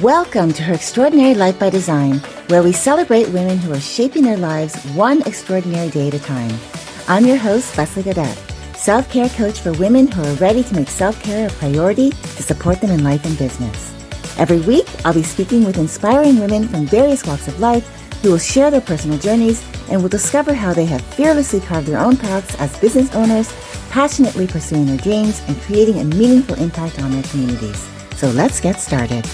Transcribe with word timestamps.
Welcome 0.00 0.54
to 0.54 0.62
Her 0.62 0.72
Extraordinary 0.72 1.34
Life 1.34 1.58
by 1.58 1.68
Design, 1.68 2.14
where 2.48 2.62
we 2.62 2.72
celebrate 2.72 3.28
women 3.28 3.58
who 3.58 3.70
are 3.74 3.80
shaping 3.80 4.22
their 4.22 4.38
lives 4.38 4.74
one 4.94 5.20
extraordinary 5.26 5.90
day 5.90 6.08
at 6.08 6.14
a 6.14 6.18
time. 6.20 6.58
I'm 7.06 7.26
your 7.26 7.36
host, 7.36 7.76
Leslie 7.76 8.02
Godet, 8.02 8.34
self 8.74 9.10
care 9.10 9.28
coach 9.28 9.60
for 9.60 9.72
women 9.74 10.10
who 10.10 10.22
are 10.22 10.36
ready 10.36 10.62
to 10.62 10.74
make 10.74 10.88
self 10.88 11.22
care 11.22 11.48
a 11.48 11.50
priority 11.50 12.08
to 12.10 12.42
support 12.42 12.80
them 12.80 12.92
in 12.92 13.04
life 13.04 13.26
and 13.26 13.36
business. 13.36 13.92
Every 14.38 14.60
week, 14.60 14.86
I'll 15.04 15.12
be 15.12 15.22
speaking 15.22 15.64
with 15.64 15.76
inspiring 15.76 16.40
women 16.40 16.66
from 16.66 16.86
various 16.86 17.26
walks 17.26 17.46
of 17.46 17.60
life 17.60 17.86
who 18.22 18.30
will 18.30 18.38
share 18.38 18.70
their 18.70 18.80
personal 18.80 19.18
journeys 19.18 19.62
and 19.90 20.00
will 20.00 20.08
discover 20.08 20.54
how 20.54 20.72
they 20.72 20.86
have 20.86 21.02
fearlessly 21.02 21.60
carved 21.60 21.88
their 21.88 21.98
own 21.98 22.16
paths 22.16 22.54
as 22.60 22.78
business 22.78 23.14
owners, 23.14 23.52
passionately 23.92 24.46
pursuing 24.46 24.86
their 24.86 24.96
dreams 24.96 25.42
and 25.48 25.60
creating 25.60 25.98
a 25.98 26.04
meaningful 26.04 26.54
impact 26.56 26.98
on 26.98 27.10
their 27.10 27.22
communities. 27.24 27.86
So 28.16 28.30
let's 28.30 28.58
get 28.58 28.80
started. 28.80 29.26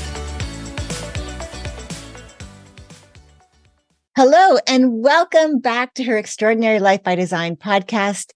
Hello, 4.17 4.59
and 4.67 5.01
welcome 5.01 5.61
back 5.61 5.95
to 5.95 6.03
her 6.03 6.19
Extraordinary 6.19 6.81
Life 6.81 7.05
by 7.05 7.15
Design 7.15 7.55
podcast. 7.55 8.33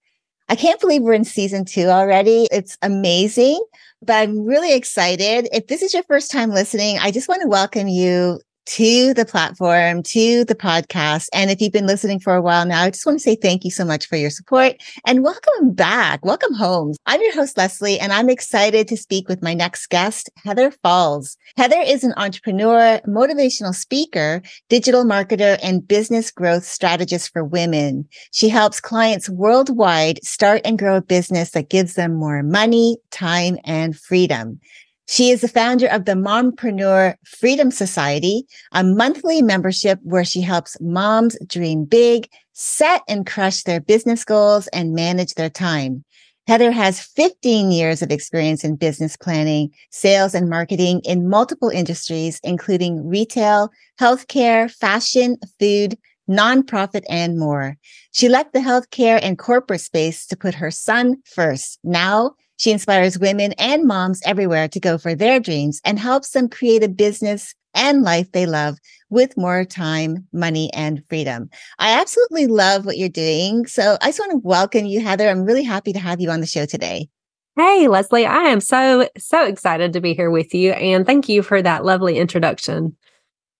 I 0.47 0.55
can't 0.55 0.79
believe 0.79 1.01
we're 1.01 1.11
in 1.11 1.25
season 1.25 1.65
two 1.65 1.87
already. 1.87 2.47
It's 2.51 2.77
amazing, 2.81 3.61
but 4.01 4.13
I'm 4.13 4.45
really 4.45 4.73
excited. 4.73 5.49
If 5.51 5.67
this 5.67 5.81
is 5.81 5.93
your 5.93 6.03
first 6.03 6.31
time 6.31 6.51
listening, 6.51 6.99
I 6.99 7.11
just 7.11 7.27
want 7.27 7.41
to 7.41 7.49
welcome 7.49 7.89
you 7.89 8.39
to 8.65 9.13
the 9.13 9.25
platform, 9.25 10.03
to 10.03 10.45
the 10.45 10.55
podcast. 10.55 11.27
And 11.33 11.51
if 11.51 11.61
you've 11.61 11.73
been 11.73 11.87
listening 11.87 12.19
for 12.19 12.35
a 12.35 12.41
while 12.41 12.65
now, 12.65 12.83
I 12.83 12.89
just 12.89 13.05
want 13.05 13.17
to 13.17 13.23
say 13.23 13.35
thank 13.35 13.63
you 13.63 13.71
so 13.71 13.85
much 13.85 14.07
for 14.07 14.15
your 14.15 14.29
support 14.29 14.75
and 15.05 15.23
welcome 15.23 15.73
back. 15.73 16.23
Welcome 16.25 16.53
home. 16.53 16.93
I'm 17.05 17.21
your 17.21 17.33
host, 17.33 17.57
Leslie, 17.57 17.99
and 17.99 18.13
I'm 18.13 18.29
excited 18.29 18.87
to 18.87 18.97
speak 18.97 19.27
with 19.27 19.43
my 19.43 19.53
next 19.53 19.87
guest, 19.87 20.29
Heather 20.43 20.71
Falls. 20.71 21.37
Heather 21.57 21.79
is 21.79 22.03
an 22.03 22.13
entrepreneur, 22.17 22.99
motivational 23.07 23.75
speaker, 23.75 24.41
digital 24.69 25.03
marketer, 25.03 25.59
and 25.61 25.87
business 25.87 26.31
growth 26.31 26.63
strategist 26.63 27.31
for 27.31 27.43
women. 27.43 28.07
She 28.31 28.49
helps 28.49 28.79
clients 28.79 29.29
worldwide 29.29 30.23
start 30.23 30.61
and 30.65 30.79
grow 30.79 30.97
a 30.97 31.01
business 31.01 31.51
that 31.51 31.69
gives 31.69 31.95
them 31.95 32.15
more 32.15 32.43
money, 32.43 32.97
time, 33.11 33.57
and 33.65 33.97
freedom. 33.97 34.59
She 35.07 35.31
is 35.31 35.41
the 35.41 35.47
founder 35.47 35.87
of 35.87 36.05
the 36.05 36.13
Mompreneur 36.13 37.15
Freedom 37.25 37.71
Society, 37.71 38.45
a 38.71 38.83
monthly 38.83 39.41
membership 39.41 39.99
where 40.03 40.23
she 40.23 40.41
helps 40.41 40.77
moms 40.79 41.37
dream 41.45 41.83
big, 41.85 42.29
set 42.53 43.01
and 43.07 43.25
crush 43.25 43.63
their 43.63 43.81
business 43.81 44.23
goals, 44.23 44.67
and 44.67 44.93
manage 44.93 45.33
their 45.33 45.49
time. 45.49 46.03
Heather 46.47 46.71
has 46.71 46.99
15 46.99 47.71
years 47.71 48.01
of 48.01 48.11
experience 48.11 48.63
in 48.63 48.75
business 48.75 49.15
planning, 49.15 49.71
sales, 49.91 50.35
and 50.35 50.49
marketing 50.49 51.01
in 51.05 51.29
multiple 51.29 51.69
industries, 51.69 52.39
including 52.43 53.07
retail, 53.07 53.69
healthcare, 53.99 54.69
fashion, 54.69 55.37
food, 55.59 55.97
nonprofit, 56.29 57.03
and 57.09 57.37
more. 57.37 57.77
She 58.11 58.29
left 58.29 58.53
the 58.53 58.59
healthcare 58.59 59.19
and 59.21 59.37
corporate 59.37 59.81
space 59.81 60.25
to 60.27 60.37
put 60.37 60.55
her 60.55 60.71
son 60.71 61.17
first. 61.25 61.79
Now 61.83 62.35
she 62.63 62.71
inspires 62.71 63.19
women 63.19 63.51
and 63.59 63.83
moms 63.83 64.21
everywhere 64.23 64.69
to 64.69 64.79
go 64.79 64.97
for 64.97 65.13
their 65.13 65.37
dreams 65.37 65.81
and 65.83 65.99
helps 65.99 66.29
them 66.29 66.47
create 66.47 66.81
a 66.81 66.87
business 66.87 67.53
and 67.73 68.03
life 68.03 68.31
they 68.31 68.45
love 68.45 68.77
with 69.09 69.35
more 69.35 69.65
time, 69.65 70.25
money, 70.31 70.71
and 70.73 71.03
freedom. 71.09 71.49
I 71.79 71.99
absolutely 71.99 72.47
love 72.47 72.85
what 72.85 72.97
you're 72.97 73.09
doing. 73.09 73.65
So 73.65 73.97
I 74.01 74.07
just 74.07 74.19
want 74.19 74.31
to 74.31 74.47
welcome 74.47 74.85
you, 74.85 75.01
Heather. 75.01 75.27
I'm 75.27 75.43
really 75.43 75.63
happy 75.63 75.91
to 75.91 75.99
have 75.99 76.21
you 76.21 76.29
on 76.29 76.39
the 76.39 76.45
show 76.45 76.65
today. 76.65 77.09
Hey, 77.57 77.89
Leslie, 77.89 78.25
I 78.25 78.43
am 78.43 78.61
so, 78.61 79.09
so 79.17 79.43
excited 79.43 79.91
to 79.91 79.99
be 79.99 80.13
here 80.13 80.31
with 80.31 80.53
you. 80.53 80.71
And 80.71 81.05
thank 81.05 81.27
you 81.27 81.43
for 81.43 81.61
that 81.61 81.83
lovely 81.83 82.17
introduction. 82.17 82.95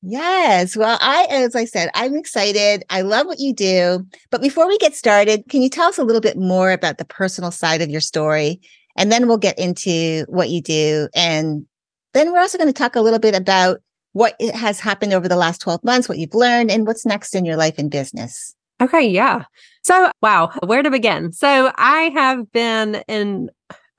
Yes. 0.01 0.77
Well, 0.77 0.97
I, 1.01 1.27
as 1.29 1.57
I 1.57 1.65
said, 1.65 1.89
I'm 1.93 2.15
excited. 2.15 2.85
I 2.89 3.01
love 3.01 3.27
what 3.27 3.39
you 3.39 3.53
do. 3.53 4.05
But 4.31 4.41
before 4.41 4.65
we 4.65 4.77
get 4.77 4.95
started, 4.95 5.43
can 5.49 5.61
you 5.61 5.69
tell 5.69 5.89
us 5.89 5.97
a 5.97 6.03
little 6.05 6.21
bit 6.21 6.37
more 6.37 6.71
about 6.71 6.99
the 6.99 7.05
personal 7.05 7.51
side 7.51 7.81
of 7.81 7.89
your 7.89 8.01
story 8.01 8.61
and 8.95 9.11
then 9.11 9.27
we'll 9.27 9.37
get 9.37 9.57
into 9.59 10.25
what 10.27 10.49
you 10.49 10.61
do. 10.61 11.07
And 11.15 11.65
then 12.13 12.31
we're 12.31 12.39
also 12.39 12.57
going 12.57 12.69
to 12.69 12.73
talk 12.73 12.95
a 12.95 13.01
little 13.01 13.19
bit 13.19 13.35
about 13.35 13.79
what 14.13 14.39
has 14.53 14.79
happened 14.79 15.13
over 15.13 15.27
the 15.27 15.35
last 15.35 15.61
12 15.61 15.83
months, 15.83 16.07
what 16.07 16.19
you've 16.19 16.35
learned, 16.35 16.69
and 16.71 16.85
what's 16.85 17.05
next 17.05 17.35
in 17.35 17.45
your 17.45 17.57
life 17.57 17.75
and 17.77 17.89
business. 17.89 18.55
Okay. 18.81 19.07
Yeah. 19.07 19.45
So, 19.83 20.11
wow, 20.21 20.51
where 20.65 20.83
to 20.83 20.91
begin? 20.91 21.31
So, 21.31 21.71
I 21.75 22.11
have 22.13 22.51
been 22.51 23.03
in 23.07 23.49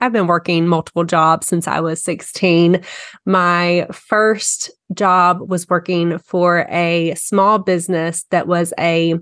I've 0.01 0.11
been 0.11 0.27
working 0.27 0.67
multiple 0.67 1.05
jobs 1.05 1.47
since 1.47 1.67
I 1.67 1.79
was 1.79 2.01
16. 2.03 2.81
My 3.25 3.87
first 3.91 4.69
job 4.93 5.49
was 5.49 5.69
working 5.69 6.17
for 6.19 6.67
a 6.69 7.15
small 7.15 7.59
business 7.59 8.25
that 8.29 8.45
was 8.45 8.73
a 8.77 9.15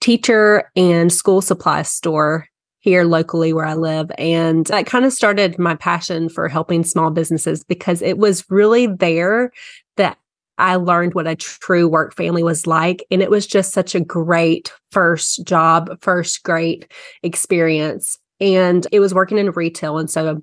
teacher 0.00 0.70
and 0.76 1.10
school 1.12 1.40
supply 1.40 1.82
store 1.82 2.46
here 2.88 3.04
locally 3.04 3.52
where 3.52 3.66
I 3.66 3.74
live. 3.74 4.10
And 4.16 4.64
that 4.66 4.86
kind 4.86 5.04
of 5.04 5.12
started 5.12 5.58
my 5.58 5.74
passion 5.74 6.30
for 6.30 6.48
helping 6.48 6.84
small 6.84 7.10
businesses 7.10 7.62
because 7.62 8.00
it 8.00 8.16
was 8.16 8.48
really 8.48 8.86
there 8.86 9.52
that 9.98 10.16
I 10.56 10.76
learned 10.76 11.12
what 11.12 11.26
a 11.26 11.36
true 11.36 11.86
work 11.86 12.16
family 12.16 12.42
was 12.42 12.66
like. 12.66 13.04
And 13.10 13.20
it 13.20 13.30
was 13.30 13.46
just 13.46 13.72
such 13.72 13.94
a 13.94 14.00
great 14.00 14.72
first 14.90 15.44
job, 15.44 16.00
first 16.00 16.42
great 16.42 16.90
experience. 17.22 18.18
And 18.40 18.86
it 18.90 19.00
was 19.00 19.12
working 19.12 19.36
in 19.36 19.50
retail. 19.50 19.98
And 19.98 20.10
so 20.10 20.42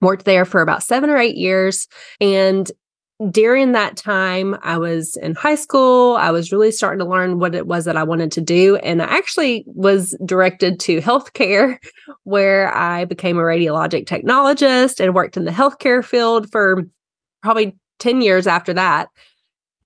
worked 0.00 0.24
there 0.24 0.44
for 0.44 0.62
about 0.62 0.84
seven 0.84 1.10
or 1.10 1.18
eight 1.18 1.36
years. 1.36 1.88
And 2.20 2.70
during 3.30 3.72
that 3.72 3.96
time, 3.96 4.56
I 4.62 4.78
was 4.78 5.16
in 5.16 5.34
high 5.34 5.54
school. 5.54 6.16
I 6.16 6.30
was 6.30 6.50
really 6.50 6.70
starting 6.70 6.98
to 6.98 7.10
learn 7.10 7.38
what 7.38 7.54
it 7.54 7.66
was 7.66 7.84
that 7.84 7.96
I 7.96 8.02
wanted 8.02 8.32
to 8.32 8.40
do. 8.40 8.76
And 8.76 9.02
I 9.02 9.06
actually 9.06 9.64
was 9.66 10.16
directed 10.24 10.80
to 10.80 11.00
healthcare, 11.00 11.78
where 12.24 12.74
I 12.74 13.04
became 13.04 13.38
a 13.38 13.42
radiologic 13.42 14.06
technologist 14.06 14.98
and 14.98 15.14
worked 15.14 15.36
in 15.36 15.44
the 15.44 15.50
healthcare 15.50 16.04
field 16.04 16.50
for 16.50 16.84
probably 17.42 17.76
10 17.98 18.22
years 18.22 18.46
after 18.46 18.72
that. 18.74 19.08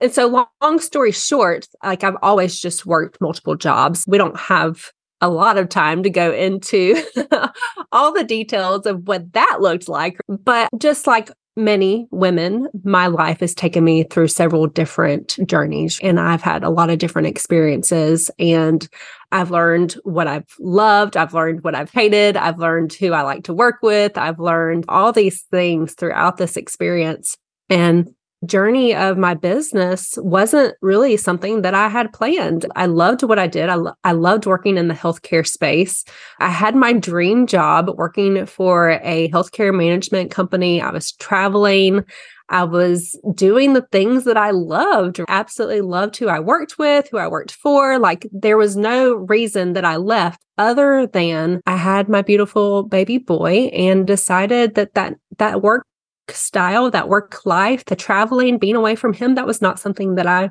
And 0.01 0.13
so, 0.13 0.27
long, 0.27 0.47
long 0.63 0.79
story 0.79 1.13
short, 1.13 1.67
like 1.83 2.05
I've 2.05 2.19
always 2.23 2.61
just 2.61 2.87
worked 2.87 3.21
multiple 3.21 3.57
jobs. 3.57 4.05
We 4.07 4.19
don't 4.19 4.39
have 4.39 4.93
a 5.23 5.31
lot 5.31 5.57
of 5.57 5.69
time 5.69 6.03
to 6.03 6.11
go 6.11 6.33
into 6.33 7.03
all 7.93 8.13
the 8.13 8.25
details 8.25 8.85
of 8.87 9.09
what 9.09 9.33
that 9.33 9.59
looked 9.61 9.89
like. 9.89 10.19
But 10.29 10.69
just 10.79 11.07
like 11.07 11.31
many 11.57 12.07
women, 12.11 12.69
my 12.85 13.07
life 13.07 13.41
has 13.41 13.55
taken 13.55 13.83
me 13.83 14.05
through 14.05 14.29
several 14.29 14.67
different 14.67 15.39
journeys 15.47 15.99
and 16.03 16.21
I've 16.21 16.43
had 16.43 16.63
a 16.63 16.71
lot 16.71 16.91
of 16.91 16.99
different 16.99 17.29
experiences 17.29 18.31
and 18.39 18.87
I've 19.33 19.51
learned 19.51 19.95
what 20.05 20.27
I've 20.27 20.55
loved, 20.61 21.17
I've 21.17 21.35
learned 21.35 21.65
what 21.65 21.75
I've 21.75 21.91
hated, 21.91 22.37
I've 22.37 22.59
learned 22.59 22.93
who 22.93 23.13
I 23.13 23.23
like 23.23 23.45
to 23.45 23.55
work 23.55 23.77
with, 23.83 24.19
I've 24.19 24.39
learned 24.39 24.85
all 24.89 25.13
these 25.13 25.43
things 25.51 25.95
throughout 25.95 26.37
this 26.37 26.57
experience. 26.57 27.37
And 27.69 28.15
journey 28.47 28.95
of 28.95 29.19
my 29.19 29.35
business 29.35 30.15
wasn't 30.19 30.75
really 30.81 31.17
something 31.17 31.63
that 31.63 31.75
I 31.75 31.89
had 31.89 32.13
planned. 32.13 32.67
I 32.75 32.87
loved 32.87 33.23
what 33.23 33.39
I 33.39 33.47
did. 33.47 33.69
I, 33.69 33.75
lo- 33.75 33.95
I 34.05 34.13
loved 34.13 34.47
working 34.47 34.77
in 34.77 34.89
the 34.89 34.95
healthcare 34.95 35.47
space. 35.47 36.05
I 36.41 36.49
had 36.49 36.75
my 36.75 36.93
dream 36.93 37.47
job 37.47 37.91
working 37.97 38.47
for 38.47 39.01
a 39.03 39.29
healthcare 39.31 39.77
management 39.77 40.31
company. 40.31 40.81
I 40.81 40.91
was 40.91 41.13
traveling. 41.13 42.05
I 42.49 42.65
was 42.65 43.19
doing 43.35 43.73
the 43.73 43.87
things 43.91 44.25
that 44.25 44.37
I 44.37 44.51
loved, 44.51 45.21
absolutely 45.29 45.81
loved 45.81 46.17
who 46.17 46.29
I 46.29 46.39
worked 46.39 46.79
with, 46.79 47.09
who 47.11 47.19
I 47.19 47.27
worked 47.27 47.53
for. 47.53 47.99
Like 47.99 48.27
there 48.33 48.57
was 48.57 48.77
no 48.77 49.15
reason 49.15 49.73
that 49.73 49.85
I 49.85 49.97
left 49.97 50.45
other 50.59 51.07
than 51.07 51.61
I 51.67 51.77
had 51.77 52.09
my 52.09 52.23
beautiful 52.23 52.85
baby 52.85 53.19
boy 53.19 53.71
and 53.73 54.07
decided 54.07 54.77
that 54.77 54.95
that 54.95 55.15
that 55.39 55.61
work 55.61 55.87
style, 56.33 56.91
that 56.91 57.09
work 57.09 57.45
life, 57.45 57.85
the 57.85 57.97
traveling, 57.97 58.59
being 58.59 58.77
away 58.77 58.97
from 58.97 59.13
him, 59.13 59.35
that 59.35 59.47
was 59.47 59.63
not 59.63 59.79
something 59.79 60.15
that 60.17 60.27
I 60.27 60.51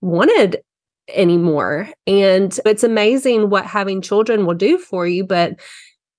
wanted 0.00 0.60
anymore. 1.08 1.88
And 2.06 2.58
it's 2.64 2.84
amazing 2.84 3.50
what 3.50 3.66
having 3.66 4.02
children 4.02 4.46
will 4.46 4.54
do 4.54 4.78
for 4.78 5.06
you. 5.06 5.24
But 5.24 5.60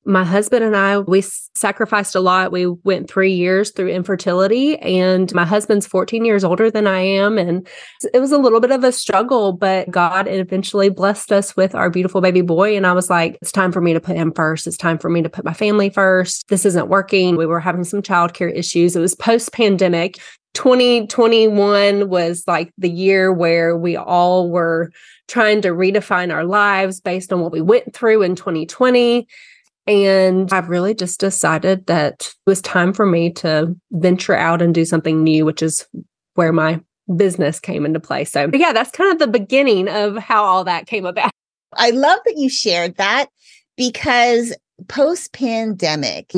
my 0.05 0.23
husband 0.23 0.63
and 0.63 0.75
I, 0.75 0.99
we 0.99 1.21
sacrificed 1.21 2.15
a 2.15 2.19
lot. 2.19 2.51
We 2.51 2.67
went 2.67 3.09
three 3.09 3.33
years 3.33 3.71
through 3.71 3.89
infertility, 3.89 4.77
and 4.77 5.33
my 5.33 5.45
husband's 5.45 5.87
14 5.87 6.25
years 6.25 6.43
older 6.43 6.69
than 6.69 6.87
I 6.87 6.99
am. 6.99 7.37
And 7.37 7.67
it 8.13 8.19
was 8.19 8.31
a 8.31 8.37
little 8.37 8.59
bit 8.59 8.71
of 8.71 8.83
a 8.83 8.91
struggle, 8.91 9.53
but 9.53 9.89
God 9.89 10.27
eventually 10.27 10.89
blessed 10.89 11.31
us 11.31 11.55
with 11.55 11.73
our 11.73 11.89
beautiful 11.89 12.21
baby 12.21 12.41
boy. 12.41 12.75
And 12.75 12.85
I 12.85 12.93
was 12.93 13.09
like, 13.09 13.37
it's 13.41 13.51
time 13.51 13.71
for 13.71 13.81
me 13.81 13.93
to 13.93 14.01
put 14.01 14.17
him 14.17 14.33
first. 14.33 14.67
It's 14.67 14.77
time 14.77 14.97
for 14.97 15.09
me 15.09 15.21
to 15.21 15.29
put 15.29 15.45
my 15.45 15.53
family 15.53 15.89
first. 15.89 16.47
This 16.49 16.65
isn't 16.65 16.89
working. 16.89 17.37
We 17.37 17.45
were 17.45 17.59
having 17.59 17.83
some 17.83 18.01
childcare 18.01 18.53
issues. 18.53 18.95
It 18.95 19.01
was 19.01 19.15
post 19.15 19.53
pandemic. 19.53 20.19
2021 20.53 22.09
was 22.09 22.43
like 22.45 22.71
the 22.77 22.89
year 22.89 23.33
where 23.33 23.75
we 23.75 23.97
all 23.97 24.51
were 24.51 24.91
trying 25.27 25.61
to 25.61 25.69
redefine 25.69 26.31
our 26.31 26.43
lives 26.43 27.01
based 27.01 27.33
on 27.33 27.39
what 27.39 27.51
we 27.51 27.61
went 27.61 27.93
through 27.93 28.21
in 28.21 28.35
2020 28.35 29.27
And 29.85 30.51
I've 30.53 30.69
really 30.69 30.93
just 30.93 31.19
decided 31.19 31.87
that 31.87 32.13
it 32.21 32.35
was 32.45 32.61
time 32.61 32.93
for 32.93 33.05
me 33.05 33.31
to 33.33 33.75
venture 33.91 34.35
out 34.35 34.61
and 34.61 34.73
do 34.73 34.85
something 34.85 35.23
new, 35.23 35.45
which 35.45 35.61
is 35.61 35.85
where 36.35 36.53
my 36.53 36.79
business 37.15 37.59
came 37.59 37.85
into 37.85 37.99
play. 37.99 38.23
So, 38.23 38.49
yeah, 38.53 38.71
that's 38.71 38.91
kind 38.91 39.11
of 39.11 39.19
the 39.19 39.27
beginning 39.27 39.89
of 39.89 40.17
how 40.17 40.43
all 40.43 40.63
that 40.63 40.87
came 40.87 41.05
about. 41.05 41.31
I 41.75 41.89
love 41.89 42.19
that 42.25 42.37
you 42.37 42.49
shared 42.49 42.95
that 42.95 43.27
because 43.75 44.55
post 44.87 45.33
pandemic, 45.33 46.31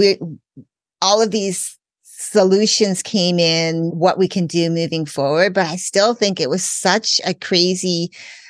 all 1.01 1.21
of 1.21 1.31
these 1.31 1.77
solutions 2.03 3.03
came 3.03 3.37
in, 3.37 3.91
what 3.91 4.17
we 4.17 4.27
can 4.27 4.47
do 4.47 4.69
moving 4.69 5.05
forward. 5.05 5.53
But 5.53 5.67
I 5.67 5.75
still 5.75 6.15
think 6.15 6.39
it 6.39 6.49
was 6.49 6.63
such 6.63 7.21
a 7.25 7.33
crazy 7.33 8.09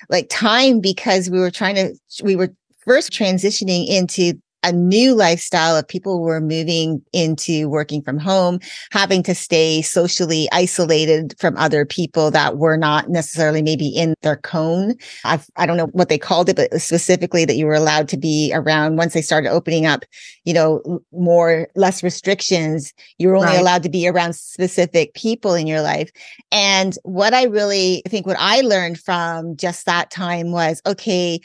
like 0.09 0.27
time 0.29 0.79
because 0.79 1.29
we 1.29 1.39
were 1.39 1.51
trying 1.51 1.75
to, 1.75 1.95
we 2.23 2.35
were 2.35 2.53
first 2.85 3.11
transitioning 3.11 3.87
into 3.87 4.39
a 4.65 4.71
new 4.71 5.13
lifestyle 5.13 5.77
of 5.77 5.87
people 5.87 6.21
were 6.21 6.41
moving 6.41 7.01
into 7.13 7.69
working 7.69 8.01
from 8.01 8.17
home, 8.17 8.59
having 8.91 9.21
to 9.23 9.35
stay 9.35 9.83
socially 9.83 10.49
isolated 10.51 11.35
from 11.39 11.55
other 11.55 11.85
people 11.85 12.31
that 12.31 12.57
were 12.57 12.75
not 12.75 13.07
necessarily 13.07 13.61
maybe 13.61 13.87
in 13.87 14.15
their 14.23 14.37
cone. 14.37 14.95
I've, 15.23 15.47
I 15.55 15.67
don't 15.67 15.77
know 15.77 15.85
what 15.87 16.09
they 16.09 16.17
called 16.17 16.49
it, 16.49 16.55
but 16.55 16.81
specifically 16.81 17.45
that 17.45 17.55
you 17.55 17.67
were 17.67 17.75
allowed 17.75 18.07
to 18.09 18.17
be 18.17 18.51
around 18.55 18.97
once 18.97 19.13
they 19.13 19.21
started 19.21 19.49
opening 19.51 19.85
up, 19.85 20.03
you 20.45 20.53
know, 20.53 20.99
more, 21.11 21.67
less 21.75 22.01
restrictions. 22.01 22.91
You 23.19 23.27
were 23.27 23.35
only 23.35 23.49
right. 23.49 23.59
allowed 23.59 23.83
to 23.83 23.89
be 23.89 24.07
around 24.07 24.35
specific 24.35 25.13
people 25.13 25.53
in 25.53 25.67
your 25.67 25.81
life. 25.81 26.11
And 26.51 26.97
what 27.03 27.35
I 27.35 27.43
really 27.43 28.01
think 28.07 28.25
what 28.25 28.37
I 28.39 28.61
learned 28.61 28.99
from 28.99 29.55
just 29.55 29.85
that 29.85 30.09
time 30.09 30.51
was, 30.51 30.81
okay, 30.87 31.39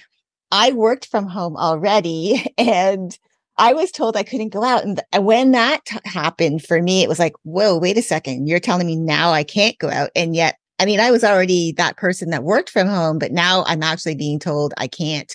I 0.51 0.73
worked 0.73 1.07
from 1.07 1.27
home 1.27 1.57
already 1.57 2.53
and 2.59 3.17
I 3.57 3.75
was 3.75 3.91
told 3.93 4.17
I 4.17 4.23
couldn't 4.23 4.49
go 4.49 4.65
out. 4.65 4.85
And 4.85 5.03
when 5.27 5.51
that 5.51 5.85
t- 5.85 5.99
happened 6.05 6.65
for 6.65 6.81
me, 6.81 7.03
it 7.03 7.09
was 7.09 7.19
like, 7.19 7.35
whoa, 7.43 7.77
wait 7.77 7.99
a 7.99 8.03
second. 8.03 8.49
You're 8.49 8.59
telling 8.59 8.87
me 8.87 8.97
now 8.97 9.33
I 9.33 9.45
can't 9.45 9.79
go 9.79 9.91
out. 9.91 10.11
And 10.17 10.35
yet, 10.35 10.57
I 10.79 10.87
mean, 10.87 10.99
I 10.99 11.11
was 11.11 11.23
already 11.23 11.73
that 11.73 11.99
person 11.99 12.31
that 12.31 12.43
worked 12.43 12.71
from 12.71 12.89
home, 12.89 13.19
but 13.19 13.33
now 13.33 13.65
I'm 13.67 13.83
actually 13.83 14.15
being 14.15 14.39
told 14.39 14.73
I 14.79 14.87
can't 14.87 15.35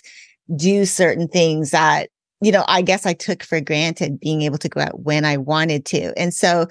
do 0.56 0.84
certain 0.84 1.28
things 1.28 1.70
that, 1.70 2.08
you 2.40 2.50
know, 2.50 2.64
I 2.66 2.82
guess 2.82 3.06
I 3.06 3.12
took 3.12 3.44
for 3.44 3.60
granted 3.60 4.18
being 4.18 4.42
able 4.42 4.58
to 4.58 4.68
go 4.68 4.80
out 4.80 5.00
when 5.04 5.24
I 5.24 5.36
wanted 5.36 5.84
to. 5.86 6.12
And 6.18 6.34
so 6.34 6.66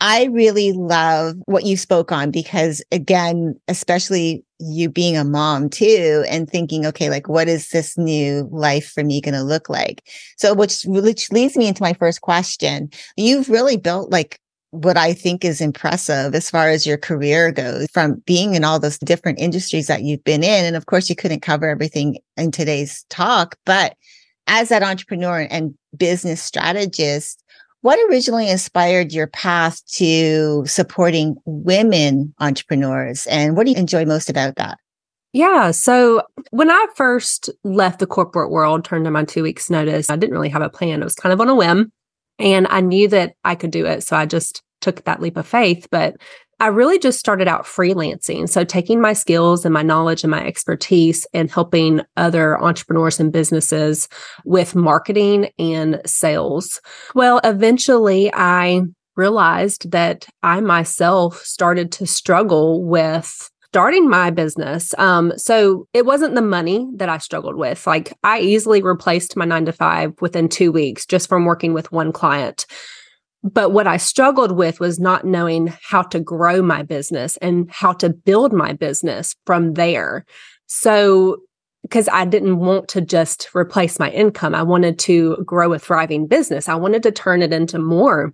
I 0.00 0.24
really 0.24 0.72
love 0.72 1.36
what 1.46 1.64
you 1.64 1.76
spoke 1.76 2.12
on 2.12 2.30
because 2.30 2.82
again, 2.92 3.58
especially 3.68 4.44
you 4.58 4.88
being 4.88 5.16
a 5.16 5.24
mom 5.24 5.70
too 5.70 6.24
and 6.28 6.48
thinking, 6.48 6.84
okay, 6.86 7.10
like 7.10 7.28
what 7.28 7.48
is 7.48 7.70
this 7.70 7.96
new 7.96 8.48
life 8.50 8.90
for 8.90 9.04
me 9.04 9.20
going 9.20 9.34
to 9.34 9.42
look 9.42 9.68
like? 9.68 10.06
So 10.36 10.54
which, 10.54 10.82
which 10.84 11.30
leads 11.30 11.56
me 11.56 11.68
into 11.68 11.82
my 11.82 11.92
first 11.94 12.20
question. 12.20 12.90
You've 13.16 13.48
really 13.48 13.76
built 13.76 14.10
like 14.10 14.40
what 14.74 14.96
I 14.96 15.12
think 15.12 15.44
is 15.44 15.60
impressive 15.60 16.34
as 16.34 16.50
far 16.50 16.68
as 16.68 16.84
your 16.84 16.98
career 16.98 17.52
goes 17.52 17.86
from 17.92 18.14
being 18.26 18.54
in 18.54 18.64
all 18.64 18.80
those 18.80 18.98
different 18.98 19.38
industries 19.38 19.86
that 19.86 20.02
you've 20.02 20.24
been 20.24 20.42
in. 20.42 20.64
And 20.64 20.74
of 20.74 20.86
course, 20.86 21.08
you 21.08 21.14
couldn't 21.14 21.42
cover 21.42 21.68
everything 21.68 22.18
in 22.36 22.50
today's 22.50 23.04
talk, 23.08 23.56
but 23.64 23.96
as 24.48 24.70
that 24.70 24.82
entrepreneur 24.82 25.46
and 25.48 25.74
business 25.96 26.42
strategist, 26.42 27.43
what 27.84 27.98
originally 28.08 28.48
inspired 28.48 29.12
your 29.12 29.26
path 29.26 29.84
to 29.84 30.64
supporting 30.64 31.36
women 31.44 32.32
entrepreneurs? 32.40 33.26
And 33.26 33.58
what 33.58 33.66
do 33.66 33.72
you 33.72 33.76
enjoy 33.76 34.06
most 34.06 34.30
about 34.30 34.56
that? 34.56 34.78
Yeah. 35.34 35.70
So 35.70 36.22
when 36.50 36.70
I 36.70 36.86
first 36.96 37.50
left 37.62 37.98
the 37.98 38.06
corporate 38.06 38.50
world, 38.50 38.86
turned 38.86 39.06
in 39.06 39.12
my 39.12 39.24
two 39.24 39.42
weeks 39.42 39.68
notice, 39.68 40.08
I 40.08 40.16
didn't 40.16 40.32
really 40.32 40.48
have 40.48 40.62
a 40.62 40.70
plan. 40.70 41.02
It 41.02 41.04
was 41.04 41.14
kind 41.14 41.34
of 41.34 41.42
on 41.42 41.50
a 41.50 41.54
whim 41.54 41.92
and 42.38 42.66
I 42.70 42.80
knew 42.80 43.06
that 43.08 43.34
I 43.44 43.54
could 43.54 43.70
do 43.70 43.84
it. 43.84 44.02
So 44.02 44.16
I 44.16 44.24
just 44.24 44.62
took 44.80 45.04
that 45.04 45.20
leap 45.20 45.36
of 45.36 45.46
faith. 45.46 45.86
But 45.90 46.16
I 46.64 46.68
really 46.68 46.98
just 46.98 47.18
started 47.18 47.46
out 47.46 47.64
freelancing. 47.64 48.48
So 48.48 48.64
taking 48.64 48.98
my 48.98 49.12
skills 49.12 49.66
and 49.66 49.74
my 49.74 49.82
knowledge 49.82 50.24
and 50.24 50.30
my 50.30 50.46
expertise 50.46 51.26
and 51.34 51.50
helping 51.50 52.00
other 52.16 52.58
entrepreneurs 52.58 53.20
and 53.20 53.30
businesses 53.30 54.08
with 54.46 54.74
marketing 54.74 55.50
and 55.58 56.00
sales. 56.06 56.80
Well, 57.14 57.38
eventually 57.44 58.32
I 58.32 58.80
realized 59.14 59.90
that 59.90 60.26
I 60.42 60.62
myself 60.62 61.44
started 61.44 61.92
to 61.92 62.06
struggle 62.06 62.82
with 62.82 63.50
starting 63.66 64.08
my 64.08 64.30
business. 64.30 64.94
Um, 64.96 65.34
so 65.36 65.86
it 65.92 66.06
wasn't 66.06 66.34
the 66.34 66.40
money 66.40 66.88
that 66.94 67.10
I 67.10 67.18
struggled 67.18 67.56
with. 67.56 67.86
Like 67.86 68.16
I 68.24 68.40
easily 68.40 68.80
replaced 68.80 69.36
my 69.36 69.44
nine 69.44 69.66
to 69.66 69.72
five 69.72 70.14
within 70.22 70.48
two 70.48 70.72
weeks 70.72 71.04
just 71.04 71.28
from 71.28 71.44
working 71.44 71.74
with 71.74 71.92
one 71.92 72.10
client. 72.10 72.64
But 73.44 73.72
what 73.72 73.86
I 73.86 73.98
struggled 73.98 74.52
with 74.52 74.80
was 74.80 74.98
not 74.98 75.26
knowing 75.26 75.72
how 75.82 76.02
to 76.02 76.18
grow 76.18 76.62
my 76.62 76.82
business 76.82 77.36
and 77.36 77.70
how 77.70 77.92
to 77.92 78.08
build 78.08 78.54
my 78.54 78.72
business 78.72 79.36
from 79.44 79.74
there. 79.74 80.24
So, 80.66 81.36
because 81.82 82.08
I 82.08 82.24
didn't 82.24 82.58
want 82.58 82.88
to 82.88 83.02
just 83.02 83.50
replace 83.54 83.98
my 83.98 84.08
income, 84.10 84.54
I 84.54 84.62
wanted 84.62 84.98
to 85.00 85.36
grow 85.44 85.74
a 85.74 85.78
thriving 85.78 86.26
business. 86.26 86.70
I 86.70 86.74
wanted 86.76 87.02
to 87.02 87.12
turn 87.12 87.42
it 87.42 87.52
into 87.52 87.78
more 87.78 88.32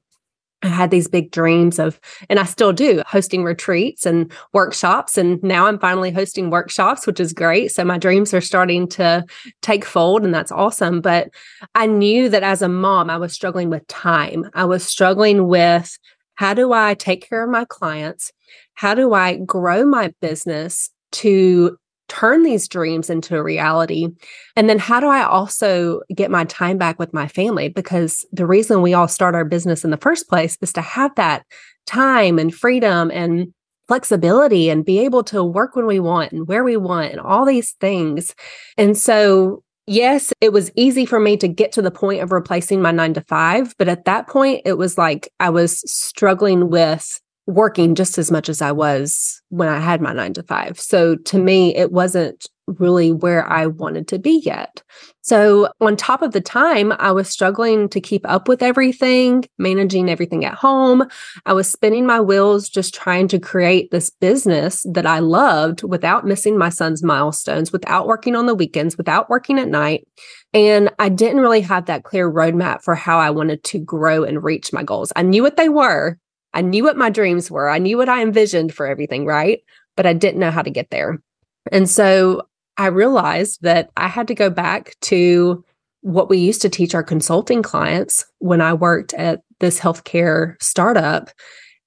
I 0.62 0.68
had 0.68 0.90
these 0.90 1.08
big 1.08 1.30
dreams 1.30 1.78
of, 1.78 1.98
and 2.28 2.38
I 2.38 2.44
still 2.44 2.72
do, 2.72 3.02
hosting 3.06 3.44
retreats 3.44 4.04
and 4.04 4.30
workshops. 4.52 5.16
And 5.16 5.42
now 5.42 5.66
I'm 5.66 5.78
finally 5.78 6.10
hosting 6.10 6.50
workshops, 6.50 7.06
which 7.06 7.18
is 7.18 7.32
great. 7.32 7.72
So 7.72 7.84
my 7.84 7.96
dreams 7.96 8.34
are 8.34 8.42
starting 8.42 8.86
to 8.88 9.24
take 9.62 9.84
fold, 9.84 10.24
and 10.24 10.34
that's 10.34 10.52
awesome. 10.52 11.00
But 11.00 11.30
I 11.74 11.86
knew 11.86 12.28
that 12.28 12.42
as 12.42 12.60
a 12.60 12.68
mom, 12.68 13.08
I 13.08 13.16
was 13.16 13.32
struggling 13.32 13.70
with 13.70 13.86
time. 13.86 14.50
I 14.54 14.66
was 14.66 14.84
struggling 14.84 15.48
with 15.48 15.98
how 16.34 16.54
do 16.54 16.72
I 16.72 16.94
take 16.94 17.26
care 17.28 17.44
of 17.44 17.50
my 17.50 17.64
clients? 17.66 18.32
How 18.74 18.94
do 18.94 19.12
I 19.14 19.36
grow 19.36 19.84
my 19.84 20.12
business 20.20 20.90
to 21.12 21.76
turn 22.10 22.42
these 22.42 22.68
dreams 22.68 23.08
into 23.08 23.36
a 23.36 23.42
reality? 23.42 24.08
And 24.56 24.68
then 24.68 24.78
how 24.78 25.00
do 25.00 25.06
I 25.06 25.22
also 25.22 26.00
get 26.14 26.30
my 26.30 26.44
time 26.44 26.76
back 26.76 26.98
with 26.98 27.14
my 27.14 27.28
family? 27.28 27.68
Because 27.68 28.26
the 28.32 28.46
reason 28.46 28.82
we 28.82 28.92
all 28.92 29.08
start 29.08 29.34
our 29.34 29.44
business 29.44 29.84
in 29.84 29.90
the 29.90 29.96
first 29.96 30.28
place 30.28 30.58
is 30.60 30.72
to 30.74 30.82
have 30.82 31.14
that 31.14 31.46
time 31.86 32.38
and 32.38 32.54
freedom 32.54 33.10
and 33.10 33.54
flexibility 33.88 34.68
and 34.68 34.84
be 34.84 34.98
able 34.98 35.24
to 35.24 35.42
work 35.42 35.74
when 35.74 35.86
we 35.86 35.98
want 35.98 36.32
and 36.32 36.46
where 36.46 36.64
we 36.64 36.76
want 36.76 37.12
and 37.12 37.20
all 37.20 37.46
these 37.46 37.72
things. 37.80 38.34
And 38.76 38.98
so 38.98 39.62
yes, 39.86 40.32
it 40.40 40.52
was 40.52 40.70
easy 40.76 41.04
for 41.04 41.18
me 41.18 41.36
to 41.36 41.48
get 41.48 41.72
to 41.72 41.82
the 41.82 41.90
point 41.90 42.22
of 42.22 42.32
replacing 42.32 42.80
my 42.80 42.92
nine 42.92 43.14
to 43.14 43.20
five. 43.22 43.74
But 43.78 43.88
at 43.88 44.04
that 44.04 44.28
point, 44.28 44.62
it 44.64 44.74
was 44.74 44.96
like 44.96 45.28
I 45.40 45.50
was 45.50 45.80
struggling 45.90 46.70
with 46.70 47.20
working 47.46 47.94
just 47.94 48.18
as 48.18 48.30
much 48.30 48.48
as 48.48 48.62
I 48.62 48.72
was 48.72 49.42
when 49.48 49.68
I 49.68 49.80
had 49.80 50.00
my 50.00 50.12
nine 50.12 50.34
to 50.34 50.42
five. 50.42 50.78
So 50.78 51.16
to 51.16 51.38
me, 51.38 51.74
it 51.74 51.92
wasn't 51.92 52.46
really 52.78 53.12
where 53.12 53.48
I 53.48 53.66
wanted 53.66 54.06
to 54.08 54.18
be 54.18 54.42
yet. 54.44 54.82
So, 55.22 55.68
on 55.80 55.96
top 55.96 56.22
of 56.22 56.32
the 56.32 56.40
time, 56.40 56.92
I 56.98 57.12
was 57.12 57.28
struggling 57.28 57.88
to 57.90 58.00
keep 58.00 58.22
up 58.28 58.48
with 58.48 58.62
everything, 58.62 59.44
managing 59.58 60.08
everything 60.08 60.44
at 60.44 60.54
home. 60.54 61.04
I 61.46 61.52
was 61.52 61.70
spinning 61.70 62.06
my 62.06 62.20
wheels 62.20 62.68
just 62.68 62.94
trying 62.94 63.28
to 63.28 63.38
create 63.38 63.90
this 63.90 64.10
business 64.10 64.84
that 64.92 65.06
I 65.06 65.18
loved 65.18 65.82
without 65.82 66.26
missing 66.26 66.56
my 66.56 66.68
son's 66.68 67.02
milestones, 67.02 67.72
without 67.72 68.06
working 68.06 68.34
on 68.34 68.46
the 68.46 68.54
weekends, 68.54 68.96
without 68.96 69.28
working 69.28 69.58
at 69.58 69.68
night. 69.68 70.06
And 70.52 70.90
I 70.98 71.08
didn't 71.08 71.40
really 71.40 71.60
have 71.60 71.86
that 71.86 72.04
clear 72.04 72.30
roadmap 72.30 72.82
for 72.82 72.94
how 72.94 73.18
I 73.18 73.30
wanted 73.30 73.62
to 73.64 73.78
grow 73.78 74.24
and 74.24 74.42
reach 74.42 74.72
my 74.72 74.82
goals. 74.82 75.12
I 75.14 75.22
knew 75.22 75.42
what 75.42 75.56
they 75.56 75.68
were, 75.68 76.18
I 76.52 76.62
knew 76.62 76.84
what 76.84 76.96
my 76.96 77.10
dreams 77.10 77.50
were. 77.50 77.68
I 77.68 77.78
knew 77.78 77.96
what 77.96 78.08
I 78.08 78.22
envisioned 78.22 78.74
for 78.74 78.86
everything, 78.86 79.24
right? 79.24 79.60
But 79.96 80.06
I 80.06 80.12
didn't 80.12 80.40
know 80.40 80.50
how 80.50 80.62
to 80.62 80.70
get 80.70 80.90
there. 80.90 81.22
And 81.70 81.88
so 81.88 82.42
I 82.76 82.86
realized 82.86 83.62
that 83.62 83.90
I 83.96 84.08
had 84.08 84.28
to 84.28 84.34
go 84.34 84.50
back 84.50 84.96
to 85.02 85.64
what 86.00 86.30
we 86.30 86.38
used 86.38 86.62
to 86.62 86.68
teach 86.68 86.94
our 86.94 87.02
consulting 87.02 87.62
clients 87.62 88.24
when 88.38 88.60
I 88.60 88.72
worked 88.72 89.12
at 89.14 89.42
this 89.58 89.78
healthcare 89.78 90.60
startup 90.62 91.30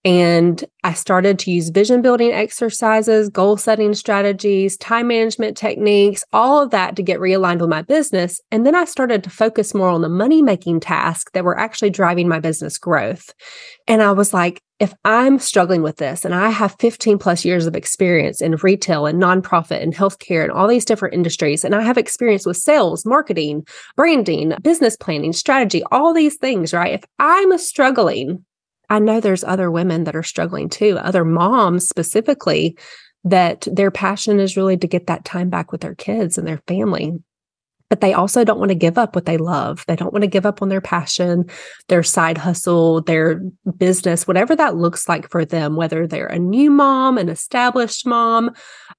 and 0.05 0.63
I 0.83 0.93
started 0.93 1.39
to 1.39 1.51
use 1.51 1.69
vision 1.69 2.01
building 2.01 2.33
exercises, 2.33 3.29
goal 3.29 3.55
setting 3.55 3.93
strategies, 3.93 4.75
time 4.75 5.07
management 5.07 5.55
techniques, 5.55 6.25
all 6.33 6.62
of 6.62 6.72
that 6.72 6.98
to 6.98 7.03
get 7.03 7.22
realigned 7.22 7.62
with 7.62 7.69
my 7.69 7.83
business. 7.83 8.41
And 8.51 8.65
then 8.65 8.75
I 8.75 8.83
started 8.83 9.24
to 9.24 9.29
focus 9.29 9.74
more 9.74 9.88
on 9.88 10.01
the 10.01 10.10
money 10.10 10.41
making 10.41 10.81
tasks 10.81 11.31
that 11.33 11.45
were 11.45 11.57
actually 11.57 11.89
driving 11.89 12.27
my 12.27 12.39
business 12.39 12.77
growth. 12.77 13.33
And 13.88 14.01
I 14.01 14.12
was 14.12 14.33
like, 14.33 14.62
if 14.79 14.93
I'm 15.05 15.39
struggling 15.39 15.83
with 15.83 15.95
this 15.95 16.25
and 16.25 16.36
I 16.36 16.50
have 16.50 16.75
15 16.79 17.17
plus 17.17 17.45
years 17.45 17.65
of 17.65 17.75
experience 17.75 18.41
in 18.41 18.57
retail 18.57 19.05
and 19.05 19.22
nonprofit 19.22 19.81
and 19.81 19.95
healthcare 19.95 20.43
and 20.43 20.51
all 20.51 20.67
these 20.67 20.83
different 20.83 21.13
industries, 21.13 21.63
and 21.63 21.74
I 21.74 21.81
have 21.81 21.98
experience 21.98 22.45
with 22.45 22.57
sales, 22.57 23.05
marketing, 23.05 23.65
branding, 23.95 24.53
business 24.62 24.98
planning, 24.98 25.31
strategy, 25.31 25.81
all 25.93 26.13
these 26.13 26.36
things, 26.36 26.74
right? 26.74 26.95
If 26.95 27.05
I'm 27.19 27.57
struggling 27.57 28.43
I 28.93 29.00
know 29.00 29.19
there's 29.19 29.43
other 29.43 29.71
women 29.71 30.03
that 30.03 30.15
are 30.15 30.21
struggling 30.21 30.69
too, 30.69 31.00
other 31.00 31.25
moms 31.25 31.88
specifically, 31.88 32.77
that 33.23 33.67
their 33.71 33.89
passion 33.89 34.39
is 34.39 34.55
really 34.55 34.77
to 34.77 34.88
get 34.88 35.07
that 35.07 35.25
time 35.25 35.50
back 35.50 35.71
with 35.71 35.81
their 35.81 35.95
kids 35.95 36.38
and 36.38 36.47
their 36.47 36.62
family. 36.67 37.13
but 37.93 38.01
they 38.01 38.12
also 38.12 38.43
don't 38.43 38.57
want 38.57 38.69
to 38.69 38.75
give 38.75 38.97
up 38.97 39.13
what 39.13 39.27
they 39.27 39.38
love. 39.38 39.85
They 39.88 39.95
don't 39.95 40.12
want 40.12 40.23
to 40.23 40.27
give 40.27 40.47
up 40.47 40.63
on 40.63 40.69
their 40.69 40.81
passion, 40.81 41.45
their 41.89 42.01
side 42.01 42.39
hustle, 42.39 43.01
their 43.01 43.39
business, 43.77 44.27
whatever 44.27 44.55
that 44.55 44.75
looks 44.75 45.07
like 45.07 45.29
for 45.29 45.45
them, 45.45 45.75
whether 45.75 46.07
they're 46.07 46.25
a 46.25 46.39
new 46.39 46.71
mom, 46.71 47.19
an 47.19 47.29
established 47.29 48.07
mom, 48.07 48.50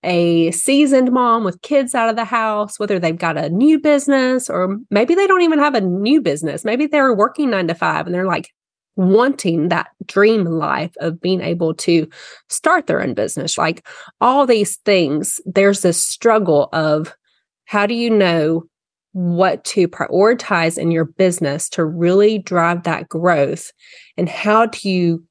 a 0.04 0.52
seasoned 0.52 1.10
mom 1.10 1.42
with 1.42 1.60
kids 1.62 1.92
out 1.92 2.08
of 2.08 2.14
the 2.14 2.24
house, 2.24 2.78
whether 2.78 3.00
they've 3.00 3.18
got 3.18 3.36
a 3.36 3.50
new 3.50 3.80
business, 3.80 4.48
or 4.48 4.78
maybe 4.92 5.16
they 5.16 5.26
don't 5.26 5.42
even 5.42 5.58
have 5.58 5.74
a 5.74 5.80
new 5.80 6.20
business. 6.20 6.64
Maybe 6.64 6.86
they're 6.86 7.16
working 7.16 7.50
nine 7.50 7.66
to 7.66 7.74
five 7.74 8.06
and 8.06 8.14
they're 8.14 8.26
like, 8.26 8.48
wanting 8.96 9.68
that 9.68 9.88
dream 10.06 10.44
life 10.44 10.92
of 11.00 11.20
being 11.20 11.40
able 11.40 11.74
to 11.74 12.08
start 12.48 12.86
their 12.86 13.02
own 13.02 13.14
business 13.14 13.58
like 13.58 13.86
all 14.20 14.46
these 14.46 14.76
things 14.78 15.40
there's 15.46 15.80
this 15.80 16.02
struggle 16.02 16.68
of 16.72 17.14
how 17.64 17.86
do 17.86 17.94
you 17.94 18.10
know 18.10 18.64
what 19.12 19.64
to 19.64 19.88
prioritize 19.88 20.76
in 20.76 20.90
your 20.90 21.04
business 21.04 21.68
to 21.68 21.84
really 21.84 22.38
drive 22.38 22.82
that 22.82 23.08
growth 23.08 23.72
and 24.16 24.28
how 24.28 24.66
do 24.66 24.88
you 24.88 25.24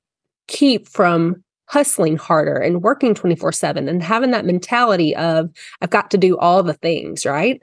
keep 0.47 0.87
from 0.87 1.43
hustling 1.67 2.17
harder 2.17 2.57
and 2.57 2.81
working 2.81 3.13
24/7 3.13 3.87
and 3.89 4.03
having 4.03 4.31
that 4.31 4.45
mentality 4.45 5.15
of 5.15 5.49
I've 5.81 5.89
got 5.89 6.11
to 6.11 6.17
do 6.17 6.37
all 6.37 6.63
the 6.63 6.73
things, 6.75 7.25
right? 7.25 7.61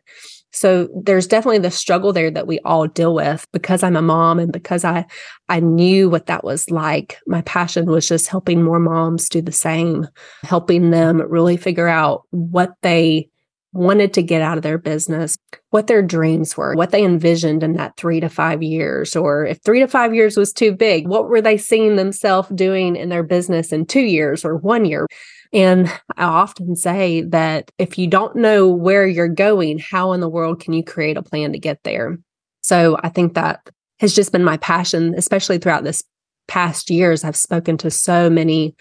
So 0.53 0.89
there's 1.05 1.27
definitely 1.27 1.59
the 1.59 1.71
struggle 1.71 2.13
there 2.13 2.31
that 2.31 2.47
we 2.47 2.59
all 2.61 2.87
deal 2.87 3.15
with 3.15 3.47
because 3.53 3.83
I'm 3.83 3.97
a 3.97 4.03
mom 4.03 4.39
and 4.39 4.53
because 4.53 4.85
I 4.85 5.07
I 5.49 5.61
knew 5.61 6.11
what 6.11 6.27
that 6.27 6.45
was 6.45 6.71
like. 6.71 7.19
My 7.27 7.43
passion 7.43 7.87
was 7.87 8.09
just 8.09 8.29
helping 8.29 8.63
more 8.63 8.81
moms 8.81 9.29
do 9.29 9.41
the 9.41 9.53
same, 9.53 10.09
helping 10.43 10.91
them 10.91 11.21
really 11.21 11.57
figure 11.57 11.89
out 11.89 12.23
what 12.31 12.75
they 12.83 13.29
wanted 13.73 14.13
to 14.15 14.23
get 14.23 14.43
out 14.43 14.57
of 14.57 14.63
their 14.63 14.79
business, 14.79 15.37
what 15.71 15.87
their 15.87 16.03
dreams 16.03 16.57
were, 16.57 16.75
what 16.75 16.91
they 16.91 17.05
envisioned 17.05 17.63
in 17.63 17.75
that 17.75 17.97
three 17.97 18.19
to 18.21 18.29
five 18.29 18.63
years, 18.63 19.15
or 19.15 19.47
if 19.47 19.59
three 19.63 19.79
to 19.79 19.87
five 19.87 20.15
years 20.15 20.37
was 20.37 20.53
too 20.53 20.73
big, 20.73 21.07
what 21.07 21.29
were 21.29 21.41
they 21.41 21.57
seeing 21.57 21.97
themselves 21.97 22.49
doing 22.55 22.97
in 22.97 23.09
their 23.09 23.23
business 23.23 23.73
in 23.73 23.87
two 23.87 24.01
years 24.01 24.45
or 24.45 24.57
one 24.57 24.85
year? 24.85 25.07
And 25.53 25.89
I 26.17 26.25
often 26.25 26.77
say 26.77 27.23
that 27.23 27.71
if 27.79 27.99
you 27.99 28.07
don't 28.07 28.37
know 28.37 28.69
where 28.69 29.07
you're 29.07 29.29
going, 29.29 29.79
how 29.79 30.13
in 30.13 30.21
the 30.21 30.29
world 30.29 30.61
can 30.61 30.73
you 30.73 30.85
create 30.85 31.17
a 31.17 31.23
plan 31.23 31.53
to 31.53 31.59
get 31.59 31.83
there? 31.83 32.19
So 32.63 32.99
I 33.03 33.09
think 33.09 33.35
that 33.35 33.69
has 33.99 34.15
just 34.15 34.33
been 34.33 34.45
my 34.45 34.57
passion, 34.59 35.15
especially 35.17 35.59
throughout 35.59 35.85
this 35.85 36.05
past 36.47 36.91
years. 36.91 37.25
I've 37.25 37.37
spoken 37.37 37.77
to 37.79 37.91
so 37.91 38.31
many 38.31 38.75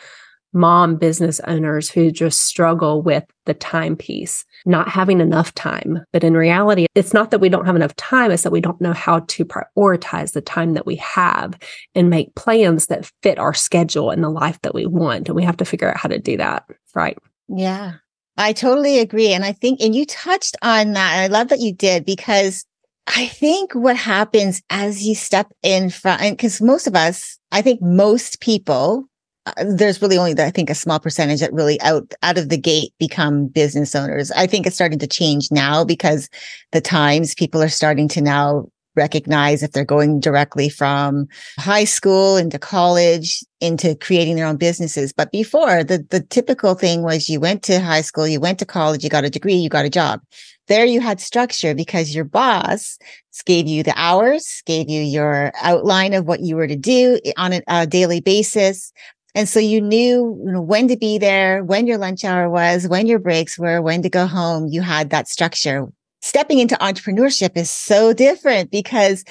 mom 0.54 0.96
business 0.96 1.40
owners 1.42 1.90
who 1.90 2.12
just 2.12 2.42
struggle 2.42 3.02
with 3.02 3.24
the 3.46 3.54
time 3.54 3.96
piece, 3.96 4.46
not 4.66 4.90
having 4.90 5.22
enough 5.22 5.54
time. 5.56 6.04
But 6.12 6.24
in 6.24 6.34
reality, 6.34 6.86
it's 6.96 7.14
not 7.14 7.32
that 7.32 7.40
we 7.40 7.50
don't 7.50 7.66
have 7.66 7.76
enough 7.76 7.96
time, 7.96 8.32
it's 8.32 8.44
that 8.44 8.52
we 8.52 8.62
don't 8.62 8.82
know 8.82 8.94
how 8.94 9.20
to 9.20 9.46
prioritize 9.46 10.34
the 10.34 10.42
time 10.42 10.74
that 10.74 10.86
we 10.86 10.96
have 10.98 11.58
and 11.96 12.10
make 12.10 12.36
plans 12.36 12.88
that 12.88 13.12
fit 13.24 13.40
our 13.40 13.54
schedule 13.54 14.10
and 14.10 14.24
the 14.24 14.30
life 14.30 14.60
that 14.62 14.74
we 14.74 14.86
want. 14.86 15.28
And 15.28 15.36
we 15.36 15.44
have 15.44 15.58
to 15.58 15.66
figure 15.66 15.90
out 15.90 15.98
how 15.98 16.10
to 16.10 16.20
do 16.20 16.38
that. 16.38 16.66
Right. 16.96 17.18
Yeah. 17.48 17.94
I 18.38 18.54
totally 18.54 19.00
agree. 19.00 19.34
And 19.34 19.44
I 19.44 19.52
think, 19.52 19.82
and 19.82 19.94
you 19.94 20.06
touched 20.06 20.56
on 20.62 20.94
that. 20.94 21.14
And 21.14 21.22
I 21.34 21.38
love 21.38 21.50
that 21.50 21.60
you 21.60 21.74
did 21.74 22.06
because 22.06 22.66
I 23.08 23.28
think 23.28 23.74
what 23.74 23.98
happens 23.98 24.62
as 24.70 25.04
you 25.04 25.16
step 25.16 25.52
in 25.64 25.90
front, 25.90 26.22
because 26.22 26.62
most 26.62 26.88
of 26.88 26.96
us, 26.96 27.38
I 27.52 27.62
think 27.62 27.82
most 27.82 28.40
people 28.40 29.09
Uh, 29.58 29.66
there's 29.76 30.02
really 30.02 30.18
only, 30.18 30.34
I 30.40 30.52
think, 30.52 30.70
a 30.70 30.76
small 30.76 31.00
percentage 31.00 31.40
that 31.40 31.54
really 31.54 31.80
out 31.82 32.14
out 32.24 32.38
of 32.38 32.50
the 32.50 32.58
gate 32.58 32.94
become 33.00 33.48
business 33.48 33.96
owners. 33.96 34.32
I 34.32 34.48
think 34.48 34.66
it's 34.66 34.76
starting 34.76 35.00
to 35.00 35.08
change 35.08 35.52
now 35.52 35.84
because 35.84 36.30
the 36.72 36.82
times 36.82 37.34
people 37.34 37.62
are 37.62 37.70
starting 37.70 38.08
to 38.10 38.22
now 38.22 38.70
recognize 38.96 39.64
if 39.64 39.72
they're 39.72 39.86
going 39.86 40.20
directly 40.20 40.68
from 40.68 41.28
high 41.58 41.86
school 41.86 42.36
into 42.38 42.60
college 42.60 43.44
into 43.62 43.96
creating 43.96 44.36
their 44.36 44.46
own 44.46 44.58
businesses. 44.58 45.14
But 45.14 45.32
before 45.32 45.84
the, 45.84 46.06
the 46.10 46.22
typical 46.22 46.76
thing 46.76 47.04
was 47.04 47.30
you 47.30 47.40
went 47.40 47.64
to 47.64 47.80
high 47.80 48.02
school, 48.02 48.28
you 48.28 48.40
went 48.40 48.60
to 48.60 48.66
college, 48.66 49.04
you 49.04 49.10
got 49.10 49.26
a 49.26 49.30
degree, 49.30 49.56
you 49.56 49.70
got 49.70 49.86
a 49.86 49.90
job. 49.90 50.22
There 50.68 50.86
you 50.86 51.02
had 51.02 51.20
structure 51.20 51.74
because 51.74 52.14
your 52.14 52.26
boss 52.26 52.98
gave 53.46 53.68
you 53.68 53.84
the 53.84 53.94
hours, 53.96 54.62
gave 54.66 54.90
you 54.90 55.02
your 55.02 55.52
outline 55.62 56.14
of 56.14 56.26
what 56.26 56.42
you 56.42 56.56
were 56.56 56.68
to 56.68 56.76
do 56.76 57.20
eh, 57.26 57.32
on 57.38 57.54
a, 57.54 57.62
a 57.68 57.88
daily 57.88 58.22
basis. 58.22 58.92
And 59.40 59.48
so 59.48 59.62
you 59.62 59.80
knew, 59.80 60.38
you 60.46 60.52
know, 60.52 60.60
when 60.60 60.90
to 60.90 60.98
be 60.98 61.18
there, 61.18 61.64
when 61.64 61.88
your 61.88 61.98
lunch 61.98 62.26
hour 62.26 62.50
was, 62.50 62.90
when 62.90 63.08
your 63.08 63.20
breaks 63.20 63.58
were, 63.58 63.82
when 63.82 64.02
to 64.02 64.10
go 64.10 64.28
home. 64.28 64.68
You 64.68 64.82
had 64.82 65.12
that 65.12 65.30
structure. 65.30 65.88
Stepping 66.22 66.60
into 66.60 66.76
entrepreneurship 66.76 67.56
is 67.56 67.70
so 67.70 68.12
different 68.12 68.70
because 68.70 69.24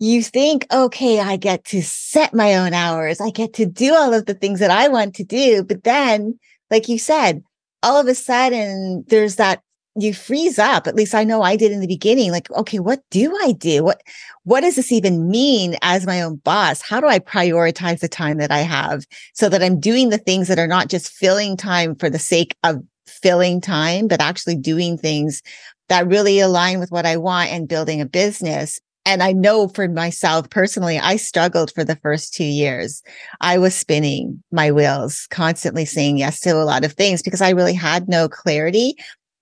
you 0.00 0.20
think, 0.20 0.66
okay, 0.72 1.20
I 1.20 1.36
get 1.36 1.64
to 1.66 1.80
set 1.80 2.34
my 2.34 2.56
own 2.56 2.74
hours. 2.74 3.20
I 3.20 3.30
get 3.30 3.52
to 3.52 3.64
do 3.64 3.94
all 3.94 4.12
of 4.12 4.26
the 4.26 4.34
things 4.34 4.58
that 4.58 4.72
I 4.72 4.88
want 4.88 5.14
to 5.14 5.24
do. 5.24 5.62
But 5.62 5.84
then, 5.84 6.40
like 6.68 6.88
you 6.88 6.98
said, 6.98 7.44
all 7.84 8.00
of 8.00 8.08
a 8.08 8.16
sudden 8.16 9.04
there's 9.06 9.36
that 9.36 9.62
you 9.94 10.14
freeze 10.14 10.58
up. 10.58 10.86
At 10.86 10.94
least 10.94 11.14
I 11.14 11.24
know 11.24 11.42
I 11.42 11.56
did 11.56 11.72
in 11.72 11.80
the 11.80 11.86
beginning. 11.86 12.30
Like, 12.30 12.50
okay, 12.52 12.78
what 12.78 13.02
do 13.10 13.36
I 13.42 13.52
do? 13.52 13.84
What, 13.84 14.02
what 14.44 14.62
does 14.62 14.76
this 14.76 14.92
even 14.92 15.28
mean 15.28 15.76
as 15.82 16.06
my 16.06 16.22
own 16.22 16.36
boss? 16.36 16.80
How 16.80 17.00
do 17.00 17.06
I 17.06 17.18
prioritize 17.18 18.00
the 18.00 18.08
time 18.08 18.38
that 18.38 18.50
I 18.50 18.60
have 18.60 19.04
so 19.34 19.48
that 19.48 19.62
I'm 19.62 19.80
doing 19.80 20.08
the 20.08 20.18
things 20.18 20.48
that 20.48 20.58
are 20.58 20.66
not 20.66 20.88
just 20.88 21.12
filling 21.12 21.56
time 21.56 21.94
for 21.94 22.08
the 22.08 22.18
sake 22.18 22.56
of 22.62 22.82
filling 23.06 23.60
time, 23.60 24.08
but 24.08 24.20
actually 24.20 24.56
doing 24.56 24.96
things 24.96 25.42
that 25.88 26.06
really 26.06 26.40
align 26.40 26.78
with 26.78 26.90
what 26.90 27.04
I 27.04 27.16
want 27.16 27.50
and 27.50 27.68
building 27.68 28.00
a 28.00 28.06
business. 28.06 28.80
And 29.04 29.22
I 29.22 29.32
know 29.32 29.68
for 29.68 29.88
myself 29.88 30.48
personally, 30.48 30.98
I 30.98 31.16
struggled 31.16 31.72
for 31.72 31.82
the 31.84 31.96
first 31.96 32.34
two 32.34 32.44
years. 32.44 33.02
I 33.40 33.58
was 33.58 33.74
spinning 33.74 34.42
my 34.52 34.70
wheels, 34.70 35.26
constantly 35.30 35.84
saying 35.84 36.18
yes 36.18 36.40
to 36.40 36.52
a 36.52 36.62
lot 36.62 36.84
of 36.84 36.92
things 36.92 37.20
because 37.20 37.42
I 37.42 37.50
really 37.50 37.74
had 37.74 38.08
no 38.08 38.28
clarity 38.28 38.94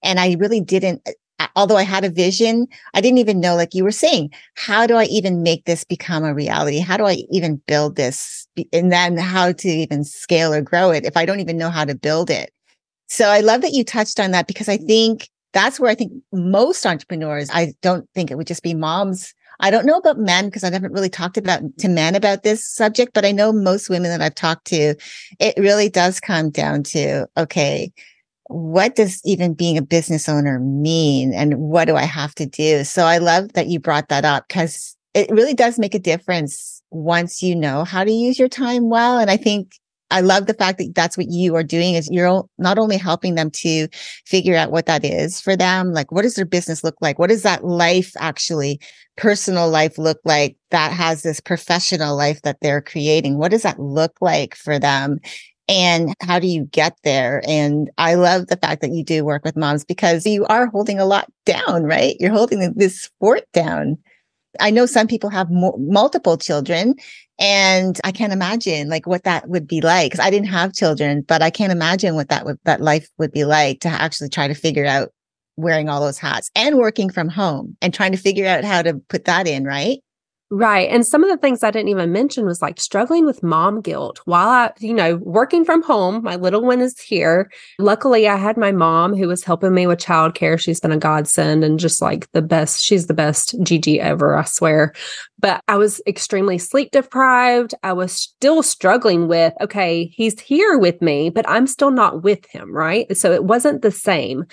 and 0.02 0.20
I 0.20 0.36
really 0.38 0.60
didn't, 0.60 1.02
uh, 1.40 1.46
although 1.56 1.76
I 1.76 1.82
had 1.82 2.04
a 2.04 2.10
vision, 2.10 2.66
I 2.94 3.00
didn't 3.00 3.18
even 3.18 3.40
know, 3.40 3.56
like 3.56 3.74
you 3.74 3.84
were 3.84 3.90
saying, 3.90 4.30
how 4.54 4.86
do 4.86 4.96
I 4.96 5.04
even 5.04 5.42
make 5.42 5.64
this 5.64 5.84
become 5.84 6.24
a 6.24 6.34
reality? 6.34 6.78
How 6.78 6.96
do 6.96 7.06
I 7.06 7.24
even 7.30 7.62
build 7.66 7.96
this? 7.96 8.46
And 8.72 8.92
then 8.92 9.16
how 9.16 9.52
to 9.52 9.68
even 9.68 10.04
scale 10.04 10.52
or 10.52 10.60
grow 10.60 10.90
it 10.90 11.04
if 11.04 11.16
I 11.16 11.24
don't 11.24 11.40
even 11.40 11.56
know 11.56 11.70
how 11.70 11.84
to 11.84 11.94
build 11.94 12.30
it. 12.30 12.52
So 13.08 13.28
I 13.28 13.40
love 13.40 13.62
that 13.62 13.72
you 13.72 13.84
touched 13.84 14.20
on 14.20 14.30
that 14.30 14.46
because 14.46 14.68
I 14.68 14.76
think 14.76 15.28
that's 15.52 15.80
where 15.80 15.90
I 15.90 15.94
think 15.94 16.12
most 16.32 16.86
entrepreneurs, 16.86 17.50
I 17.52 17.74
don't 17.82 18.08
think 18.14 18.30
it 18.30 18.36
would 18.36 18.46
just 18.46 18.62
be 18.62 18.74
moms. 18.74 19.34
I 19.58 19.70
don't 19.70 19.84
know 19.84 19.96
about 19.96 20.18
men 20.18 20.46
because 20.46 20.64
I 20.64 20.72
haven't 20.72 20.92
really 20.92 21.10
talked 21.10 21.36
about 21.36 21.60
to 21.78 21.88
men 21.88 22.14
about 22.14 22.44
this 22.44 22.66
subject, 22.66 23.12
but 23.12 23.24
I 23.24 23.32
know 23.32 23.52
most 23.52 23.90
women 23.90 24.10
that 24.10 24.22
I've 24.22 24.34
talked 24.34 24.66
to, 24.68 24.94
it 25.38 25.54
really 25.58 25.90
does 25.90 26.20
come 26.20 26.50
down 26.50 26.82
to, 26.84 27.26
okay, 27.36 27.92
what 28.50 28.96
does 28.96 29.20
even 29.24 29.54
being 29.54 29.78
a 29.78 29.82
business 29.82 30.28
owner 30.28 30.58
mean 30.58 31.32
and 31.32 31.56
what 31.58 31.84
do 31.84 31.96
I 31.96 32.02
have 32.02 32.34
to 32.36 32.46
do? 32.46 32.84
So 32.84 33.04
I 33.04 33.18
love 33.18 33.52
that 33.52 33.68
you 33.68 33.78
brought 33.78 34.08
that 34.08 34.24
up 34.24 34.48
because 34.48 34.96
it 35.14 35.30
really 35.30 35.54
does 35.54 35.78
make 35.78 35.94
a 35.94 36.00
difference 36.00 36.82
once 36.90 37.42
you 37.42 37.54
know 37.54 37.84
how 37.84 38.02
to 38.04 38.10
use 38.10 38.38
your 38.38 38.48
time 38.48 38.90
well. 38.90 39.18
And 39.18 39.30
I 39.30 39.36
think 39.36 39.74
I 40.10 40.20
love 40.20 40.46
the 40.46 40.54
fact 40.54 40.78
that 40.78 40.94
that's 40.94 41.16
what 41.16 41.30
you 41.30 41.54
are 41.54 41.62
doing 41.62 41.94
is 41.94 42.10
you're 42.10 42.44
not 42.58 42.78
only 42.78 42.96
helping 42.96 43.36
them 43.36 43.50
to 43.52 43.86
figure 44.26 44.56
out 44.56 44.72
what 44.72 44.86
that 44.86 45.04
is 45.04 45.40
for 45.40 45.54
them, 45.54 45.92
like 45.92 46.10
what 46.10 46.22
does 46.22 46.34
their 46.34 46.44
business 46.44 46.82
look 46.82 46.96
like? 47.00 47.18
What 47.18 47.30
does 47.30 47.44
that 47.44 47.64
life 47.64 48.12
actually 48.18 48.80
personal 49.16 49.70
life 49.70 49.98
look 49.98 50.18
like 50.24 50.56
that 50.70 50.92
has 50.92 51.22
this 51.22 51.38
professional 51.38 52.16
life 52.16 52.42
that 52.42 52.58
they're 52.60 52.82
creating? 52.82 53.38
What 53.38 53.52
does 53.52 53.62
that 53.62 53.78
look 53.78 54.16
like 54.20 54.56
for 54.56 54.80
them? 54.80 55.20
And 55.70 56.12
how 56.20 56.40
do 56.40 56.48
you 56.48 56.64
get 56.64 56.98
there? 57.04 57.42
And 57.46 57.90
I 57.96 58.14
love 58.14 58.48
the 58.48 58.56
fact 58.56 58.82
that 58.82 58.90
you 58.90 59.04
do 59.04 59.24
work 59.24 59.44
with 59.44 59.56
moms 59.56 59.84
because 59.84 60.26
you 60.26 60.44
are 60.46 60.66
holding 60.66 60.98
a 60.98 61.04
lot 61.04 61.30
down, 61.46 61.84
right? 61.84 62.16
You're 62.18 62.32
holding 62.32 62.74
this 62.74 63.08
fort 63.20 63.44
down. 63.52 63.96
I 64.58 64.72
know 64.72 64.84
some 64.84 65.06
people 65.06 65.30
have 65.30 65.46
multiple 65.48 66.36
children 66.36 66.96
and 67.38 68.00
I 68.02 68.10
can't 68.10 68.32
imagine 68.32 68.88
like 68.88 69.06
what 69.06 69.22
that 69.22 69.48
would 69.48 69.68
be 69.68 69.80
like. 69.80 70.10
Cause 70.10 70.18
I 70.18 70.28
didn't 70.28 70.48
have 70.48 70.74
children, 70.74 71.22
but 71.22 71.40
I 71.40 71.50
can't 71.50 71.70
imagine 71.70 72.16
what 72.16 72.30
that 72.30 72.44
would, 72.44 72.58
that 72.64 72.80
life 72.80 73.08
would 73.18 73.30
be 73.30 73.44
like 73.44 73.78
to 73.80 73.88
actually 73.88 74.28
try 74.28 74.48
to 74.48 74.54
figure 74.54 74.86
out 74.86 75.10
wearing 75.56 75.88
all 75.88 76.00
those 76.00 76.18
hats 76.18 76.50
and 76.56 76.78
working 76.78 77.10
from 77.10 77.28
home 77.28 77.76
and 77.80 77.94
trying 77.94 78.10
to 78.10 78.18
figure 78.18 78.46
out 78.46 78.64
how 78.64 78.82
to 78.82 78.94
put 79.08 79.26
that 79.26 79.46
in, 79.46 79.64
right? 79.64 80.00
Right. 80.52 80.90
And 80.90 81.06
some 81.06 81.22
of 81.22 81.30
the 81.30 81.36
things 81.36 81.62
I 81.62 81.70
didn't 81.70 81.90
even 81.90 82.10
mention 82.10 82.44
was 82.44 82.60
like 82.60 82.80
struggling 82.80 83.24
with 83.24 83.40
mom 83.40 83.80
guilt 83.80 84.20
while 84.24 84.48
I, 84.48 84.72
you 84.80 84.92
know, 84.92 85.14
working 85.22 85.64
from 85.64 85.80
home. 85.80 86.24
My 86.24 86.34
little 86.34 86.62
one 86.62 86.80
is 86.80 86.98
here. 86.98 87.48
Luckily, 87.78 88.26
I 88.26 88.34
had 88.34 88.56
my 88.56 88.72
mom 88.72 89.14
who 89.14 89.28
was 89.28 89.44
helping 89.44 89.72
me 89.72 89.86
with 89.86 90.00
childcare. 90.00 90.58
She's 90.58 90.80
been 90.80 90.90
a 90.90 90.98
godsend 90.98 91.62
and 91.62 91.78
just 91.78 92.02
like 92.02 92.28
the 92.32 92.42
best. 92.42 92.82
She's 92.82 93.06
the 93.06 93.14
best 93.14 93.54
Gigi 93.62 94.00
ever, 94.00 94.36
I 94.36 94.42
swear. 94.42 94.92
But 95.38 95.62
I 95.68 95.76
was 95.76 96.02
extremely 96.08 96.58
sleep 96.58 96.90
deprived. 96.90 97.72
I 97.84 97.92
was 97.92 98.12
still 98.12 98.64
struggling 98.64 99.28
with, 99.28 99.54
okay, 99.60 100.06
he's 100.06 100.40
here 100.40 100.76
with 100.78 101.00
me, 101.00 101.30
but 101.30 101.48
I'm 101.48 101.68
still 101.68 101.92
not 101.92 102.24
with 102.24 102.44
him. 102.46 102.72
Right. 102.72 103.16
So 103.16 103.30
it 103.30 103.44
wasn't 103.44 103.82
the 103.82 103.92
same. 103.92 104.46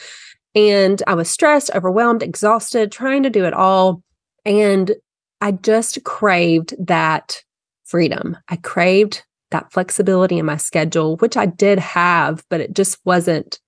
And 0.54 1.01
I 1.08 1.16
was 1.16 1.27
stressed, 1.27 1.72
overwhelmed, 1.74 2.22
exhausted, 2.22 2.92
trying 2.92 3.24
to 3.24 3.32
do 3.32 3.46
it 3.46 3.54
all. 3.56 4.04
And 4.46 4.92
I 5.41 5.51
just 5.51 6.03
craved 6.03 6.74
that 6.88 7.44
freedom. 7.86 8.38
I 8.50 8.58
craved 8.58 9.24
that 9.51 9.72
flexibility 9.72 10.38
in 10.38 10.46
my 10.46 10.58
schedule, 10.58 11.17
which 11.17 11.38
I 11.38 11.46
did 11.46 11.79
have, 11.79 12.44
but 12.50 12.60
it 12.60 12.74
just 12.74 12.98
wasn't 13.06 13.60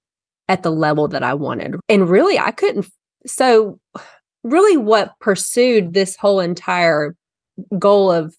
at 0.48 0.64
the 0.64 0.72
level 0.72 1.08
that 1.10 1.24
I 1.24 1.34
wanted. 1.36 1.76
And 1.88 2.10
really, 2.10 2.38
I 2.38 2.52
couldn't. 2.52 2.88
So, 3.26 3.80
really, 4.44 4.78
what 4.78 5.14
pursued 5.20 5.94
this 5.94 6.16
whole 6.16 6.40
entire 6.40 7.16
goal 7.78 8.12
of 8.12 8.36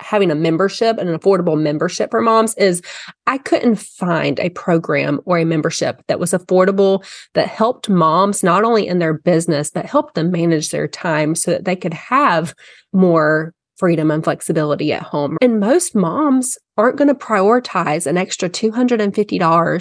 having 0.00 0.30
a 0.30 0.34
membership, 0.34 0.98
and 0.98 1.08
an 1.08 1.18
affordable 1.18 1.60
membership 1.60 2.10
for 2.10 2.20
moms 2.20 2.54
is 2.54 2.82
I 3.26 3.38
couldn't 3.38 3.76
find 3.76 4.38
a 4.40 4.50
program 4.50 5.20
or 5.24 5.38
a 5.38 5.44
membership 5.44 6.02
that 6.08 6.20
was 6.20 6.32
affordable 6.32 7.04
that 7.34 7.48
helped 7.48 7.88
moms 7.88 8.42
not 8.42 8.64
only 8.64 8.86
in 8.86 8.98
their 8.98 9.14
business, 9.14 9.70
but 9.70 9.86
helped 9.86 10.14
them 10.14 10.30
manage 10.30 10.70
their 10.70 10.88
time 10.88 11.34
so 11.34 11.52
that 11.52 11.64
they 11.64 11.76
could 11.76 11.94
have 11.94 12.54
more 12.92 13.54
freedom 13.82 14.12
and 14.12 14.22
flexibility 14.22 14.92
at 14.92 15.02
home. 15.02 15.36
And 15.40 15.58
most 15.58 15.96
moms 15.96 16.56
aren't 16.76 16.96
going 16.98 17.08
to 17.08 17.16
prioritize 17.16 18.06
an 18.06 18.16
extra 18.16 18.48
$250 18.48 19.00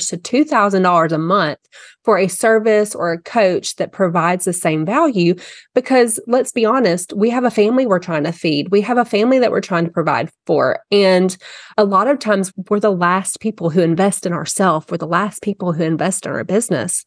to 0.10 0.18
$2,000 0.18 1.12
a 1.12 1.18
month 1.20 1.60
for 2.04 2.18
a 2.18 2.28
service 2.28 2.96
or 2.96 3.12
a 3.12 3.22
coach 3.22 3.76
that 3.76 3.92
provides 3.92 4.46
the 4.46 4.54
same 4.54 4.88
value. 4.88 5.36
Because 5.76 6.20
let's 6.26 6.52
be 6.52 6.66
honest, 6.66 7.14
we 7.14 7.30
have 7.30 7.44
a 7.44 7.52
family 7.52 7.86
we're 7.86 8.00
trying 8.00 8.24
to 8.24 8.32
feed, 8.32 8.72
we 8.72 8.82
have 8.82 8.98
a 8.98 9.06
family 9.06 9.38
that 9.38 9.52
we're 9.52 9.62
trying 9.62 9.86
to 9.86 9.92
provide 9.92 10.32
for. 10.48 10.80
And 10.90 11.38
a 11.78 11.86
lot 11.86 12.08
of 12.08 12.18
times 12.18 12.52
we're 12.72 12.80
the 12.80 12.90
last 12.90 13.40
people 13.40 13.70
who 13.70 13.82
invest 13.82 14.26
in 14.26 14.34
ourselves, 14.34 14.88
we're 14.90 14.98
the 14.98 15.06
last 15.06 15.44
people 15.44 15.74
who 15.74 15.84
invest 15.84 16.26
in 16.26 16.32
our 16.32 16.44
business. 16.44 17.06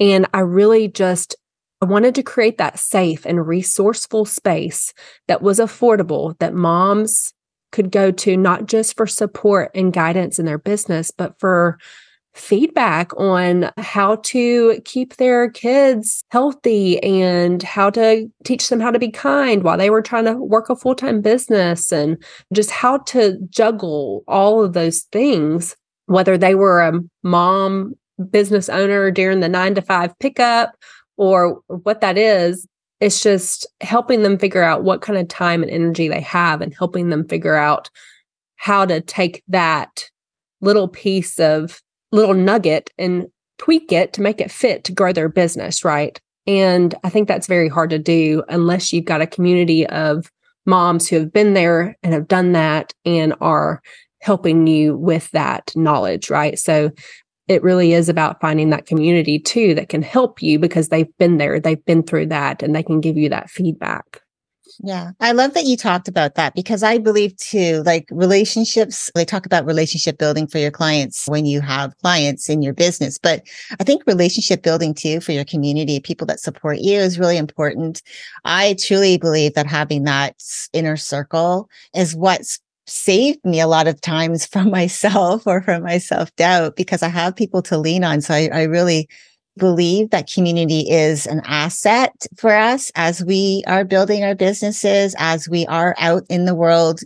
And 0.00 0.26
I 0.32 0.40
really 0.40 0.88
just 0.88 1.36
I 1.82 1.84
wanted 1.84 2.14
to 2.14 2.22
create 2.22 2.58
that 2.58 2.78
safe 2.78 3.26
and 3.26 3.44
resourceful 3.44 4.24
space 4.24 4.94
that 5.26 5.42
was 5.42 5.58
affordable, 5.58 6.38
that 6.38 6.54
moms 6.54 7.34
could 7.72 7.90
go 7.90 8.12
to 8.12 8.36
not 8.36 8.66
just 8.66 8.96
for 8.96 9.06
support 9.08 9.72
and 9.74 9.92
guidance 9.92 10.38
in 10.38 10.46
their 10.46 10.58
business, 10.58 11.10
but 11.10 11.34
for 11.40 11.78
feedback 12.34 13.10
on 13.18 13.70
how 13.78 14.16
to 14.16 14.80
keep 14.84 15.16
their 15.16 15.50
kids 15.50 16.22
healthy 16.30 17.02
and 17.02 17.64
how 17.64 17.90
to 17.90 18.30
teach 18.44 18.68
them 18.68 18.80
how 18.80 18.92
to 18.92 18.98
be 18.98 19.10
kind 19.10 19.64
while 19.64 19.76
they 19.76 19.90
were 19.90 20.00
trying 20.00 20.24
to 20.24 20.34
work 20.34 20.70
a 20.70 20.76
full 20.76 20.94
time 20.94 21.20
business 21.20 21.90
and 21.90 22.22
just 22.54 22.70
how 22.70 22.98
to 22.98 23.36
juggle 23.50 24.22
all 24.28 24.62
of 24.62 24.72
those 24.72 25.00
things, 25.10 25.74
whether 26.06 26.38
they 26.38 26.54
were 26.54 26.80
a 26.80 27.00
mom 27.24 27.94
business 28.30 28.68
owner 28.68 29.10
during 29.10 29.40
the 29.40 29.48
nine 29.48 29.74
to 29.74 29.82
five 29.82 30.16
pickup 30.20 30.76
or 31.22 31.62
what 31.68 32.00
that 32.00 32.18
is 32.18 32.66
it's 32.98 33.22
just 33.22 33.64
helping 33.80 34.22
them 34.22 34.38
figure 34.38 34.62
out 34.62 34.82
what 34.82 35.02
kind 35.02 35.18
of 35.18 35.28
time 35.28 35.62
and 35.62 35.70
energy 35.70 36.08
they 36.08 36.20
have 36.20 36.60
and 36.60 36.74
helping 36.74 37.10
them 37.10 37.26
figure 37.26 37.54
out 37.54 37.90
how 38.56 38.84
to 38.84 39.00
take 39.00 39.42
that 39.48 40.08
little 40.60 40.88
piece 40.88 41.38
of 41.38 41.80
little 42.10 42.34
nugget 42.34 42.90
and 42.98 43.26
tweak 43.58 43.92
it 43.92 44.12
to 44.12 44.20
make 44.20 44.40
it 44.40 44.50
fit 44.50 44.82
to 44.82 44.92
grow 44.92 45.12
their 45.12 45.28
business 45.28 45.84
right? 45.84 46.20
And 46.48 46.92
i 47.04 47.08
think 47.08 47.28
that's 47.28 47.46
very 47.46 47.68
hard 47.68 47.90
to 47.90 48.00
do 48.00 48.42
unless 48.48 48.92
you've 48.92 49.04
got 49.04 49.20
a 49.20 49.26
community 49.28 49.86
of 49.86 50.28
moms 50.66 51.08
who 51.08 51.20
have 51.20 51.32
been 51.32 51.54
there 51.54 51.96
and 52.02 52.12
have 52.12 52.26
done 52.26 52.50
that 52.52 52.92
and 53.04 53.32
are 53.40 53.80
helping 54.20 54.66
you 54.66 54.96
with 54.96 55.30
that 55.30 55.70
knowledge 55.76 56.30
right? 56.30 56.58
So 56.58 56.90
it 57.52 57.62
really 57.62 57.92
is 57.92 58.08
about 58.08 58.40
finding 58.40 58.70
that 58.70 58.86
community 58.86 59.38
too 59.38 59.74
that 59.74 59.88
can 59.88 60.02
help 60.02 60.42
you 60.42 60.58
because 60.58 60.88
they've 60.88 61.16
been 61.18 61.38
there, 61.38 61.60
they've 61.60 61.84
been 61.84 62.02
through 62.02 62.26
that, 62.26 62.62
and 62.62 62.74
they 62.74 62.82
can 62.82 63.00
give 63.00 63.16
you 63.16 63.28
that 63.28 63.50
feedback. 63.50 64.22
Yeah. 64.80 65.12
I 65.20 65.32
love 65.32 65.54
that 65.54 65.66
you 65.66 65.76
talked 65.76 66.08
about 66.08 66.34
that 66.36 66.54
because 66.54 66.82
I 66.82 66.98
believe 66.98 67.36
too, 67.36 67.82
like 67.84 68.08
relationships, 68.10 69.10
they 69.14 69.24
talk 69.24 69.46
about 69.46 69.66
relationship 69.66 70.18
building 70.18 70.46
for 70.46 70.58
your 70.58 70.70
clients 70.70 71.28
when 71.28 71.44
you 71.44 71.60
have 71.60 71.96
clients 71.98 72.48
in 72.48 72.62
your 72.62 72.72
business. 72.72 73.18
But 73.18 73.42
I 73.78 73.84
think 73.84 74.02
relationship 74.06 74.62
building 74.62 74.94
too 74.94 75.20
for 75.20 75.32
your 75.32 75.44
community, 75.44 76.00
people 76.00 76.26
that 76.28 76.40
support 76.40 76.78
you 76.78 76.98
is 76.98 77.18
really 77.18 77.36
important. 77.36 78.02
I 78.44 78.76
truly 78.80 79.18
believe 79.18 79.54
that 79.54 79.66
having 79.66 80.04
that 80.04 80.36
inner 80.72 80.96
circle 80.96 81.68
is 81.94 82.16
what's 82.16 82.58
saved 82.86 83.44
me 83.44 83.60
a 83.60 83.66
lot 83.66 83.86
of 83.86 84.00
times 84.00 84.46
from 84.52 84.70
myself 84.70 85.46
or 85.46 85.62
from 85.62 85.82
my 85.82 85.98
self 85.98 86.34
doubt 86.36 86.76
because 86.76 87.02
I 87.02 87.08
have 87.08 87.36
people 87.36 87.62
to 87.62 87.78
lean 87.78 88.04
on. 88.04 88.20
So 88.20 88.34
I, 88.34 88.48
I 88.52 88.62
really 88.64 89.08
believe 89.58 90.10
that 90.10 90.30
community 90.32 90.88
is 90.88 91.26
an 91.26 91.42
asset 91.44 92.12
for 92.38 92.54
us 92.54 92.90
as 92.94 93.22
we 93.22 93.62
are 93.66 93.84
building 93.84 94.24
our 94.24 94.34
businesses, 94.34 95.14
as 95.18 95.48
we 95.48 95.66
are 95.66 95.94
out 95.98 96.22
in 96.30 96.46
the 96.46 96.54
world 96.54 97.00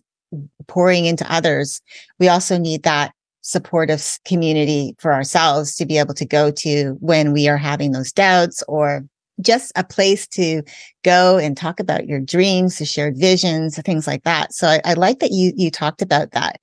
pouring 0.68 1.06
into 1.06 1.30
others. 1.32 1.80
We 2.18 2.28
also 2.28 2.58
need 2.58 2.82
that 2.84 3.12
supportive 3.40 4.18
community 4.24 4.94
for 4.98 5.12
ourselves 5.12 5.76
to 5.76 5.86
be 5.86 5.98
able 5.98 6.14
to 6.14 6.24
go 6.24 6.50
to 6.50 6.96
when 7.00 7.32
we 7.32 7.48
are 7.48 7.56
having 7.56 7.92
those 7.92 8.12
doubts 8.12 8.62
or 8.66 9.04
just 9.40 9.72
a 9.76 9.84
place 9.84 10.26
to 10.28 10.62
go 11.04 11.38
and 11.38 11.56
talk 11.56 11.80
about 11.80 12.06
your 12.06 12.20
dreams, 12.20 12.78
the 12.78 12.84
shared 12.84 13.16
visions, 13.16 13.80
things 13.82 14.06
like 14.06 14.24
that. 14.24 14.52
So 14.52 14.66
I, 14.68 14.80
I 14.84 14.94
like 14.94 15.20
that 15.20 15.32
you 15.32 15.52
you 15.56 15.70
talked 15.70 16.02
about 16.02 16.32
that. 16.32 16.60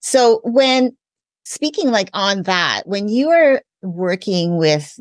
So 0.00 0.40
when 0.44 0.96
speaking 1.44 1.90
like 1.90 2.10
on 2.12 2.42
that, 2.44 2.82
when 2.84 3.08
you 3.08 3.30
are 3.30 3.62
working 3.82 4.56
with 4.56 4.98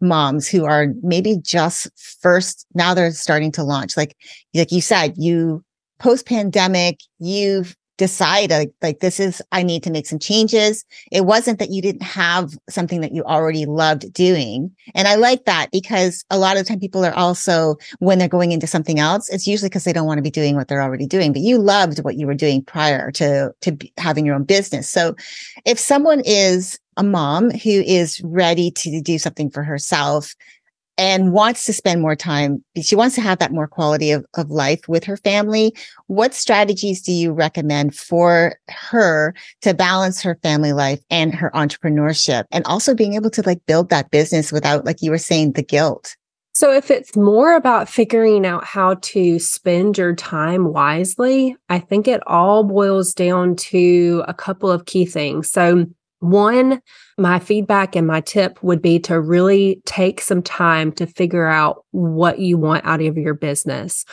moms 0.00 0.48
who 0.48 0.64
are 0.64 0.88
maybe 1.02 1.36
just 1.40 1.88
first 2.20 2.66
now 2.74 2.94
they're 2.94 3.12
starting 3.12 3.52
to 3.52 3.62
launch, 3.62 3.96
like 3.96 4.16
like 4.54 4.72
you 4.72 4.80
said, 4.80 5.14
you 5.16 5.62
post 5.98 6.26
pandemic, 6.26 6.98
you've 7.18 7.76
decide 8.02 8.50
like, 8.50 8.72
like 8.82 8.98
this 8.98 9.20
is 9.20 9.40
i 9.52 9.62
need 9.62 9.82
to 9.84 9.90
make 9.90 10.06
some 10.06 10.18
changes. 10.18 10.84
It 11.12 11.24
wasn't 11.24 11.60
that 11.60 11.70
you 11.70 11.80
didn't 11.80 12.02
have 12.02 12.58
something 12.68 13.00
that 13.00 13.12
you 13.12 13.22
already 13.22 13.64
loved 13.64 14.12
doing. 14.12 14.74
And 14.96 15.06
i 15.06 15.14
like 15.14 15.44
that 15.44 15.70
because 15.70 16.24
a 16.28 16.38
lot 16.44 16.56
of 16.56 16.66
time 16.66 16.80
people 16.80 17.04
are 17.04 17.14
also 17.14 17.76
when 18.00 18.18
they're 18.18 18.36
going 18.38 18.50
into 18.50 18.66
something 18.66 18.98
else 18.98 19.28
it's 19.28 19.46
usually 19.46 19.68
because 19.68 19.84
they 19.84 19.92
don't 19.92 20.10
want 20.10 20.18
to 20.18 20.30
be 20.30 20.38
doing 20.40 20.56
what 20.56 20.66
they're 20.66 20.82
already 20.82 21.06
doing 21.06 21.32
but 21.32 21.42
you 21.42 21.58
loved 21.58 22.02
what 22.04 22.16
you 22.16 22.26
were 22.26 22.42
doing 22.46 22.60
prior 22.64 23.12
to 23.12 23.52
to 23.60 23.70
having 23.98 24.26
your 24.26 24.34
own 24.34 24.44
business. 24.44 24.88
So 24.88 25.14
if 25.64 25.78
someone 25.78 26.22
is 26.24 26.78
a 26.96 27.04
mom 27.04 27.50
who 27.50 27.76
is 28.00 28.20
ready 28.24 28.70
to 28.72 29.00
do 29.00 29.18
something 29.18 29.48
for 29.50 29.62
herself 29.62 30.34
and 30.98 31.32
wants 31.32 31.64
to 31.66 31.72
spend 31.72 32.02
more 32.02 32.16
time. 32.16 32.62
She 32.80 32.96
wants 32.96 33.14
to 33.14 33.20
have 33.20 33.38
that 33.38 33.52
more 33.52 33.66
quality 33.66 34.10
of, 34.10 34.24
of 34.34 34.50
life 34.50 34.86
with 34.88 35.04
her 35.04 35.16
family. 35.16 35.74
What 36.06 36.34
strategies 36.34 37.00
do 37.02 37.12
you 37.12 37.32
recommend 37.32 37.94
for 37.94 38.56
her 38.68 39.34
to 39.62 39.74
balance 39.74 40.20
her 40.22 40.38
family 40.42 40.72
life 40.72 41.00
and 41.10 41.34
her 41.34 41.50
entrepreneurship 41.54 42.44
and 42.50 42.64
also 42.66 42.94
being 42.94 43.14
able 43.14 43.30
to 43.30 43.42
like 43.42 43.64
build 43.66 43.88
that 43.90 44.10
business 44.10 44.52
without, 44.52 44.84
like 44.84 45.02
you 45.02 45.10
were 45.10 45.18
saying, 45.18 45.52
the 45.52 45.62
guilt? 45.62 46.16
So, 46.54 46.70
if 46.70 46.90
it's 46.90 47.16
more 47.16 47.56
about 47.56 47.88
figuring 47.88 48.44
out 48.44 48.62
how 48.62 48.96
to 48.96 49.38
spend 49.38 49.96
your 49.96 50.14
time 50.14 50.70
wisely, 50.70 51.56
I 51.70 51.78
think 51.78 52.06
it 52.06 52.20
all 52.26 52.62
boils 52.62 53.14
down 53.14 53.56
to 53.56 54.22
a 54.28 54.34
couple 54.34 54.70
of 54.70 54.84
key 54.84 55.06
things. 55.06 55.50
So, 55.50 55.86
one, 56.22 56.80
my 57.18 57.38
feedback 57.38 57.96
and 57.96 58.06
my 58.06 58.20
tip 58.20 58.62
would 58.62 58.80
be 58.80 59.00
to 59.00 59.20
really 59.20 59.82
take 59.84 60.20
some 60.20 60.42
time 60.42 60.92
to 60.92 61.06
figure 61.06 61.46
out 61.46 61.84
what 61.90 62.38
you 62.38 62.56
want 62.56 62.86
out 62.86 63.02
of 63.02 63.16
your 63.16 63.34
business. 63.34 64.04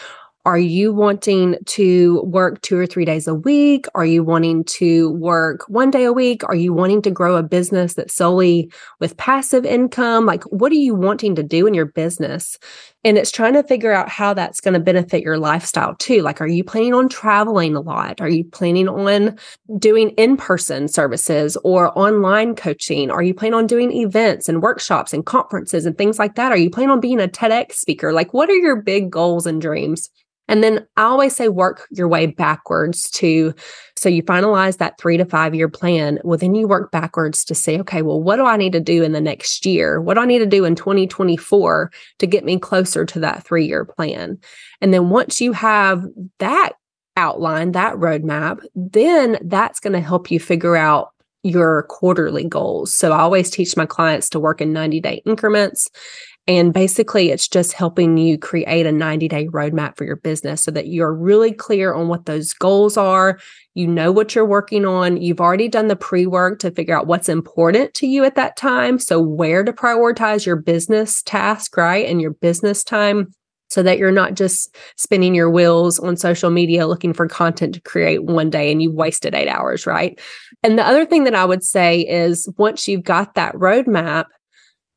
Are 0.46 0.58
you 0.58 0.94
wanting 0.94 1.58
to 1.66 2.22
work 2.22 2.62
two 2.62 2.78
or 2.78 2.88
three 2.88 3.04
days 3.04 3.28
a 3.28 3.36
week? 3.36 3.88
Are 3.94 4.06
you 4.06 4.24
wanting 4.24 4.64
to 4.66 5.12
work 5.12 5.68
one 5.68 5.92
day 5.92 6.06
a 6.06 6.14
week? 6.14 6.46
Are 6.46 6.56
you 6.56 6.74
wanting 6.74 7.02
to 7.02 7.12
grow 7.12 7.36
a 7.36 7.44
business 7.44 7.96
that's 7.96 8.16
solely 8.16 8.72
with 9.02 9.18
passive 9.18 9.66
income? 9.66 10.26
Like, 10.26 10.44
what 10.46 10.72
are 10.72 10.76
you 10.76 10.96
wanting 10.96 11.36
to 11.36 11.44
do 11.44 11.68
in 11.68 11.74
your 11.74 11.88
business? 11.88 12.58
And 13.04 13.18
it's 13.18 13.32
trying 13.32 13.54
to 13.54 13.64
figure 13.64 13.92
out 13.92 14.08
how 14.08 14.34
that's 14.34 14.62
going 14.62 14.74
to 14.76 14.80
benefit 14.80 15.24
your 15.24 15.38
lifestyle 15.38 15.96
too. 15.96 16.22
Like, 16.22 16.40
are 16.40 16.48
you 16.48 16.64
planning 16.64 16.94
on 16.94 17.10
traveling 17.10 17.76
a 17.76 17.82
lot? 17.82 18.22
Are 18.22 18.30
you 18.30 18.46
planning 18.46 18.88
on 18.88 19.38
doing 19.78 20.12
in 20.12 20.38
person 20.38 20.88
services 20.88 21.58
or 21.66 21.98
online 22.00 22.56
coaching? 22.56 23.12
Are 23.12 23.24
you 23.24 23.34
planning 23.34 23.56
on 23.56 23.68
doing 23.68 23.92
events 23.92 24.48
and 24.48 24.62
workshops 24.64 25.14
and 25.14 25.26
conferences 25.26 25.86
and 25.86 25.98
things 25.98 26.18
like 26.18 26.36
that? 26.36 26.54
Are 26.54 26.58
you 26.58 26.70
planning 26.70 26.92
on 26.92 27.02
being 27.02 27.20
a 27.20 27.28
TEDx 27.28 27.74
speaker? 27.74 28.14
Like, 28.14 28.34
what 28.34 28.50
are 28.50 28.56
your 28.56 28.78
big 28.78 29.12
goals 29.12 29.46
and 29.46 29.62
dreams? 29.62 30.10
And 30.50 30.64
then 30.64 30.86
I 30.98 31.04
always 31.04 31.36
say 31.36 31.48
work 31.48 31.88
your 31.92 32.08
way 32.08 32.26
backwards 32.26 33.10
to 33.12 33.54
so 33.96 34.10
you 34.10 34.24
finalize 34.24 34.78
that 34.78 34.98
three 35.00 35.16
to 35.16 35.26
five 35.26 35.54
year 35.54 35.70
plan. 35.70 36.20
Well, 36.24 36.38
then 36.38 36.56
you 36.56 36.68
work 36.68 36.92
backwards 36.92 37.46
to 37.46 37.56
say, 37.56 37.80
okay, 37.80 38.02
well, 38.02 38.22
what 38.22 38.38
do 38.38 38.46
I 38.46 38.58
need 38.58 38.74
to 38.74 38.80
do 38.80 39.04
in 39.04 39.12
the 39.12 39.22
next 39.22 39.66
year? 39.66 40.02
What 40.02 40.16
do 40.16 40.22
I 40.22 40.26
need 40.26 40.40
to 40.40 40.46
do 40.46 40.66
in 40.66 40.76
2024 40.76 41.92
to 42.18 42.28
get 42.28 42.44
me 42.44 42.58
closer 42.58 43.06
to 43.06 43.20
that 43.20 43.46
three 43.46 43.66
year 43.66 43.86
plan? 43.86 44.40
And 44.82 44.94
then 44.94 45.10
once 45.10 45.40
you 45.40 45.54
have 45.54 46.04
that 46.40 46.74
outline, 47.16 47.74
that 47.74 47.96
roadmap, 47.96 48.66
then 48.76 49.38
that's 49.44 49.80
going 49.80 49.94
to 49.94 50.02
help 50.02 50.32
you 50.32 50.40
figure 50.40 50.76
out 50.76 51.10
your 51.44 51.84
quarterly 51.84 52.44
goals. 52.44 52.94
So 52.94 53.12
I 53.12 53.20
always 53.20 53.50
teach 53.50 53.78
my 53.78 53.86
clients 53.86 54.30
to 54.30 54.40
work 54.40 54.62
in 54.62 54.74
90 54.74 55.00
day 55.00 55.22
increments 55.26 55.90
And 56.50 56.74
basically, 56.74 57.30
it's 57.30 57.48
just 57.48 57.74
helping 57.74 58.18
you 58.18 58.36
create 58.36 58.88
a 58.88 58.92
90 58.92 59.28
day 59.28 59.46
roadmap 59.50 59.96
for 59.96 60.04
your 60.04 60.16
business 60.16 60.64
so 60.64 60.72
that 60.72 60.88
you're 60.88 61.14
really 61.14 61.54
clear 61.54 61.94
on 61.94 62.08
what 62.08 62.26
those 62.26 62.54
goals 62.54 62.98
are. 62.98 63.38
You 63.76 63.86
know 63.86 64.12
what 64.12 64.34
you're 64.34 64.48
working 64.48 64.84
on. 64.84 65.22
You've 65.22 65.42
already 65.42 65.68
done 65.68 65.90
the 65.90 65.96
pre 65.96 66.26
work 66.26 66.58
to 66.60 66.72
figure 66.72 66.98
out 66.98 67.06
what's 67.06 67.30
important 67.30 67.94
to 67.94 68.08
you 68.08 68.24
at 68.24 68.34
that 68.34 68.58
time. 68.58 68.98
So, 68.98 69.22
where 69.22 69.64
to 69.64 69.72
prioritize 69.72 70.44
your 70.44 70.56
business 70.56 71.22
task, 71.22 71.78
right? 71.78 72.08
And 72.08 72.20
your 72.20 72.34
business 72.34 72.84
time 72.84 73.28
so 73.70 73.84
that 73.84 74.00
you're 74.00 74.10
not 74.10 74.34
just 74.34 74.76
spinning 74.98 75.36
your 75.36 75.52
wheels 75.52 76.00
on 76.00 76.18
social 76.18 76.50
media 76.50 76.88
looking 76.88 77.14
for 77.14 77.28
content 77.28 77.76
to 77.76 77.82
create 77.82 78.24
one 78.24 78.50
day 78.50 78.72
and 78.72 78.82
you 78.82 78.92
wasted 78.92 79.36
eight 79.36 79.48
hours, 79.48 79.86
right? 79.86 80.20
And 80.64 80.80
the 80.80 80.88
other 80.88 81.06
thing 81.06 81.26
that 81.26 81.36
I 81.36 81.46
would 81.46 81.64
say 81.64 82.00
is 82.00 82.52
once 82.58 82.88
you've 82.88 83.04
got 83.04 83.36
that 83.36 83.54
roadmap, 83.54 84.26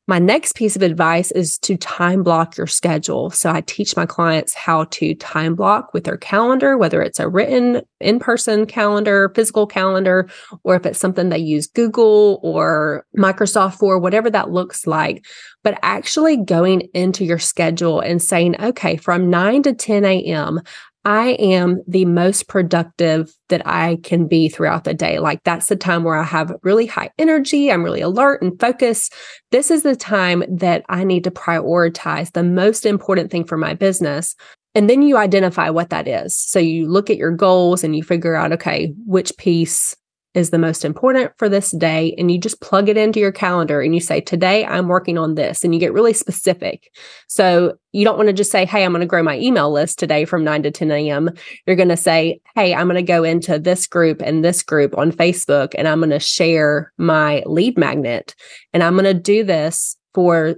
my 0.07 0.19
next 0.19 0.55
piece 0.55 0.75
of 0.75 0.81
advice 0.81 1.31
is 1.31 1.57
to 1.59 1.77
time 1.77 2.23
block 2.23 2.57
your 2.57 2.67
schedule. 2.67 3.29
So 3.29 3.49
I 3.49 3.61
teach 3.61 3.95
my 3.95 4.05
clients 4.05 4.53
how 4.53 4.83
to 4.85 5.15
time 5.15 5.55
block 5.55 5.93
with 5.93 6.03
their 6.03 6.17
calendar, 6.17 6.77
whether 6.77 7.01
it's 7.01 7.19
a 7.19 7.29
written 7.29 7.81
in 8.01 8.19
person 8.19 8.65
calendar, 8.65 9.31
physical 9.33 9.65
calendar, 9.65 10.29
or 10.63 10.75
if 10.75 10.85
it's 10.85 10.99
something 10.99 11.29
they 11.29 11.37
use 11.37 11.67
Google 11.67 12.41
or 12.43 13.05
Microsoft 13.17 13.75
for, 13.75 13.97
whatever 13.97 14.29
that 14.29 14.51
looks 14.51 14.85
like. 14.85 15.25
But 15.63 15.79
actually 15.83 16.35
going 16.35 16.81
into 16.93 17.23
your 17.23 17.39
schedule 17.39 18.01
and 18.01 18.21
saying, 18.21 18.61
okay, 18.61 18.97
from 18.97 19.29
9 19.29 19.63
to 19.63 19.73
10 19.73 20.03
a.m., 20.03 20.59
I 21.05 21.31
am 21.31 21.81
the 21.87 22.05
most 22.05 22.47
productive 22.47 23.33
that 23.49 23.65
I 23.67 23.97
can 24.03 24.27
be 24.27 24.47
throughout 24.47 24.85
the 24.85 24.93
day. 24.93 25.19
Like 25.19 25.43
that's 25.43 25.67
the 25.67 25.75
time 25.75 26.03
where 26.03 26.15
I 26.15 26.23
have 26.23 26.55
really 26.63 26.85
high 26.85 27.09
energy. 27.17 27.71
I'm 27.71 27.83
really 27.83 28.01
alert 28.01 28.41
and 28.41 28.57
focused. 28.59 29.13
This 29.51 29.69
is 29.69 29.83
the 29.83 29.95
time 29.95 30.43
that 30.49 30.85
I 30.87 31.03
need 31.03 31.25
to 31.25 31.31
prioritize 31.31 32.31
the 32.31 32.43
most 32.43 32.85
important 32.85 33.31
thing 33.31 33.43
for 33.43 33.57
my 33.57 33.73
business. 33.73 34.35
And 34.75 34.89
then 34.89 35.01
you 35.01 35.17
identify 35.17 35.69
what 35.69 35.89
that 35.89 36.07
is. 36.07 36.35
So 36.35 36.57
you 36.57 36.89
look 36.89 37.09
at 37.09 37.17
your 37.17 37.31
goals 37.31 37.83
and 37.83 37.95
you 37.95 38.03
figure 38.03 38.35
out, 38.35 38.53
okay, 38.53 38.93
which 39.05 39.35
piece 39.37 39.95
is 40.33 40.49
the 40.49 40.57
most 40.57 40.83
important 40.83 41.31
for 41.37 41.47
this 41.47 41.71
day 41.71 42.15
and 42.17 42.31
you 42.31 42.39
just 42.39 42.61
plug 42.61 42.89
it 42.89 42.97
into 42.97 43.19
your 43.19 43.31
calendar 43.31 43.81
and 43.81 43.93
you 43.93 44.01
say 44.01 44.19
today 44.19 44.65
I'm 44.65 44.87
working 44.87 45.17
on 45.17 45.35
this 45.35 45.63
and 45.63 45.73
you 45.73 45.79
get 45.79 45.93
really 45.93 46.13
specific. 46.13 46.91
So 47.27 47.77
you 47.91 48.03
don't 48.03 48.17
want 48.17 48.27
to 48.27 48.33
just 48.33 48.51
say 48.51 48.65
hey 48.65 48.83
I'm 48.83 48.91
going 48.91 49.01
to 49.01 49.07
grow 49.07 49.23
my 49.23 49.37
email 49.37 49.71
list 49.71 49.99
today 49.99 50.25
from 50.25 50.43
9 50.43 50.63
to 50.63 50.71
10 50.71 50.91
a.m. 50.91 51.29
You're 51.65 51.75
going 51.75 51.89
to 51.89 51.97
say 51.97 52.41
hey 52.55 52.73
I'm 52.73 52.87
going 52.87 52.95
to 52.95 53.03
go 53.03 53.23
into 53.23 53.59
this 53.59 53.85
group 53.87 54.21
and 54.21 54.43
this 54.43 54.63
group 54.63 54.97
on 54.97 55.11
Facebook 55.11 55.75
and 55.77 55.87
I'm 55.87 55.99
going 55.99 56.09
to 56.09 56.19
share 56.19 56.91
my 56.97 57.43
lead 57.45 57.77
magnet 57.77 58.35
and 58.73 58.81
I'm 58.81 58.93
going 58.93 59.05
to 59.05 59.13
do 59.13 59.43
this 59.43 59.97
for 60.13 60.55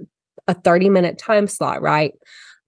a 0.48 0.54
30 0.54 0.88
minute 0.90 1.18
time 1.18 1.46
slot, 1.46 1.82
right? 1.82 2.12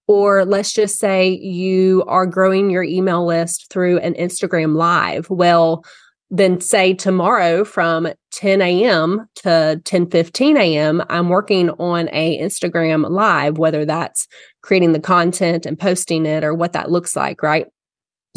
Or 0.07 0.43
let's 0.43 0.73
just 0.73 0.97
say 0.97 1.29
you 1.29 2.03
are 2.07 2.25
growing 2.25 2.69
your 2.69 2.83
email 2.83 3.25
list 3.25 3.71
through 3.71 3.99
an 3.99 4.15
Instagram 4.15 4.75
live. 4.75 5.29
Well, 5.29 5.83
then 6.31 6.61
say 6.61 6.93
tomorrow 6.93 7.63
from 7.63 8.07
10 8.31 8.61
a.m. 8.61 9.27
to 9.35 9.81
10 9.83 10.09
15 10.09 10.57
a.m., 10.57 11.03
I'm 11.09 11.29
working 11.29 11.69
on 11.71 12.09
a 12.11 12.39
Instagram 12.39 13.09
live, 13.09 13.57
whether 13.57 13.85
that's 13.85 14.27
creating 14.61 14.91
the 14.91 14.99
content 14.99 15.65
and 15.65 15.79
posting 15.79 16.25
it 16.25 16.43
or 16.43 16.53
what 16.53 16.73
that 16.73 16.91
looks 16.91 17.15
like, 17.15 17.41
right? 17.41 17.67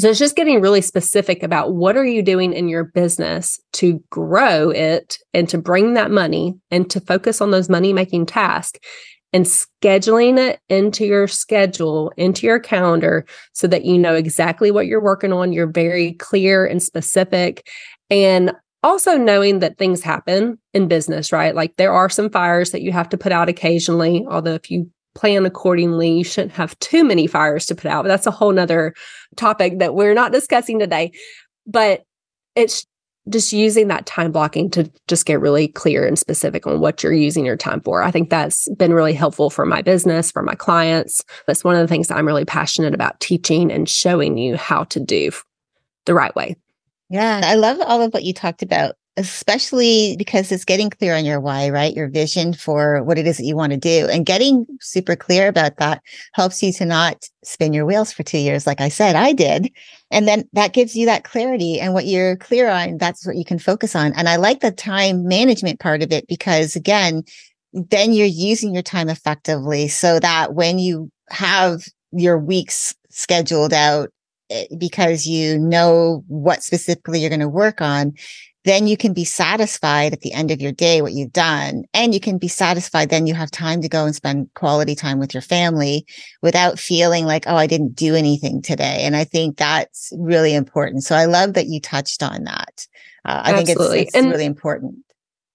So 0.01 0.09
it's 0.09 0.19
just 0.19 0.37
getting 0.37 0.63
really 0.63 0.81
specific 0.81 1.43
about 1.43 1.75
what 1.75 1.99
are 1.99 2.05
you 2.05 2.23
doing 2.23 2.55
in 2.55 2.69
your 2.69 2.85
business 2.85 3.61
to 3.75 4.03
grow 4.09 4.71
it 4.71 5.19
and 5.35 5.49
to 5.51 5.59
bring 5.59 5.95
that 5.95 6.11
money 6.11 6.55
and 6.71 6.89
to 6.91 7.01
focus 7.01 7.43
on 7.43 7.51
those 7.51 7.69
money 7.69 7.93
making 7.93 8.27
tasks 8.27 8.81
and 9.33 9.47
scheduling 9.47 10.39
it 10.39 10.61
into 10.69 11.07
your 11.07 11.27
schedule, 11.27 12.13
into 12.17 12.47
your 12.47 12.61
calendar, 12.61 13.25
so 13.53 13.67
that 13.67 13.85
you 13.85 13.99
know 13.99 14.15
exactly 14.15 14.71
what 14.71 14.87
you're 14.87 15.03
working 15.03 15.33
on. 15.33 15.53
You're 15.53 15.71
very 15.71 16.13
clear 16.15 16.67
and 16.67 16.83
specific. 16.83 17.67
And 18.11 18.53
also 18.83 19.17
knowing 19.17 19.61
that 19.61 19.79
things 19.79 20.03
happen 20.03 20.59
in 20.75 20.89
business, 20.89 21.33
right? 21.33 21.55
Like 21.55 21.77
there 21.77 21.93
are 21.93 22.09
some 22.09 22.29
fires 22.29 22.71
that 22.73 22.83
you 22.83 22.93
have 22.93 23.09
to 23.11 23.19
put 23.19 23.33
out 23.33 23.49
occasionally, 23.49 24.27
although 24.29 24.55
if 24.55 24.71
you 24.71 24.91
plan 25.15 25.47
accordingly, 25.47 26.11
you 26.11 26.25
shouldn't 26.25 26.53
have 26.53 26.79
too 26.81 27.05
many 27.05 27.27
fires 27.27 27.67
to 27.67 27.75
put 27.75 27.91
out. 27.91 28.03
But 28.03 28.09
that's 28.09 28.27
a 28.27 28.31
whole 28.33 28.53
nother 28.53 28.95
topic 29.37 29.79
that 29.79 29.95
we're 29.95 30.15
not 30.15 30.33
discussing 30.33 30.79
today. 30.79 31.13
But 31.67 32.03
it's 32.55 32.87
just 33.29 33.53
using 33.53 33.89
that 33.89 34.07
time 34.07 34.33
blocking 34.33 34.71
to 34.71 34.91
just 35.07 35.27
get 35.27 35.41
really 35.41 35.69
clear 35.69 36.07
and 36.07 36.19
specific 36.19 36.67
on 36.67 36.81
what 36.81 37.03
you're 37.03 37.13
using 37.13 37.45
your 37.45 37.57
time 37.57 37.81
for. 37.81 38.03
I 38.03 38.11
think 38.11 38.31
that's 38.31 38.69
been 38.75 38.93
really 38.93 39.15
helpful 39.15 39.49
for 39.49 39.65
my 39.65 39.83
business, 39.83 40.33
for 40.33 40.43
my 40.43 40.55
clients. 40.55 41.25
That's 41.47 41.65
one 41.65 41.77
of 41.77 41.81
the 41.81 41.89
things 41.89 42.11
I'm 42.11 42.27
really 42.27 42.45
passionate 42.45 42.95
about 42.95 43.21
teaching 43.21 43.71
and 43.71 43.89
showing 43.89 44.39
you 44.39 44.57
how 44.57 44.85
to 44.85 45.01
do 45.01 45.31
the 46.07 46.15
right 46.15 46.35
way. 46.35 46.57
Yeah, 47.11 47.43
I 47.45 47.55
love 47.55 47.79
all 47.81 48.03
of 48.03 48.13
what 48.13 48.25
you 48.25 48.33
talked 48.33 48.63
about 48.63 48.97
especially 49.17 50.17
because 50.17 50.51
it's 50.51 50.65
getting 50.65 50.89
clear 50.89 51.15
on 51.15 51.25
your 51.25 51.39
why, 51.39 51.69
right? 51.69 51.95
Your 51.95 52.09
vision 52.09 52.55
for 52.55 53.03
what 53.03 53.19
it 53.19 53.27
is 53.27 53.37
that 53.37 53.45
you 53.45 53.55
want 53.55 53.73
to 53.73 53.79
do 53.79 54.09
and 54.11 54.25
getting 54.25 54.67
super 54.81 55.17
clear 55.17 55.49
about 55.49 55.77
that 55.77 56.03
helps 56.33 56.63
you 56.63 56.73
to 56.75 56.87
not 56.87 57.27
spin 57.45 57.75
your 57.75 57.85
wheels 57.85 58.13
for 58.13 58.23
two 58.23 58.39
years. 58.39 58.67
Like 58.67 58.81
I 58.81 58.89
said, 58.89 59.15
I 59.15 59.33
did. 59.33 59.71
And 60.13 60.29
then 60.29 60.45
that 60.53 60.75
gives 60.75 60.95
you 60.95 61.07
that 61.07 61.25
clarity 61.25 61.81
and 61.81 61.95
what 61.95 62.07
you're 62.07 62.37
clear 62.37 62.69
on, 62.69 62.99
that's 62.99 63.27
what 63.27 63.37
you 63.37 63.45
can 63.45 63.59
focus 63.59 63.97
on. 63.97 64.13
And 64.13 64.29
I 64.29 64.37
like 64.37 64.61
the 64.61 64.71
time 64.71 65.27
management 65.27 65.81
part 65.81 66.03
of 66.03 66.13
it 66.13 66.29
because 66.29 66.77
again, 66.77 67.25
then 67.73 68.13
you're 68.13 68.27
using 68.27 68.75
your 68.75 68.83
time 68.83 69.09
effectively 69.09 69.89
so 69.89 70.21
that 70.21 70.55
when 70.55 70.79
you 70.79 71.11
have 71.31 71.83
your 72.13 72.39
weeks 72.39 72.95
scheduled 73.09 73.73
out 73.73 74.11
eh, 74.51 74.67
because 74.77 75.27
you 75.27 75.59
know 75.59 76.23
what 76.29 76.63
specifically 76.63 77.19
you're 77.19 77.31
going 77.31 77.41
to 77.41 77.49
work 77.49 77.81
on, 77.81 78.13
then 78.65 78.87
you 78.87 78.97
can 78.97 79.13
be 79.13 79.25
satisfied 79.25 80.13
at 80.13 80.21
the 80.21 80.33
end 80.33 80.51
of 80.51 80.61
your 80.61 80.73
day 80.73 81.03
what 81.03 81.13
you've 81.13 81.33
done 81.33 81.85
and 81.95 82.15
you 82.15 82.21
can 82.21 82.39
be 82.39 82.49
satisfied 82.49 83.11
then 83.11 83.27
you 83.27 83.35
have 83.35 83.51
time 83.51 83.83
to 83.83 83.89
go 83.89 84.05
and 84.05 84.15
spend 84.15 84.53
quality 84.55 84.95
time 84.95 85.19
with 85.19 85.35
your 85.35 85.41
family 85.41 86.07
without 86.43 86.79
feeling 86.79 87.25
like 87.25 87.45
oh 87.47 87.57
i 87.57 87.67
didn't 87.67 87.95
do 87.95 88.15
anything 88.15 88.63
today. 88.63 89.03
And 89.03 89.17
i 89.17 89.25
think 89.25 89.57
that's 89.57 90.13
really 90.19 90.55
important. 90.55 91.05
So 91.05 91.15
i 91.15 91.25
love 91.25 91.55
that 91.55 91.67
you 91.67 91.81
touched 91.81 92.23
on 92.23 92.45
that. 92.45 92.87
Uh, 93.25 93.43
i 93.45 93.53
Absolutely. 93.53 93.65
think 93.65 94.09
it's, 94.09 94.09
it's 94.09 94.17
and, 94.17 94.31
really 94.31 94.47
important. 94.47 94.97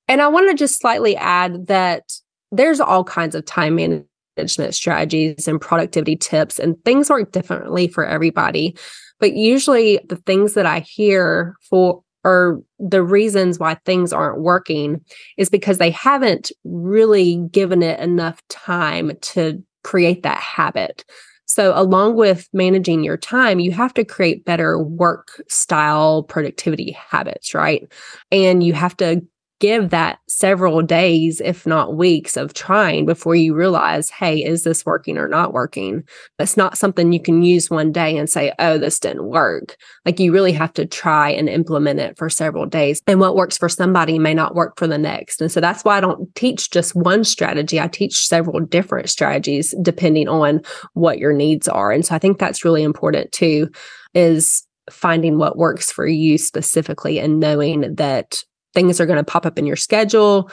and 0.08 0.22
i 0.22 0.28
want 0.28 0.50
to 0.50 0.56
just 0.56 0.80
slightly 0.80 1.16
add 1.16 1.68
that 1.68 2.04
there's 2.52 2.80
all 2.80 3.04
kinds 3.04 3.36
of 3.36 3.46
time 3.46 3.76
management 3.76 4.74
strategies 4.74 5.48
and 5.48 5.60
productivity 5.60 6.16
tips 6.16 6.60
and 6.60 6.84
things 6.86 7.10
work 7.10 7.32
differently 7.32 7.88
for 7.88 8.06
everybody. 8.06 8.78
But 9.20 9.34
usually 9.34 10.00
the 10.08 10.16
things 10.16 10.54
that 10.54 10.66
i 10.66 10.80
hear 10.80 11.56
for 11.70 12.04
or 12.28 12.62
the 12.78 13.02
reasons 13.02 13.58
why 13.58 13.76
things 13.86 14.12
aren't 14.12 14.42
working 14.42 15.00
is 15.38 15.50
because 15.50 15.78
they 15.78 15.92
haven't 15.92 16.52
really 16.66 17.38
given 17.54 17.82
it 17.82 17.98
enough 18.02 18.46
time 18.50 19.14
to 19.22 19.64
create 19.86 20.24
that 20.24 20.38
habit. 20.38 21.06
So, 21.46 21.72
along 21.74 22.18
with 22.18 22.50
managing 22.52 23.06
your 23.06 23.16
time, 23.16 23.62
you 23.62 23.72
have 23.72 23.94
to 23.94 24.04
create 24.04 24.44
better 24.44 24.78
work 24.78 25.42
style 25.48 26.24
productivity 26.24 26.92
habits, 26.92 27.54
right? 27.54 27.90
And 28.30 28.62
you 28.62 28.74
have 28.74 28.98
to 28.98 29.22
give 29.60 29.90
that 29.90 30.20
several 30.28 30.82
days, 30.82 31.42
if 31.42 31.66
not 31.66 31.96
weeks, 31.96 32.38
of 32.38 32.54
trying 32.54 33.06
before 33.06 33.36
you 33.36 33.56
realize, 33.56 34.10
hey, 34.10 34.44
is 34.44 34.64
this 34.64 34.86
working 34.86 35.18
or 35.18 35.28
not 35.28 35.54
working? 35.54 36.04
It's 36.38 36.58
not 36.58 36.78
something 36.78 37.12
you 37.12 37.22
can 37.22 37.42
use 37.42 37.70
one 37.70 37.92
day 37.92 38.18
and 38.18 38.30
say, 38.30 38.54
oh, 38.60 38.78
this 38.78 39.00
didn't 39.00 39.26
work. 39.26 39.76
Like 40.06 40.20
you 40.20 40.32
really 40.32 40.52
have 40.52 40.74
to 40.74 40.86
try 40.86 41.30
and 41.30 41.50
implement 41.50 42.00
it 42.00 42.18
for 42.18 42.30
several 42.30 42.66
days. 42.66 43.02
And 43.08 43.20
what 43.20 43.36
works 43.36 43.58
for 43.58 43.70
somebody 43.70 44.20
may 44.20 44.34
not 44.34 44.56
work 44.56 44.78
for 44.78 44.88
the 44.88 44.98
next. 44.98 45.42
And 45.42 45.52
so 45.52 45.60
that's 45.60 45.84
why 45.84 45.98
I 45.98 46.02
don't 46.02 46.34
teach 46.36 46.70
just 46.70 46.96
one 46.96 47.24
strategy. 47.24 47.80
I 47.80 47.88
teach 47.88 48.28
several 48.28 48.60
different 48.60 49.10
strategies 49.10 49.74
depending 49.82 50.28
on 50.28 50.62
what 50.94 51.18
your 51.18 51.34
needs 51.34 51.68
are. 51.68 51.92
And 51.92 52.06
so 52.06 52.14
I 52.16 52.20
think 52.20 52.38
that's 52.38 52.64
really 52.64 52.84
important 52.84 53.32
too, 53.32 53.70
is 54.14 54.66
finding 54.90 55.38
what 55.38 55.58
works 55.58 55.92
for 55.92 56.08
you 56.08 56.38
specifically 56.38 57.20
and 57.20 57.40
knowing 57.40 57.96
that 57.96 58.44
things 58.78 59.02
are 59.02 59.08
going 59.08 59.18
to 59.18 59.24
pop 59.24 59.44
up 59.48 59.58
in 59.58 59.66
your 59.66 59.76
schedule. 59.76 60.52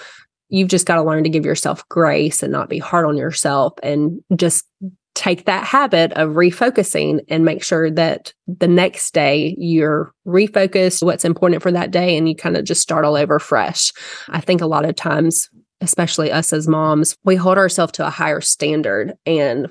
You've 0.48 0.70
just 0.70 0.87
got 0.87 0.94
to 0.94 1.02
learn 1.02 1.24
to 1.24 1.28
give 1.28 1.44
yourself 1.44 1.87
grace 1.90 2.42
and 2.42 2.50
not 2.50 2.70
be 2.70 2.78
hard 2.78 3.04
on 3.04 3.18
yourself 3.18 3.74
and 3.82 4.22
just 4.34 4.64
take 5.14 5.44
that 5.44 5.64
habit 5.64 6.10
of 6.14 6.30
refocusing 6.30 7.20
and 7.28 7.44
make 7.44 7.62
sure 7.62 7.90
that 7.90 8.32
the 8.46 8.66
next 8.66 9.12
day 9.12 9.54
you're 9.58 10.10
refocused 10.26 11.02
what's 11.02 11.26
important 11.26 11.62
for 11.62 11.70
that 11.70 11.90
day 11.90 12.16
and 12.16 12.26
you 12.26 12.34
kind 12.34 12.56
of 12.56 12.64
just 12.64 12.80
start 12.80 13.04
all 13.04 13.14
over 13.14 13.38
fresh. 13.38 13.92
I 14.30 14.40
think 14.40 14.62
a 14.62 14.66
lot 14.66 14.87
of 14.87 14.96
times 14.96 15.50
especially 15.82 16.32
us 16.32 16.50
as 16.54 16.66
moms, 16.66 17.14
we 17.24 17.37
hold 17.37 17.58
ourselves 17.58 17.92
to 17.92 18.06
a 18.06 18.10
higher 18.10 18.40
standard 18.40 19.12
and 19.26 19.68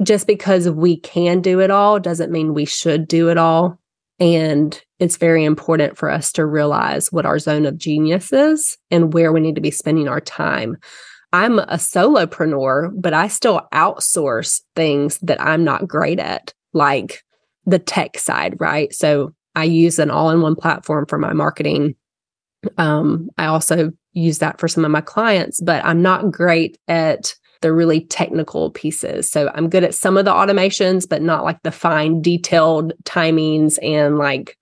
just 0.00 0.28
because 0.28 0.70
we 0.70 0.96
can 0.96 1.40
do 1.40 1.60
it 1.60 1.72
all 1.72 1.98
doesn't 1.98 2.30
mean 2.30 2.54
we 2.54 2.66
should 2.66 3.08
do 3.08 3.30
it 3.30 3.36
all. 3.36 3.80
And 4.20 4.80
it's 5.00 5.16
very 5.16 5.44
important 5.44 5.96
for 5.96 6.10
us 6.10 6.30
to 6.32 6.44
realize 6.44 7.10
what 7.10 7.26
our 7.26 7.38
zone 7.38 7.64
of 7.64 7.78
genius 7.78 8.32
is 8.32 8.76
and 8.90 9.12
where 9.12 9.32
we 9.32 9.40
need 9.40 9.54
to 9.54 9.60
be 9.60 9.70
spending 9.70 10.08
our 10.08 10.20
time. 10.20 10.76
I'm 11.32 11.58
a 11.58 11.76
solopreneur, 11.76 12.90
but 12.94 13.14
I 13.14 13.28
still 13.28 13.66
outsource 13.72 14.60
things 14.76 15.18
that 15.18 15.40
I'm 15.40 15.64
not 15.64 15.88
great 15.88 16.18
at, 16.18 16.52
like 16.74 17.22
the 17.64 17.78
tech 17.78 18.18
side, 18.18 18.56
right? 18.60 18.92
So 18.92 19.32
I 19.54 19.64
use 19.64 19.98
an 19.98 20.10
all 20.10 20.30
in 20.30 20.42
one 20.42 20.56
platform 20.56 21.06
for 21.06 21.18
my 21.18 21.32
marketing. 21.32 21.94
Um, 22.76 23.30
I 23.38 23.46
also 23.46 23.92
use 24.12 24.38
that 24.38 24.60
for 24.60 24.68
some 24.68 24.84
of 24.84 24.90
my 24.90 25.00
clients, 25.00 25.60
but 25.60 25.84
I'm 25.84 26.02
not 26.02 26.30
great 26.30 26.78
at 26.88 27.34
the 27.62 27.72
really 27.72 28.02
technical 28.06 28.70
pieces. 28.70 29.30
So 29.30 29.50
I'm 29.54 29.68
good 29.68 29.84
at 29.84 29.94
some 29.94 30.16
of 30.16 30.24
the 30.24 30.32
automations, 30.32 31.08
but 31.08 31.22
not 31.22 31.44
like 31.44 31.62
the 31.62 31.70
fine, 31.70 32.20
detailed 32.20 32.92
timings 33.04 33.78
and 33.82 34.18
like 34.18 34.56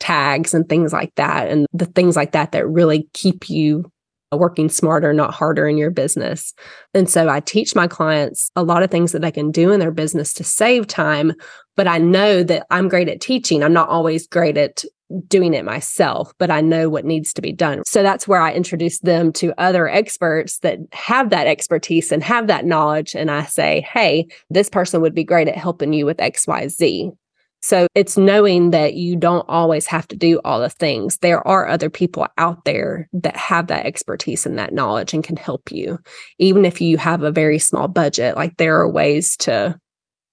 tags 0.00 0.54
and 0.54 0.68
things 0.68 0.92
like 0.92 1.14
that. 1.16 1.48
And 1.48 1.66
the 1.72 1.86
things 1.86 2.16
like 2.16 2.32
that 2.32 2.52
that 2.52 2.68
really 2.68 3.08
keep 3.12 3.48
you 3.48 3.90
working 4.32 4.68
smarter, 4.68 5.12
not 5.12 5.32
harder 5.32 5.66
in 5.66 5.78
your 5.78 5.90
business. 5.90 6.52
And 6.92 7.08
so 7.08 7.28
I 7.28 7.40
teach 7.40 7.74
my 7.74 7.86
clients 7.86 8.50
a 8.56 8.62
lot 8.62 8.82
of 8.82 8.90
things 8.90 9.12
that 9.12 9.22
they 9.22 9.30
can 9.30 9.50
do 9.50 9.72
in 9.72 9.80
their 9.80 9.90
business 9.90 10.34
to 10.34 10.44
save 10.44 10.86
time. 10.86 11.32
But 11.76 11.88
I 11.88 11.98
know 11.98 12.42
that 12.42 12.66
I'm 12.70 12.88
great 12.88 13.08
at 13.08 13.20
teaching. 13.20 13.62
I'm 13.62 13.72
not 13.72 13.88
always 13.88 14.26
great 14.26 14.58
at 14.58 14.84
doing 15.26 15.54
it 15.54 15.64
myself, 15.64 16.32
but 16.38 16.50
I 16.50 16.60
know 16.60 16.90
what 16.90 17.06
needs 17.06 17.32
to 17.32 17.42
be 17.42 17.52
done. 17.52 17.82
So 17.86 18.02
that's 18.02 18.28
where 18.28 18.40
I 18.40 18.52
introduce 18.52 18.98
them 19.00 19.32
to 19.34 19.58
other 19.58 19.88
experts 19.88 20.58
that 20.58 20.78
have 20.92 21.30
that 21.30 21.46
expertise 21.46 22.12
and 22.12 22.22
have 22.22 22.46
that 22.48 22.66
knowledge. 22.66 23.14
And 23.14 23.30
I 23.30 23.44
say, 23.44 23.86
hey, 23.90 24.26
this 24.50 24.68
person 24.68 25.00
would 25.00 25.14
be 25.14 25.24
great 25.24 25.48
at 25.48 25.56
helping 25.56 25.94
you 25.94 26.04
with 26.04 26.18
XYZ. 26.18 27.16
So 27.60 27.88
it's 27.94 28.16
knowing 28.16 28.70
that 28.70 28.94
you 28.94 29.16
don't 29.16 29.44
always 29.48 29.86
have 29.86 30.06
to 30.08 30.16
do 30.16 30.40
all 30.44 30.60
the 30.60 30.70
things. 30.70 31.18
There 31.18 31.46
are 31.46 31.66
other 31.66 31.90
people 31.90 32.26
out 32.38 32.64
there 32.64 33.08
that 33.12 33.36
have 33.36 33.66
that 33.66 33.86
expertise 33.86 34.46
and 34.46 34.58
that 34.58 34.72
knowledge 34.72 35.12
and 35.12 35.24
can 35.24 35.36
help 35.36 35.72
you. 35.72 35.98
Even 36.38 36.64
if 36.64 36.80
you 36.80 36.98
have 36.98 37.22
a 37.22 37.32
very 37.32 37.58
small 37.58 37.88
budget, 37.88 38.36
like 38.36 38.56
there 38.56 38.78
are 38.80 38.90
ways 38.90 39.36
to 39.38 39.78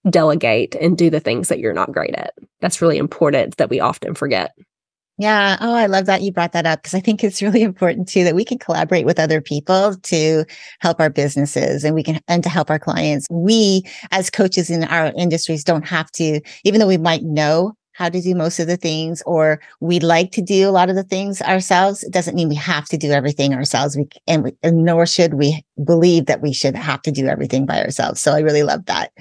delegate 0.09 0.75
and 0.75 0.97
do 0.97 1.09
the 1.09 1.19
things 1.19 1.47
that 1.47 1.59
you're 1.59 1.73
not 1.73 1.91
great 1.91 2.13
at. 2.13 2.33
That's 2.61 2.81
really 2.81 2.97
important 2.97 3.57
that 3.57 3.69
we 3.69 3.79
often 3.79 4.13
forget. 4.13 4.51
Yeah. 5.17 5.55
Oh, 5.61 5.73
I 5.73 5.85
love 5.85 6.07
that 6.07 6.23
you 6.23 6.31
brought 6.33 6.51
that 6.51 6.65
up 6.65 6.83
because 6.83 6.93
I 6.93 6.99
think 6.99 7.23
it's 7.23 7.41
really 7.41 7.61
important 7.61 8.07
too 8.09 8.25
that 8.25 8.35
we 8.35 8.43
can 8.43 8.57
collaborate 8.57 9.05
with 9.05 9.17
other 9.19 9.39
people 9.39 9.95
to 9.95 10.43
help 10.81 10.99
our 10.99 11.09
businesses 11.09 11.85
and 11.85 11.95
we 11.95 12.03
can, 12.03 12.19
and 12.27 12.43
to 12.43 12.49
help 12.49 12.69
our 12.69 12.79
clients. 12.79 13.25
We 13.31 13.83
as 14.11 14.29
coaches 14.29 14.69
in 14.69 14.83
our 14.83 15.13
industries 15.17 15.63
don't 15.63 15.87
have 15.87 16.11
to, 16.13 16.41
even 16.65 16.79
though 16.81 16.87
we 16.87 16.97
might 16.97 17.23
know 17.23 17.73
how 17.93 18.09
to 18.09 18.19
do 18.21 18.35
most 18.35 18.59
of 18.59 18.67
the 18.67 18.75
things 18.75 19.23
or 19.25 19.61
we'd 19.79 20.03
like 20.03 20.33
to 20.33 20.41
do 20.41 20.67
a 20.67 20.71
lot 20.71 20.89
of 20.89 20.97
the 20.97 21.03
things 21.03 21.41
ourselves. 21.41 22.03
It 22.03 22.11
doesn't 22.11 22.35
mean 22.35 22.49
we 22.49 22.55
have 22.55 22.85
to 22.89 22.97
do 22.97 23.11
everything 23.11 23.53
ourselves. 23.53 23.95
We, 23.95 24.09
and, 24.27 24.43
we, 24.43 24.51
and 24.63 24.83
nor 24.83 25.05
should 25.05 25.35
we 25.35 25.63
believe 25.81 26.25
that 26.25 26.41
we 26.41 26.51
should 26.51 26.75
have 26.75 27.01
to 27.03 27.11
do 27.11 27.27
everything 27.27 27.65
by 27.65 27.81
ourselves. 27.81 28.19
So 28.19 28.33
I 28.33 28.39
really 28.39 28.63
love 28.63 28.85
that. 28.87 29.13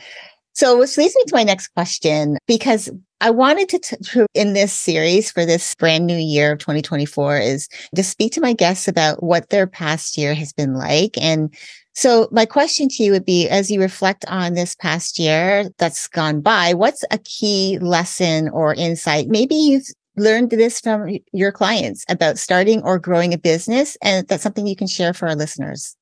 So 0.55 0.79
which 0.79 0.97
leads 0.97 1.17
me 1.17 1.25
to 1.27 1.35
my 1.35 1.43
next 1.43 1.69
question, 1.69 2.39
because 2.47 2.89
I 3.21 3.31
wanted 3.31 3.69
to, 3.71 3.79
t- 3.79 4.27
in 4.35 4.53
this 4.53 4.73
series 4.73 5.31
for 5.31 5.45
this 5.45 5.75
brand 5.75 6.07
new 6.07 6.17
year 6.17 6.53
of 6.53 6.59
2024 6.61 7.39
is 7.39 7.69
to 7.95 8.05
speak 8.05 8.33
to 8.33 8.41
my 8.41 8.53
guests 8.53 8.87
about 8.87 9.23
what 9.23 9.51
their 9.51 9.67
past 9.67 10.17
year 10.17 10.35
has 10.35 10.53
been 10.53 10.75
like. 10.75 11.19
And 11.21 11.53
so 11.95 12.29
my 12.31 12.45
question 12.45 12.89
to 12.89 13.03
you 13.03 13.13
would 13.13 13.25
be, 13.25 13.49
as 13.49 13.71
you 13.71 13.81
reflect 13.81 14.25
on 14.29 14.55
this 14.55 14.75
past 14.77 15.19
year 15.19 15.71
that's 15.79 16.07
gone 16.07 16.41
by, 16.41 16.75
what's 16.75 17.05
a 17.11 17.19
key 17.19 17.79
lesson 17.81 18.49
or 18.51 18.75
insight? 18.75 19.29
Maybe 19.29 19.55
you've 19.55 19.87
learned 20.17 20.51
this 20.51 20.81
from 20.81 21.19
your 21.33 21.51
clients 21.51 22.05
about 22.09 22.39
starting 22.39 22.81
or 22.83 23.01
growing 23.01 23.35
a 23.35 23.39
business. 23.39 23.97
And 24.03 24.29
that's 24.29 24.43
something 24.43 24.67
you 24.67 24.77
can 24.77 24.87
share 24.87 25.15
for 25.15 25.29
our 25.29 25.35
listeners. 25.35 25.97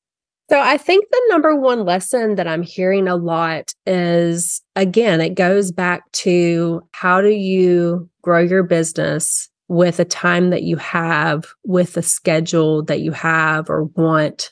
So 0.49 0.59
I 0.59 0.77
think 0.77 1.05
the 1.09 1.21
number 1.29 1.55
one 1.55 1.85
lesson 1.85 2.35
that 2.35 2.47
I'm 2.47 2.63
hearing 2.63 3.07
a 3.07 3.15
lot 3.15 3.73
is 3.85 4.61
again, 4.75 5.21
it 5.21 5.35
goes 5.35 5.71
back 5.71 6.11
to 6.11 6.81
how 6.91 7.21
do 7.21 7.29
you 7.29 8.09
grow 8.21 8.41
your 8.41 8.63
business 8.63 9.49
with 9.69 9.97
the 9.97 10.05
time 10.05 10.49
that 10.49 10.63
you 10.63 10.75
have, 10.77 11.45
with 11.63 11.93
the 11.93 12.01
schedule 12.01 12.83
that 12.83 12.99
you 12.99 13.11
have 13.11 13.69
or 13.69 13.85
want. 13.95 14.51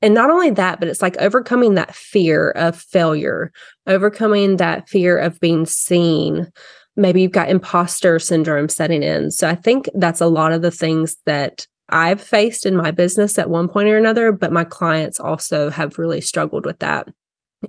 And 0.00 0.14
not 0.14 0.30
only 0.30 0.50
that, 0.50 0.80
but 0.80 0.88
it's 0.88 1.02
like 1.02 1.16
overcoming 1.18 1.74
that 1.74 1.94
fear 1.94 2.50
of 2.52 2.76
failure, 2.76 3.52
overcoming 3.86 4.56
that 4.56 4.88
fear 4.88 5.18
of 5.18 5.40
being 5.40 5.66
seen. 5.66 6.50
Maybe 6.96 7.22
you've 7.22 7.32
got 7.32 7.50
imposter 7.50 8.18
syndrome 8.18 8.68
setting 8.68 9.02
in. 9.02 9.30
So 9.30 9.48
I 9.48 9.54
think 9.54 9.88
that's 9.94 10.20
a 10.20 10.26
lot 10.26 10.52
of 10.52 10.62
the 10.62 10.70
things 10.70 11.16
that 11.26 11.66
I've 11.88 12.20
faced 12.20 12.66
in 12.66 12.76
my 12.76 12.90
business 12.90 13.38
at 13.38 13.50
one 13.50 13.68
point 13.68 13.88
or 13.88 13.96
another, 13.96 14.32
but 14.32 14.52
my 14.52 14.64
clients 14.64 15.18
also 15.18 15.70
have 15.70 15.98
really 15.98 16.20
struggled 16.20 16.66
with 16.66 16.78
that. 16.80 17.08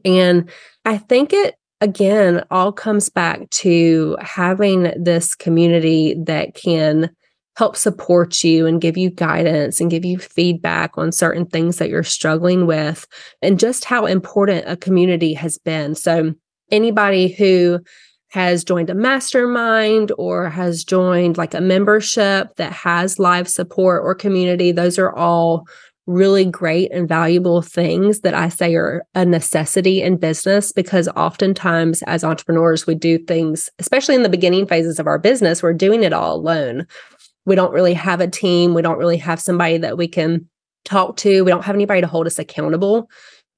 And 0.05 0.49
I 0.86 0.97
think 0.97 1.34
it 1.34 1.55
again 1.82 2.43
all 2.51 2.71
comes 2.71 3.10
back 3.10 3.49
to 3.49 4.17
having 4.21 4.91
this 5.01 5.36
community 5.36 6.15
that 6.25 6.53
can 6.53 7.10
help 7.55 7.75
support 7.75 8.43
you 8.43 8.65
and 8.65 8.82
give 8.82 8.97
you 8.97 9.10
guidance 9.10 9.82
and 9.82 9.91
give 9.91 10.05
you 10.05 10.17
feedback 10.17 10.97
on 10.97 11.12
certain 11.12 11.45
things 11.45 11.77
that 11.77 11.89
you're 11.89 12.03
struggling 12.03 12.65
with 12.65 13.05
and 13.41 13.60
just 13.60 13.84
how 13.84 14.05
important 14.05 14.63
a 14.65 14.77
community 14.77 15.34
has 15.34 15.58
been. 15.58 15.93
So 15.93 16.34
anybody 16.71 17.27
who 17.27 17.79
has 18.30 18.63
joined 18.63 18.89
a 18.89 18.96
mastermind 18.96 20.12
or 20.18 20.50
has 20.50 20.84
joined 20.84 21.38
like 21.38 21.54
a 21.54 21.62
membership 21.62 22.56
that 22.58 22.72
has 22.72 23.20
live 23.20 23.48
support 23.48 24.04
or 24.04 24.13
community, 24.13 24.72
those 24.72 25.00
are 25.00 25.15
all 25.15 25.68
really 26.06 26.46
great 26.46 26.92
and 26.92 27.08
valuable 27.08 27.62
things 27.62 28.22
that 28.22 28.34
I 28.34 28.50
say 28.50 28.74
are 28.76 29.04
a 29.13 29.26
necessity 29.26 30.02
in 30.02 30.18
business 30.18 30.72
because 30.72 31.08
oftentimes 31.10 32.02
as 32.04 32.24
entrepreneurs, 32.24 32.88
we 32.88 32.96
do 32.96 33.20
things, 33.20 33.70
especially 33.78 34.15
in 34.15 34.24
the 34.24 34.30
beginning 34.30 34.65
phases 34.65 35.00
of 35.00 35.06
our 35.06 35.20
business, 35.20 35.62
we're 35.62 35.74
doing 35.74 36.04
it 36.04 36.13
all 36.13 36.36
alone. 36.36 36.88
We 37.46 37.56
don't 37.56 37.74
really 37.74 37.94
have 37.94 38.22
a 38.22 38.28
team. 38.28 38.74
We 38.74 38.82
don't 38.82 38.98
really 38.98 39.18
have 39.18 39.39
somebody 39.39 39.78
that 39.78 39.98
we 39.98 40.08
can 40.08 40.50
talk 40.84 41.15
to. 41.18 41.44
We 41.44 41.52
don't 41.52 41.65
have 41.65 41.76
anybody 41.76 42.02
to 42.02 42.08
hold 42.08 42.26
us 42.26 42.39
accountable. 42.39 43.10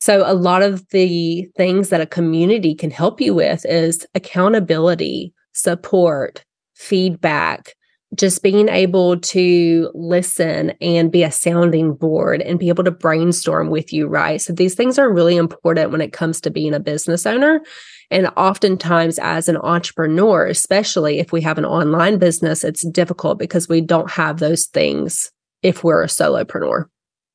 So, 0.02 0.24
a 0.26 0.34
lot 0.34 0.64
of 0.64 0.88
the 0.90 1.48
things 1.56 1.90
that 1.90 2.02
a 2.02 2.08
community 2.08 2.74
can 2.74 2.90
help 2.90 3.22
you 3.22 3.36
with 3.36 3.64
is 3.68 4.06
accountability, 4.16 5.32
support, 5.54 6.44
feedback, 6.76 7.76
just 8.16 8.42
being 8.42 8.68
able 8.68 9.20
to 9.20 9.92
listen 9.94 10.72
and 10.82 11.12
be 11.12 11.22
a 11.22 11.32
sounding 11.32 11.94
board 11.94 12.42
and 12.42 12.58
be 12.58 12.70
able 12.70 12.84
to 12.84 12.92
brainstorm 12.92 13.70
with 13.70 13.94
you, 13.94 14.08
right? 14.08 14.42
So, 14.42 14.54
these 14.54 14.74
things 14.74 14.98
are 14.98 15.14
really 15.14 15.38
important 15.38 15.92
when 15.92 16.02
it 16.02 16.14
comes 16.14 16.42
to 16.42 16.50
being 16.50 16.74
a 16.74 16.80
business 16.80 17.28
owner. 17.28 17.62
And 18.10 18.28
oftentimes, 18.36 19.20
as 19.20 19.48
an 19.48 19.58
entrepreneur, 19.58 20.48
especially 20.48 21.20
if 21.20 21.32
we 21.32 21.42
have 21.42 21.60
an 21.60 21.66
online 21.66 22.18
business, 22.18 22.64
it's 22.64 22.86
difficult 22.90 23.38
because 23.38 23.70
we 23.70 23.82
don't 23.82 24.10
have 24.10 24.40
those 24.40 24.66
things 24.66 25.32
if 25.62 25.84
we're 25.84 26.02
a 26.02 26.08
solopreneur. 26.08 26.86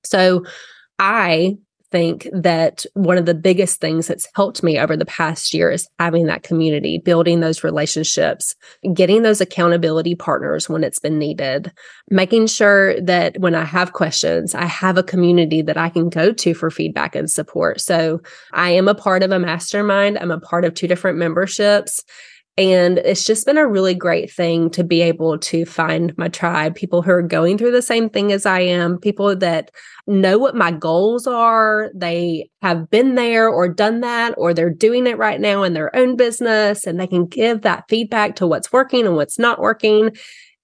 So, 0.04 0.44
I 0.98 1.58
think 1.96 2.28
that 2.30 2.84
one 2.92 3.16
of 3.16 3.24
the 3.24 3.34
biggest 3.34 3.80
things 3.80 4.06
that's 4.06 4.28
helped 4.34 4.62
me 4.62 4.78
over 4.78 4.98
the 4.98 5.06
past 5.06 5.54
year 5.54 5.70
is 5.70 5.88
having 5.98 6.26
that 6.26 6.42
community, 6.42 6.98
building 6.98 7.40
those 7.40 7.64
relationships, 7.64 8.54
getting 8.92 9.22
those 9.22 9.40
accountability 9.40 10.14
partners 10.14 10.68
when 10.68 10.84
it's 10.84 10.98
been 10.98 11.18
needed, 11.18 11.72
making 12.10 12.48
sure 12.48 13.00
that 13.00 13.40
when 13.40 13.54
I 13.54 13.64
have 13.64 13.94
questions, 13.94 14.54
I 14.54 14.66
have 14.66 14.98
a 14.98 15.02
community 15.02 15.62
that 15.62 15.78
I 15.78 15.88
can 15.88 16.10
go 16.10 16.32
to 16.32 16.52
for 16.52 16.70
feedback 16.70 17.16
and 17.16 17.30
support. 17.30 17.80
So 17.80 18.20
I 18.52 18.72
am 18.72 18.88
a 18.88 18.94
part 18.94 19.22
of 19.22 19.32
a 19.32 19.38
mastermind, 19.38 20.18
I'm 20.18 20.30
a 20.30 20.38
part 20.38 20.66
of 20.66 20.74
two 20.74 20.86
different 20.86 21.16
memberships. 21.16 22.04
And 22.58 22.98
it's 22.98 23.24
just 23.24 23.44
been 23.44 23.58
a 23.58 23.68
really 23.68 23.94
great 23.94 24.32
thing 24.32 24.70
to 24.70 24.82
be 24.82 25.02
able 25.02 25.38
to 25.38 25.66
find 25.66 26.16
my 26.16 26.28
tribe, 26.28 26.74
people 26.74 27.02
who 27.02 27.10
are 27.10 27.20
going 27.20 27.58
through 27.58 27.72
the 27.72 27.82
same 27.82 28.08
thing 28.08 28.32
as 28.32 28.46
I 28.46 28.60
am, 28.60 28.98
people 28.98 29.36
that 29.36 29.70
know 30.06 30.38
what 30.38 30.54
my 30.54 30.70
goals 30.70 31.26
are. 31.26 31.90
They 31.94 32.48
have 32.62 32.88
been 32.88 33.14
there 33.14 33.46
or 33.48 33.68
done 33.68 34.00
that, 34.00 34.34
or 34.38 34.54
they're 34.54 34.70
doing 34.70 35.06
it 35.06 35.18
right 35.18 35.38
now 35.38 35.64
in 35.64 35.74
their 35.74 35.94
own 35.94 36.16
business, 36.16 36.86
and 36.86 36.98
they 36.98 37.06
can 37.06 37.26
give 37.26 37.60
that 37.62 37.84
feedback 37.90 38.36
to 38.36 38.46
what's 38.46 38.72
working 38.72 39.06
and 39.06 39.16
what's 39.16 39.38
not 39.38 39.60
working. 39.60 40.16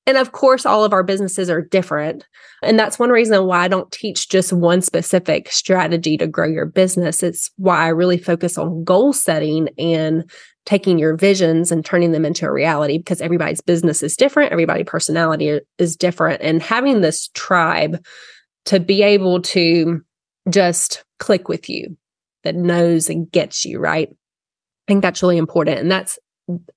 And 0.07 0.17
of 0.17 0.33
course, 0.33 0.67
all 0.67 0.85
of 0.85 0.93
our 0.93 1.05
businesses 1.05 1.49
are 1.49 1.63
different. 1.63 2.27
And 2.63 2.79
that's 2.79 2.99
one 2.99 3.11
reason 3.11 3.47
why 3.47 3.61
I 3.61 3.69
don't 3.69 3.93
teach 3.93 4.29
just 4.29 4.53
one 4.53 4.81
specific 4.81 5.53
strategy 5.53 6.17
to 6.17 6.27
grow 6.27 6.49
your 6.49 6.67
business. 6.67 7.23
It's 7.23 7.51
why 7.57 7.85
I 7.85 7.89
really 7.89 8.19
focus 8.19 8.59
on 8.59 8.83
goal 8.83 9.13
setting 9.13 9.69
and 9.79 10.29
taking 10.65 10.99
your 10.99 11.17
visions 11.17 11.73
and 11.73 11.85
turning 11.85 12.13
them 12.13 12.25
into 12.25 12.47
a 12.47 12.53
reality 12.53 12.99
because 12.99 13.21
everybody's 13.21 13.61
business 13.61 14.03
is 14.03 14.17
different, 14.17 14.53
everybody's 14.53 14.87
personality 14.87 15.61
is 15.79 15.97
different. 15.97 16.41
And 16.43 16.63
having 16.63 17.01
this 17.01 17.29
tribe 17.35 18.05
to 18.67 18.79
be 18.79 19.03
able 19.03 19.43
to 19.43 20.03
just 20.49 21.05
click 21.19 21.49
with 21.49 21.69
you 21.69 21.97
that 22.45 22.55
knows 22.55 23.09
and 23.09 23.31
gets 23.31 23.65
you, 23.65 23.79
right? 23.79 24.09
I 24.11 24.85
think 24.89 25.03
that's 25.03 25.23
really 25.23 25.39
important. 25.39 25.79
And 25.79 25.91
that's 25.91 26.19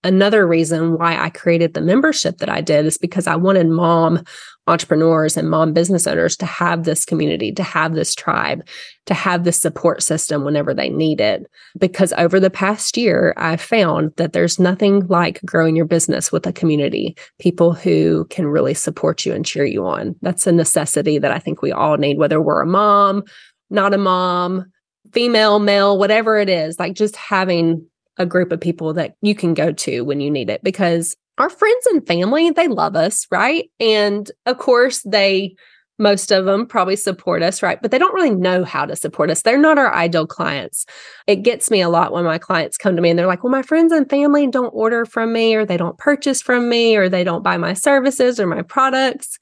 another 0.04 0.48
reason 0.48 0.98
why 0.98 1.18
I 1.18 1.30
created 1.30 1.74
the 1.74 1.82
membership 1.82 2.38
that 2.38 2.50
I 2.50 2.62
did 2.62 2.86
is 2.86 2.98
because 2.98 3.28
I 3.28 3.36
wanted 3.36 3.68
mom 3.68 4.24
entrepreneurs 4.68 5.38
and 5.38 5.50
mom 5.50 5.74
business 5.74 6.08
owners 6.08 6.36
to 6.38 6.46
have 6.46 6.84
this 6.84 7.06
community, 7.06 7.52
to 7.52 7.64
have 7.64 7.94
this 7.94 8.16
tribe, 8.16 8.66
to 9.06 9.14
have 9.14 9.44
this 9.44 9.62
support 9.62 10.02
system 10.02 10.44
whenever 10.44 10.74
they 10.74 10.90
need 10.90 11.22
it. 11.22 11.46
Because 11.78 12.14
over 12.18 12.40
the 12.40 12.50
past 12.50 12.98
year, 12.98 13.34
I've 13.38 13.62
found 13.62 14.12
that 14.18 14.34
there's 14.34 14.60
nothing 14.60 15.06
like 15.08 15.40
growing 15.46 15.76
your 15.76 15.86
business 15.86 16.32
with 16.32 16.48
a 16.48 16.54
community, 16.54 17.16
people 17.40 17.74
who 17.74 18.26
can 18.30 18.48
really 18.48 18.74
support 18.74 19.26
you 19.26 19.34
and 19.34 19.46
cheer 19.46 19.66
you 19.66 19.86
on. 19.86 20.16
That's 20.22 20.48
a 20.48 20.52
necessity 20.52 21.20
that 21.20 21.32
I 21.32 21.40
think 21.40 21.62
we 21.62 21.72
all 21.72 21.98
need, 21.98 22.18
whether 22.18 22.42
we're 22.42 22.62
a 22.62 22.68
mom, 22.68 23.24
not 23.70 23.94
a 23.94 24.00
mom, 24.00 24.66
female, 25.14 25.60
male, 25.60 25.98
whatever 25.98 26.38
it 26.38 26.50
is, 26.50 26.80
like 26.80 26.94
just 26.94 27.16
having 27.16 27.86
a 28.18 28.26
group 28.26 28.52
of 28.52 28.62
people 28.62 28.94
that 28.94 29.16
you 29.22 29.36
can 29.36 29.54
go 29.54 29.72
to 29.72 30.02
when 30.02 30.20
you 30.20 30.32
need 30.32 30.50
it 30.50 30.64
because 30.64 31.16
our 31.38 31.50
friends 31.50 31.86
and 31.88 32.06
family, 32.06 32.50
they 32.50 32.68
love 32.68 32.96
us, 32.96 33.28
right? 33.32 33.70
And 33.80 34.30
of 34.46 34.58
course, 34.58 35.02
they, 35.04 35.56
most 35.98 36.32
of 36.32 36.46
them 36.46 36.66
probably 36.66 36.96
support 36.96 37.42
us, 37.42 37.62
right? 37.62 37.82
But 37.82 37.92
they 37.92 37.98
don't 37.98 38.14
really 38.14 38.32
know 38.32 38.64
how 38.64 38.86
to 38.86 38.96
support 38.96 39.30
us. 39.30 39.42
They're 39.42 39.58
not 39.58 39.78
our 39.78 39.94
ideal 39.94 40.28
clients. 40.28 40.86
It 41.28 41.38
gets 41.38 41.70
me 41.70 41.82
a 41.82 41.90
lot 41.90 42.12
when 42.12 42.26
my 42.26 42.38
clients 42.38 42.78
come 42.78 42.96
to 42.96 43.02
me 43.02 43.10
and 43.10 43.20
they're 43.20 43.28
like, 43.28 43.44
well, 43.44 43.52
my 43.52 43.62
friends 43.62 43.92
and 43.92 44.10
family 44.10 44.48
don't 44.48 44.74
order 44.74 45.06
from 45.06 45.34
me, 45.34 45.56
or 45.56 45.66
they 45.66 45.78
don't 45.78 45.98
purchase 45.98 46.42
from 46.42 46.70
me, 46.70 46.96
or 46.96 47.10
they 47.10 47.24
don't 47.24 47.44
buy 47.44 47.58
my 47.58 47.74
services 47.74 48.40
or 48.40 48.48
my 48.48 48.62
products. 48.62 49.38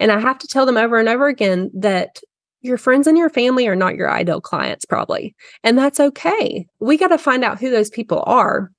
And 0.00 0.10
I 0.10 0.20
have 0.20 0.38
to 0.38 0.48
tell 0.48 0.66
them 0.66 0.76
over 0.76 0.98
and 0.98 1.08
over 1.08 1.28
again 1.28 1.70
that 1.74 2.20
your 2.62 2.78
friends 2.78 3.06
and 3.06 3.18
your 3.18 3.30
family 3.30 3.66
are 3.66 3.76
not 3.76 3.94
your 3.94 4.10
ideal 4.10 4.40
clients, 4.40 4.86
probably. 4.86 5.34
And 5.62 5.76
that's 5.76 6.00
okay. 6.00 6.66
We 6.80 6.96
got 6.96 7.08
to 7.08 7.18
find 7.18 7.44
out 7.44 7.60
who 7.60 7.70
those 7.70 7.90
people 7.90 8.24
are. 8.26 8.70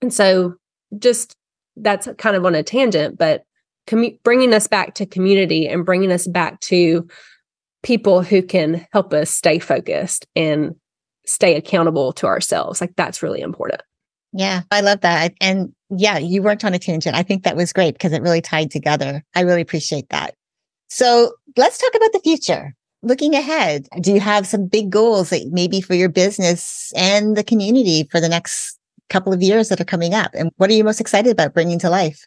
And 0.00 0.14
so, 0.14 0.54
just 0.98 1.36
that's 1.76 2.08
kind 2.18 2.36
of 2.36 2.44
on 2.44 2.54
a 2.54 2.62
tangent, 2.62 3.18
but 3.18 3.44
bringing 4.22 4.52
us 4.52 4.66
back 4.66 4.94
to 4.94 5.06
community 5.06 5.68
and 5.68 5.84
bringing 5.84 6.10
us 6.10 6.26
back 6.26 6.60
to 6.60 7.06
people 7.82 8.22
who 8.22 8.42
can 8.42 8.86
help 8.92 9.12
us 9.12 9.30
stay 9.30 9.58
focused 9.58 10.26
and 10.34 10.74
stay 11.24 11.56
accountable 11.56 12.12
to 12.12 12.26
ourselves. 12.26 12.80
Like, 12.80 12.94
that's 12.96 13.22
really 13.22 13.40
important. 13.40 13.82
Yeah, 14.32 14.62
I 14.70 14.80
love 14.80 15.00
that. 15.02 15.34
And 15.40 15.72
yeah, 15.90 16.18
you 16.18 16.42
weren't 16.42 16.64
on 16.64 16.74
a 16.74 16.78
tangent. 16.78 17.16
I 17.16 17.22
think 17.22 17.44
that 17.44 17.56
was 17.56 17.72
great 17.72 17.94
because 17.94 18.12
it 18.12 18.22
really 18.22 18.40
tied 18.40 18.70
together. 18.70 19.22
I 19.34 19.42
really 19.42 19.60
appreciate 19.60 20.08
that. 20.10 20.34
So 20.88 21.32
let's 21.56 21.78
talk 21.78 21.94
about 21.94 22.12
the 22.12 22.20
future 22.20 22.74
looking 23.06 23.34
ahead, 23.34 23.88
do 24.00 24.12
you 24.12 24.20
have 24.20 24.46
some 24.46 24.66
big 24.66 24.90
goals 24.90 25.30
that 25.30 25.48
maybe 25.50 25.80
for 25.80 25.94
your 25.94 26.08
business 26.08 26.92
and 26.96 27.36
the 27.36 27.44
community 27.44 28.08
for 28.10 28.20
the 28.20 28.28
next 28.28 28.75
couple 29.08 29.32
of 29.32 29.42
years 29.42 29.68
that 29.68 29.80
are 29.80 29.84
coming 29.84 30.14
up? 30.14 30.30
And 30.34 30.50
what 30.56 30.70
are 30.70 30.74
you 30.74 30.84
most 30.84 31.00
excited 31.00 31.30
about 31.30 31.54
bringing 31.54 31.78
to 31.80 31.90
life? 31.90 32.26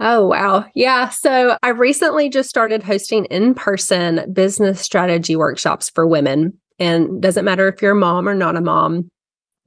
Oh, 0.00 0.28
wow. 0.28 0.64
Yeah. 0.74 1.10
So 1.10 1.58
I 1.62 1.68
recently 1.68 2.30
just 2.30 2.48
started 2.48 2.82
hosting 2.82 3.26
in 3.26 3.54
person 3.54 4.32
business 4.32 4.80
strategy 4.80 5.36
workshops 5.36 5.90
for 5.90 6.06
women. 6.06 6.58
And 6.78 7.20
doesn't 7.20 7.44
matter 7.44 7.68
if 7.68 7.82
you're 7.82 7.92
a 7.92 7.96
mom 7.96 8.26
or 8.26 8.34
not 8.34 8.56
a 8.56 8.62
mom, 8.62 9.10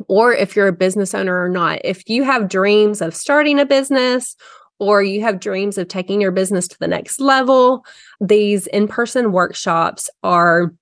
or 0.08 0.34
if 0.34 0.56
you're 0.56 0.68
a 0.68 0.74
business 0.74 1.14
owner 1.14 1.40
or 1.40 1.50
not. 1.50 1.80
If 1.84 2.10
you 2.10 2.24
have 2.24 2.50
dreams 2.50 3.02
of 3.02 3.16
starting 3.16 3.60
a 3.60 3.66
business 3.66 4.36
or 4.80 5.04
you 5.04 5.22
have 5.22 5.40
dreams 5.40 5.78
of 5.78 5.88
taking 5.88 6.20
your 6.20 6.32
business 6.32 6.68
to 6.70 6.80
the 6.80 6.88
next 6.88 7.20
level, 7.20 7.86
these 8.20 8.66
in 8.68 8.88
person 8.88 9.32
workshops 9.32 10.10
are 10.24 10.74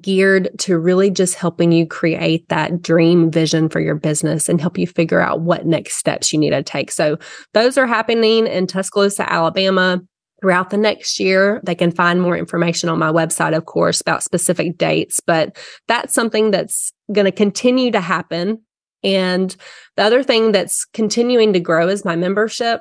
geared 0.00 0.50
to 0.58 0.78
really 0.78 1.10
just 1.10 1.34
helping 1.34 1.72
you 1.72 1.86
create 1.86 2.48
that 2.48 2.82
dream 2.82 3.30
vision 3.30 3.68
for 3.68 3.80
your 3.80 3.94
business 3.94 4.48
and 4.48 4.60
help 4.60 4.78
you 4.78 4.86
figure 4.86 5.20
out 5.20 5.40
what 5.40 5.66
next 5.66 5.96
steps 5.96 6.32
you 6.32 6.38
need 6.38 6.50
to 6.50 6.62
take. 6.62 6.90
So, 6.90 7.18
those 7.52 7.78
are 7.78 7.86
happening 7.86 8.46
in 8.46 8.66
Tuscaloosa, 8.66 9.30
Alabama. 9.30 10.00
Throughout 10.40 10.68
the 10.68 10.76
next 10.76 11.18
year, 11.20 11.62
they 11.64 11.74
can 11.74 11.90
find 11.90 12.20
more 12.20 12.36
information 12.36 12.90
on 12.90 12.98
my 12.98 13.10
website, 13.10 13.56
of 13.56 13.64
course, 13.64 14.02
about 14.02 14.22
specific 14.22 14.76
dates, 14.76 15.18
but 15.20 15.56
that's 15.88 16.12
something 16.12 16.50
that's 16.50 16.92
going 17.12 17.24
to 17.24 17.32
continue 17.32 17.90
to 17.92 18.00
happen. 18.00 18.60
And 19.02 19.56
the 19.96 20.02
other 20.02 20.22
thing 20.22 20.52
that's 20.52 20.84
continuing 20.84 21.54
to 21.54 21.60
grow 21.60 21.88
is 21.88 22.04
my 22.04 22.16
membership. 22.16 22.80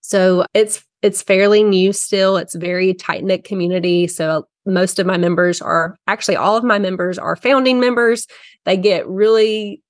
So 0.00 0.44
it's 0.54 0.84
it's 1.02 1.22
fairly 1.22 1.64
new 1.64 1.92
still. 1.92 2.36
It's 2.36 2.54
very 2.54 2.94
tight 2.94 3.24
knit 3.24 3.44
community. 3.44 4.06
So 4.06 4.46
most 4.66 4.98
of 4.98 5.06
my 5.06 5.16
members 5.16 5.60
are 5.60 5.96
actually 6.06 6.36
all 6.36 6.56
of 6.56 6.64
my 6.64 6.78
members 6.78 7.18
are 7.18 7.36
founding 7.36 7.80
members. 7.80 8.26
They 8.64 8.76
get 8.76 9.06
really 9.08 9.82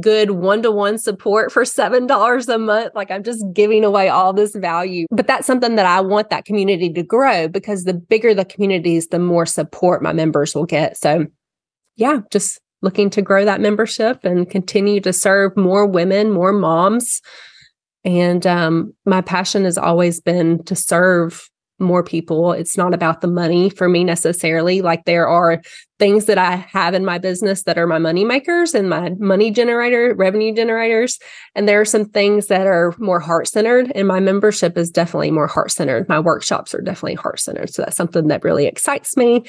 good 0.00 0.32
one 0.32 0.62
to 0.62 0.70
one 0.70 0.98
support 0.98 1.52
for 1.52 1.62
$7 1.62 2.54
a 2.54 2.58
month. 2.58 2.92
Like 2.94 3.10
I'm 3.10 3.22
just 3.22 3.44
giving 3.52 3.84
away 3.84 4.08
all 4.08 4.32
this 4.32 4.54
value. 4.54 5.06
But 5.10 5.26
that's 5.26 5.46
something 5.46 5.76
that 5.76 5.86
I 5.86 6.00
want 6.00 6.30
that 6.30 6.44
community 6.44 6.92
to 6.92 7.02
grow 7.02 7.48
because 7.48 7.84
the 7.84 7.94
bigger 7.94 8.34
the 8.34 8.44
communities, 8.44 9.08
the 9.08 9.18
more 9.18 9.46
support 9.46 10.02
my 10.02 10.12
members 10.12 10.54
will 10.54 10.66
get. 10.66 10.96
So, 10.96 11.26
yeah, 11.94 12.20
just 12.30 12.60
looking 12.82 13.10
to 13.10 13.22
grow 13.22 13.44
that 13.44 13.60
membership 13.60 14.24
and 14.24 14.50
continue 14.50 15.00
to 15.00 15.12
serve 15.12 15.56
more 15.56 15.86
women, 15.86 16.30
more 16.30 16.52
moms 16.52 17.22
and 18.06 18.46
um, 18.46 18.94
my 19.04 19.20
passion 19.20 19.64
has 19.64 19.76
always 19.76 20.20
been 20.20 20.62
to 20.64 20.76
serve 20.76 21.50
more 21.78 22.02
people. 22.02 22.52
It's 22.52 22.76
not 22.76 22.94
about 22.94 23.20
the 23.20 23.28
money 23.28 23.70
for 23.70 23.88
me 23.88 24.04
necessarily. 24.04 24.80
Like 24.80 25.04
there 25.04 25.28
are 25.28 25.60
things 25.98 26.26
that 26.26 26.38
I 26.38 26.56
have 26.56 26.94
in 26.94 27.04
my 27.04 27.18
business 27.18 27.62
that 27.64 27.78
are 27.78 27.86
my 27.86 27.98
money 27.98 28.24
makers 28.24 28.74
and 28.74 28.88
my 28.88 29.10
money 29.18 29.50
generator, 29.50 30.14
revenue 30.14 30.54
generators. 30.54 31.18
And 31.54 31.68
there 31.68 31.80
are 31.80 31.86
some 31.86 32.04
things 32.04 32.46
that 32.46 32.66
are 32.66 32.94
more 32.98 33.20
heart 33.20 33.48
centered. 33.48 33.92
And 33.94 34.08
my 34.08 34.20
membership 34.20 34.76
is 34.76 34.90
definitely 34.90 35.30
more 35.30 35.46
heart 35.46 35.70
centered. 35.70 36.08
My 36.08 36.20
workshops 36.20 36.74
are 36.74 36.82
definitely 36.82 37.14
heart 37.14 37.40
centered. 37.40 37.70
So 37.70 37.82
that's 37.82 37.96
something 37.96 38.28
that 38.28 38.44
really 38.44 38.66
excites 38.66 39.16
me. 39.16 39.44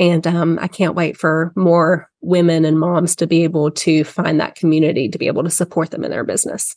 And 0.00 0.26
um, 0.26 0.58
I 0.60 0.66
can't 0.66 0.96
wait 0.96 1.16
for 1.16 1.52
more 1.54 2.10
women 2.20 2.64
and 2.64 2.80
moms 2.80 3.14
to 3.16 3.26
be 3.26 3.44
able 3.44 3.70
to 3.70 4.02
find 4.02 4.40
that 4.40 4.56
community 4.56 5.08
to 5.08 5.18
be 5.18 5.28
able 5.28 5.44
to 5.44 5.50
support 5.50 5.90
them 5.90 6.04
in 6.04 6.10
their 6.10 6.24
business. 6.24 6.74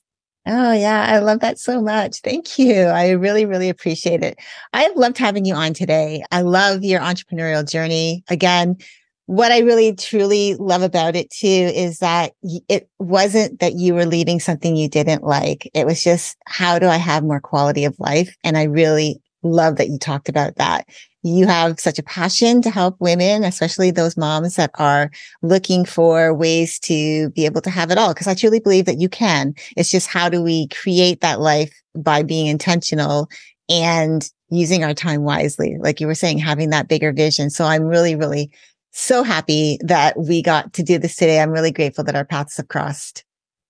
Oh, 0.49 0.71
yeah. 0.71 1.05
I 1.10 1.19
love 1.19 1.41
that 1.41 1.60
so 1.60 1.81
much. 1.81 2.21
Thank 2.21 2.57
you. 2.57 2.83
I 2.83 3.10
really, 3.10 3.45
really 3.45 3.67
appreciate 3.67 4.23
it. 4.23 4.39
I've 4.71 4.95
loved 4.95 5.17
having 5.17 5.43
you 5.43 5.53
on 5.53 5.73
today. 5.73 6.23
I 6.31 6.41
love 6.41 6.86
your 6.86 7.01
entrepreneurial 7.01 7.69
journey. 7.69 8.23
Again, 8.29 8.77
what 9.25 9.51
I 9.51 9.60
really 9.60 9.93
truly 9.93 10.55
love 10.55 10.83
about 10.83 11.17
it 11.17 11.29
too 11.29 11.47
is 11.47 11.99
that 11.99 12.31
it 12.69 12.89
wasn't 12.97 13.60
that 13.60 13.73
you 13.73 13.93
were 13.93 14.05
leaving 14.05 14.39
something 14.39 14.77
you 14.77 14.88
didn't 14.88 15.23
like. 15.23 15.69
It 15.73 15.86
was 15.86 16.01
just, 16.01 16.38
how 16.45 16.79
do 16.79 16.88
I 16.88 16.95
have 16.95 17.25
more 17.25 17.41
quality 17.41 17.83
of 17.83 17.99
life? 17.99 18.33
And 18.45 18.57
I 18.57 18.63
really 18.63 19.19
love 19.43 19.75
that 19.75 19.89
you 19.89 19.99
talked 19.99 20.29
about 20.29 20.55
that 20.55 20.88
you 21.28 21.48
have 21.48 21.80
such 21.80 22.00
a 22.00 22.04
passion 22.04 22.62
to 22.62 22.70
help 22.70 22.96
women, 23.00 23.44
especially 23.44 23.92
those 23.92 24.18
moms 24.18 24.56
that 24.56 24.72
are 24.76 25.12
looking 25.42 25.86
for 25.86 26.34
ways 26.34 26.80
to 26.80 27.30
be 27.32 27.46
able 27.46 27.62
to 27.62 27.70
have 27.70 27.92
it 27.92 27.98
all. 27.98 28.13
Cause 28.13 28.28
I 28.28 28.34
truly 28.34 28.60
believe 28.60 28.86
that 28.86 29.00
you 29.00 29.10
can. 29.10 29.54
It's 29.76 29.92
just 29.92 30.08
how 30.08 30.30
do 30.30 30.42
we 30.42 30.68
create 30.70 31.22
that 31.22 31.40
life 31.40 31.74
by 31.96 32.24
being 32.24 32.48
intentional 32.48 33.30
and 33.70 34.30
using 34.50 34.84
our 34.84 34.94
time 34.94 35.24
wisely? 35.24 35.78
Like 35.80 36.00
you 36.00 36.08
were 36.08 36.16
saying, 36.16 36.40
having 36.40 36.70
that 36.70 36.88
bigger 36.88 37.12
vision. 37.12 37.50
So 37.50 37.66
I'm 37.66 37.84
really, 37.84 38.16
really 38.16 38.52
so 38.92 39.24
happy 39.24 39.78
that 39.82 40.18
we 40.18 40.42
got 40.42 40.74
to 40.74 40.84
do 40.84 40.98
this 40.98 41.16
today. 41.16 41.40
I'm 41.40 41.52
really 41.52 41.72
grateful 41.72 42.04
that 42.06 42.16
our 42.16 42.26
paths 42.26 42.58
have 42.58 42.68
crossed. 42.68 43.24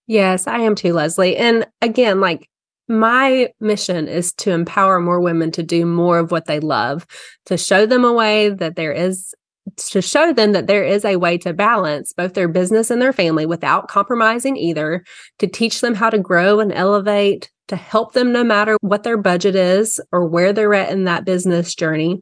Yes, 0.05 0.47
I 0.47 0.59
am 0.59 0.75
too, 0.75 0.93
Leslie. 0.93 1.35
And 1.35 1.67
again, 1.81 2.21
like 2.21 2.49
my 2.87 3.49
mission 3.59 4.07
is 4.07 4.33
to 4.33 4.51
empower 4.51 4.99
more 4.99 5.19
women 5.19 5.51
to 5.51 5.63
do 5.63 5.85
more 5.85 6.19
of 6.19 6.31
what 6.31 6.45
they 6.45 6.59
love, 6.59 7.05
to 7.45 7.57
show 7.57 7.85
them 7.85 8.05
a 8.05 8.13
way 8.13 8.49
that 8.49 8.75
there 8.75 8.91
is 8.91 9.33
to 9.75 10.01
show 10.01 10.31
them 10.31 10.53
that 10.53 10.67
there 10.67 10.85
is 10.85 11.03
a 11.03 11.17
way 11.17 11.37
to 11.37 11.53
balance 11.53 12.13
both 12.13 12.33
their 12.33 12.47
business 12.47 12.89
and 12.89 13.01
their 13.01 13.11
family 13.11 13.45
without 13.45 13.89
compromising 13.89 14.55
either, 14.55 15.03
to 15.39 15.47
teach 15.47 15.81
them 15.81 15.93
how 15.93 16.09
to 16.09 16.17
grow 16.17 16.61
and 16.61 16.71
elevate, 16.71 17.51
to 17.67 17.75
help 17.75 18.13
them 18.13 18.31
no 18.31 18.45
matter 18.45 18.77
what 18.79 19.03
their 19.03 19.17
budget 19.17 19.55
is 19.55 19.99
or 20.13 20.25
where 20.25 20.53
they're 20.53 20.73
at 20.73 20.91
in 20.91 21.03
that 21.03 21.25
business 21.25 21.75
journey. 21.75 22.21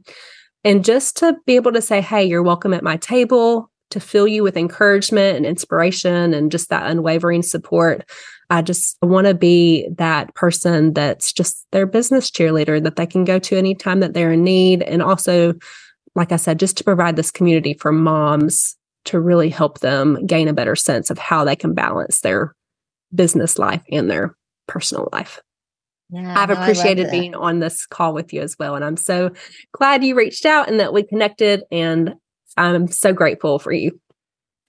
And 0.63 0.83
just 0.83 1.17
to 1.17 1.37
be 1.45 1.55
able 1.55 1.73
to 1.73 1.81
say, 1.81 2.01
hey, 2.01 2.25
you're 2.25 2.41
welcome 2.41 2.73
at 2.73 2.83
my 2.83 2.97
table, 2.97 3.69
to 3.91 3.99
fill 3.99 4.27
you 4.27 4.41
with 4.41 4.57
encouragement 4.57 5.37
and 5.37 5.45
inspiration 5.45 6.33
and 6.33 6.51
just 6.51 6.69
that 6.69 6.89
unwavering 6.89 7.43
support. 7.43 8.09
I 8.49 8.61
just 8.61 8.97
want 9.01 9.27
to 9.27 9.33
be 9.33 9.87
that 9.97 10.33
person 10.35 10.93
that's 10.93 11.33
just 11.33 11.65
their 11.71 11.85
business 11.85 12.29
cheerleader 12.29 12.83
that 12.83 12.95
they 12.95 13.07
can 13.07 13.23
go 13.23 13.39
to 13.39 13.57
anytime 13.57 13.99
that 14.01 14.13
they're 14.13 14.31
in 14.31 14.43
need. 14.43 14.83
And 14.83 15.01
also, 15.01 15.53
like 16.15 16.31
I 16.31 16.37
said, 16.37 16.59
just 16.59 16.77
to 16.77 16.83
provide 16.83 17.15
this 17.15 17.31
community 17.31 17.73
for 17.73 17.91
moms 17.91 18.75
to 19.05 19.19
really 19.19 19.49
help 19.49 19.79
them 19.79 20.25
gain 20.25 20.47
a 20.47 20.53
better 20.53 20.75
sense 20.75 21.09
of 21.09 21.17
how 21.17 21.43
they 21.43 21.55
can 21.55 21.73
balance 21.73 22.21
their 22.21 22.55
business 23.13 23.57
life 23.57 23.81
and 23.91 24.09
their 24.09 24.35
personal 24.67 25.09
life. 25.11 25.41
Yeah, 26.09 26.39
I've 26.39 26.51
appreciated 26.51 27.09
being 27.09 27.33
on 27.33 27.59
this 27.59 27.85
call 27.87 28.13
with 28.13 28.31
you 28.31 28.41
as 28.41 28.55
well. 28.59 28.75
And 28.75 28.85
I'm 28.85 28.97
so 28.97 29.31
glad 29.71 30.03
you 30.03 30.15
reached 30.15 30.45
out 30.45 30.69
and 30.69 30.79
that 30.79 30.93
we 30.93 31.03
connected. 31.03 31.63
And 31.71 32.13
I'm 32.57 32.87
so 32.87 33.11
grateful 33.11 33.57
for 33.57 33.71
you. 33.71 33.99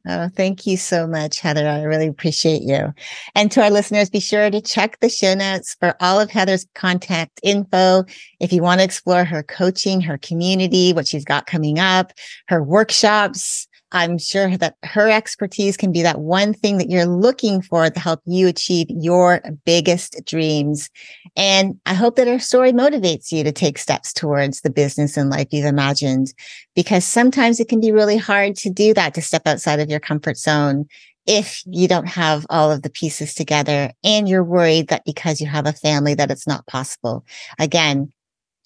Oh, 0.09 0.29
thank 0.29 0.67
you 0.67 0.77
so 0.77 1.05
much, 1.05 1.41
Heather. 1.41 1.69
I 1.69 1.83
really 1.83 2.07
appreciate 2.07 2.63
you. 2.63 2.95
And 3.35 3.51
to 3.51 3.63
our 3.63 3.71
listeners, 3.71 4.09
be 4.09 4.21
sure 4.21 4.51
to 4.51 4.61
check 4.61 5.01
the 5.01 5.09
show 5.09 5.35
notes 5.35 5.75
for 5.81 5.97
all 6.01 6.21
of 6.21 6.31
Heather's 6.31 6.65
contact 6.77 7.41
info. 7.43 8.05
If 8.39 8.53
you 8.53 8.63
want 8.63 8.79
to 8.79 8.85
explore 8.85 9.25
her 9.25 9.43
coaching, 9.43 10.01
her 10.03 10.17
community, 10.19 10.93
what 10.93 11.09
she's 11.09 11.25
got 11.25 11.47
coming 11.47 11.81
up, 11.81 12.13
her 12.47 12.63
workshops, 12.63 13.66
I'm 13.93 14.19
sure 14.19 14.57
that 14.57 14.77
her 14.83 15.09
expertise 15.09 15.77
can 15.77 15.93
be 15.93 16.03
that 16.03 16.21
one 16.21 16.53
thing 16.53 16.79
that 16.79 16.91
you're 16.91 17.07
looking 17.07 17.63
for 17.63 17.89
to 17.89 18.01
help 18.01 18.21
you 18.27 18.49
achieve 18.49 18.89
your 18.91 19.41
biggest 19.65 20.25
dreams. 20.25 20.91
And 21.37 21.79
I 21.87 21.95
hope 21.95 22.17
that 22.17 22.27
her 22.27 22.41
story 22.41 22.73
motivates 22.73 23.31
you 23.31 23.45
to 23.45 23.53
take 23.53 23.79
steps 23.79 24.13
towards 24.13 24.61
the 24.61 24.71
business 24.71 25.17
and 25.17 25.31
life 25.31 25.49
you've 25.53 25.67
imagined, 25.67 26.35
because 26.75 27.05
sometimes 27.05 27.61
it 27.61 27.69
can 27.69 27.81
be 27.81 27.93
really 27.93 28.17
hard 28.17 28.57
to 28.57 28.71
do 28.71 28.93
that, 28.95 29.15
to 29.15 29.23
step 29.23 29.47
outside 29.47 29.79
of 29.79 29.89
your 29.89 30.01
comfort 30.01 30.37
zone 30.37 30.87
if 31.27 31.63
you 31.67 31.89
don't 31.89 32.09
have 32.09 32.47
all 32.51 32.71
of 32.71 32.83
the 32.83 32.91
pieces 32.91 33.35
together 33.35 33.93
and 34.05 34.29
you're 34.29 34.45
worried 34.45 34.89
that 34.89 35.05
because 35.05 35.41
you 35.41 35.47
have 35.47 35.67
a 35.67 35.73
family 35.73 36.15
that 36.15 36.31
it's 36.31 36.47
not 36.47 36.67
possible. 36.67 37.25
Again, 37.59 38.13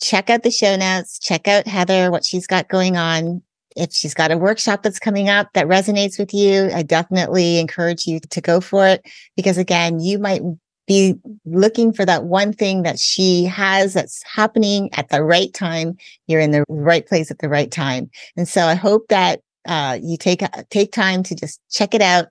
check 0.01 0.31
out 0.31 0.43
the 0.43 0.51
show 0.51 0.77
notes, 0.77 1.19
check 1.19 1.49
out 1.49 1.67
Heather, 1.67 2.11
what 2.11 2.25
she's 2.25 2.47
got 2.47 2.69
going 2.69 2.97
on 2.97 3.43
if 3.77 3.93
she's 3.93 4.15
got 4.15 4.33
a 4.33 4.39
workshop 4.39 4.83
that's 4.83 4.99
coming 4.99 5.29
up 5.29 5.49
that 5.55 5.67
resonates 5.67 6.19
with 6.19 6.35
you, 6.35 6.71
I 6.75 6.83
definitely 6.83 7.59
encourage 7.59 8.07
you 8.07 8.21
to 8.21 8.41
go 8.41 8.61
for 8.61 8.87
it 8.87 9.03
because 9.37 9.59
again, 9.59 10.01
you 10.01 10.19
might 10.19 10.43
be 10.87 11.15
looking 11.45 11.93
for 11.93 12.05
that 12.05 12.25
one 12.25 12.53
thing 12.53 12.83
that 12.83 12.99
she 12.99 13.45
has 13.45 13.95
that's 13.95 14.23
happening 14.25 14.91
at 14.95 15.09
the 15.09 15.23
right 15.23 15.55
time. 15.55 15.97
You're 16.27 16.41
in 16.41 16.51
the 16.51 16.65
right 16.69 17.07
place 17.07 17.31
at 17.31 17.39
the 17.39 17.49
right 17.49 17.71
time. 17.71 18.11
And 18.37 18.49
so 18.49 18.63
I 18.63 18.75
hope 18.75 19.07
that 19.09 19.41
uh, 19.69 19.99
you 20.03 20.17
take, 20.17 20.43
take 20.71 20.91
time 20.91 21.23
to 21.25 21.37
just 21.37 21.61
check 21.71 21.95
it 21.95 22.03
out 22.03 22.27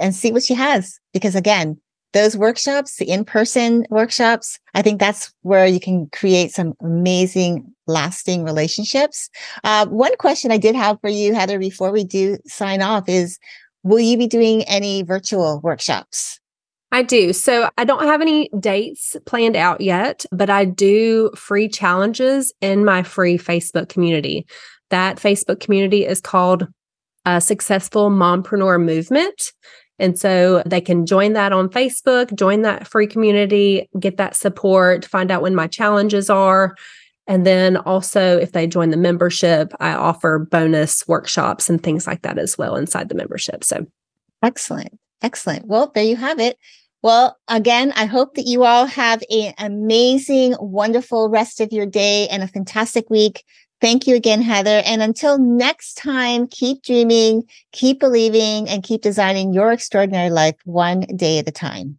and 0.00 0.14
see 0.14 0.32
what 0.32 0.42
she 0.42 0.54
has. 0.54 0.98
Because 1.12 1.36
again, 1.36 1.78
those 2.14 2.36
workshops, 2.36 2.96
the 2.96 3.10
in-person 3.10 3.84
workshops, 3.90 4.58
I 4.72 4.80
think 4.80 4.98
that's 4.98 5.34
where 5.42 5.66
you 5.66 5.80
can 5.80 6.08
create 6.12 6.52
some 6.52 6.72
amazing 6.80 7.70
lasting 7.86 8.44
relationships. 8.44 9.28
Uh, 9.64 9.86
one 9.86 10.16
question 10.16 10.50
I 10.50 10.56
did 10.56 10.74
have 10.74 10.98
for 11.00 11.10
you, 11.10 11.34
Heather, 11.34 11.58
before 11.58 11.92
we 11.92 12.04
do 12.04 12.38
sign 12.46 12.80
off 12.80 13.08
is, 13.08 13.38
will 13.82 14.00
you 14.00 14.16
be 14.16 14.26
doing 14.26 14.62
any 14.62 15.02
virtual 15.02 15.60
workshops? 15.62 16.40
I 16.92 17.02
do. 17.02 17.32
So 17.32 17.68
I 17.76 17.84
don't 17.84 18.04
have 18.04 18.20
any 18.20 18.48
dates 18.60 19.16
planned 19.26 19.56
out 19.56 19.80
yet, 19.80 20.24
but 20.30 20.48
I 20.48 20.64
do 20.64 21.30
free 21.36 21.68
challenges 21.68 22.54
in 22.60 22.84
my 22.84 23.02
free 23.02 23.36
Facebook 23.36 23.88
community. 23.88 24.46
That 24.90 25.16
Facebook 25.16 25.58
community 25.58 26.06
is 26.06 26.20
called 26.20 26.68
a 27.24 27.40
Successful 27.40 28.10
Mompreneur 28.10 28.80
Movement. 28.80 29.52
And 29.98 30.18
so 30.18 30.62
they 30.66 30.80
can 30.80 31.06
join 31.06 31.34
that 31.34 31.52
on 31.52 31.68
Facebook, 31.68 32.34
join 32.34 32.62
that 32.62 32.86
free 32.86 33.06
community, 33.06 33.88
get 33.98 34.16
that 34.16 34.34
support, 34.34 35.04
find 35.04 35.30
out 35.30 35.42
when 35.42 35.54
my 35.54 35.66
challenges 35.66 36.28
are. 36.28 36.74
And 37.26 37.46
then 37.46 37.76
also, 37.78 38.36
if 38.36 38.52
they 38.52 38.66
join 38.66 38.90
the 38.90 38.96
membership, 38.96 39.72
I 39.80 39.92
offer 39.92 40.38
bonus 40.38 41.06
workshops 41.08 41.70
and 41.70 41.82
things 41.82 42.06
like 42.06 42.22
that 42.22 42.38
as 42.38 42.58
well 42.58 42.76
inside 42.76 43.08
the 43.08 43.14
membership. 43.14 43.64
So 43.64 43.86
excellent. 44.42 44.98
Excellent. 45.22 45.66
Well, 45.66 45.90
there 45.94 46.04
you 46.04 46.16
have 46.16 46.38
it. 46.38 46.58
Well, 47.02 47.38
again, 47.48 47.92
I 47.96 48.06
hope 48.06 48.34
that 48.34 48.46
you 48.46 48.64
all 48.64 48.86
have 48.86 49.22
an 49.30 49.54
amazing, 49.58 50.54
wonderful 50.58 51.28
rest 51.28 51.60
of 51.60 51.72
your 51.72 51.86
day 51.86 52.28
and 52.28 52.42
a 52.42 52.48
fantastic 52.48 53.08
week. 53.10 53.44
Thank 53.80 54.06
you 54.06 54.14
again, 54.14 54.40
Heather. 54.40 54.82
And 54.84 55.02
until 55.02 55.38
next 55.38 55.94
time, 55.94 56.46
keep 56.46 56.82
dreaming, 56.82 57.42
keep 57.72 58.00
believing, 58.00 58.68
and 58.68 58.82
keep 58.82 59.02
designing 59.02 59.52
your 59.52 59.72
extraordinary 59.72 60.30
life 60.30 60.56
one 60.64 61.00
day 61.16 61.38
at 61.38 61.48
a 61.48 61.52
time. 61.52 61.98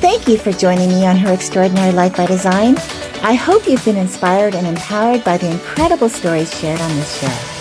Thank 0.00 0.26
you 0.26 0.38
for 0.38 0.50
joining 0.50 0.88
me 0.88 1.06
on 1.06 1.16
Her 1.16 1.32
Extraordinary 1.32 1.92
Life 1.92 2.16
by 2.16 2.26
Design. 2.26 2.76
I 3.22 3.34
hope 3.34 3.68
you've 3.68 3.84
been 3.84 3.96
inspired 3.98 4.54
and 4.54 4.66
empowered 4.66 5.22
by 5.22 5.36
the 5.36 5.50
incredible 5.50 6.08
stories 6.08 6.52
shared 6.58 6.80
on 6.80 6.96
this 6.96 7.20
show. 7.20 7.60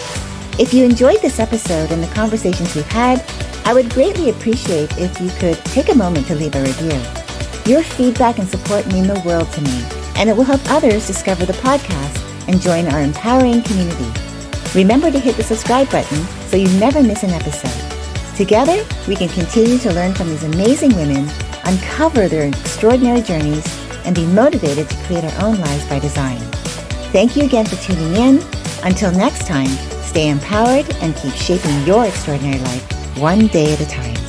If 0.58 0.74
you 0.74 0.86
enjoyed 0.86 1.22
this 1.22 1.39
episode 1.39 1.91
and 1.91 2.02
the 2.02 2.08
conversations 2.16 2.76
we've 2.76 2.86
had, 2.88 3.24
I 3.66 3.74
would 3.74 3.89
greatly 3.91 4.30
appreciate 4.30 4.97
if 4.97 5.22
you 5.22 5.30
could 5.32 5.58
take 5.66 5.89
a 5.89 5.95
moment 5.95 6.28
to 6.28 6.36
leave 6.36 6.56
a 6.56 6.64
review. 6.64 7.29
Your 7.70 7.84
feedback 7.84 8.40
and 8.40 8.50
support 8.50 8.88
mean 8.88 9.06
the 9.06 9.22
world 9.24 9.48
to 9.52 9.62
me 9.62 9.86
and 10.16 10.28
it 10.28 10.36
will 10.36 10.44
help 10.44 10.60
others 10.72 11.06
discover 11.06 11.46
the 11.46 11.54
podcast 11.54 12.18
and 12.48 12.60
join 12.60 12.88
our 12.88 13.00
empowering 13.00 13.62
community. 13.62 14.12
Remember 14.74 15.12
to 15.12 15.20
hit 15.20 15.36
the 15.36 15.44
subscribe 15.44 15.88
button 15.92 16.18
so 16.48 16.58
you 16.58 16.68
never 16.80 17.04
miss 17.04 17.22
an 17.22 17.30
episode. 17.30 18.36
Together, 18.36 18.84
we 19.08 19.16
can 19.16 19.30
continue 19.30 19.78
to 19.78 19.94
learn 19.94 20.16
from 20.16 20.30
these 20.30 20.46
amazing 20.46 20.96
women, 20.96 21.30
uncover 21.66 22.28
their 22.28 22.48
extraordinary 22.48 23.22
journeys, 23.22 23.68
and 24.04 24.16
be 24.16 24.26
motivated 24.26 24.90
to 24.90 24.98
create 25.04 25.24
our 25.24 25.46
own 25.46 25.60
lives 25.60 25.88
by 25.88 26.00
design. 26.00 26.40
Thank 27.14 27.36
you 27.36 27.44
again 27.44 27.68
for 27.68 27.76
tuning 27.76 28.16
in. 28.16 28.44
Until 28.82 29.12
next 29.12 29.46
time, 29.46 29.70
stay 30.02 30.30
empowered 30.30 30.92
and 31.04 31.16
keep 31.18 31.36
shaping 31.36 31.86
your 31.86 32.08
extraordinary 32.08 32.62
life 32.62 33.18
one 33.20 33.46
day 33.46 33.72
at 33.72 33.80
a 33.80 33.86
time. 33.86 34.29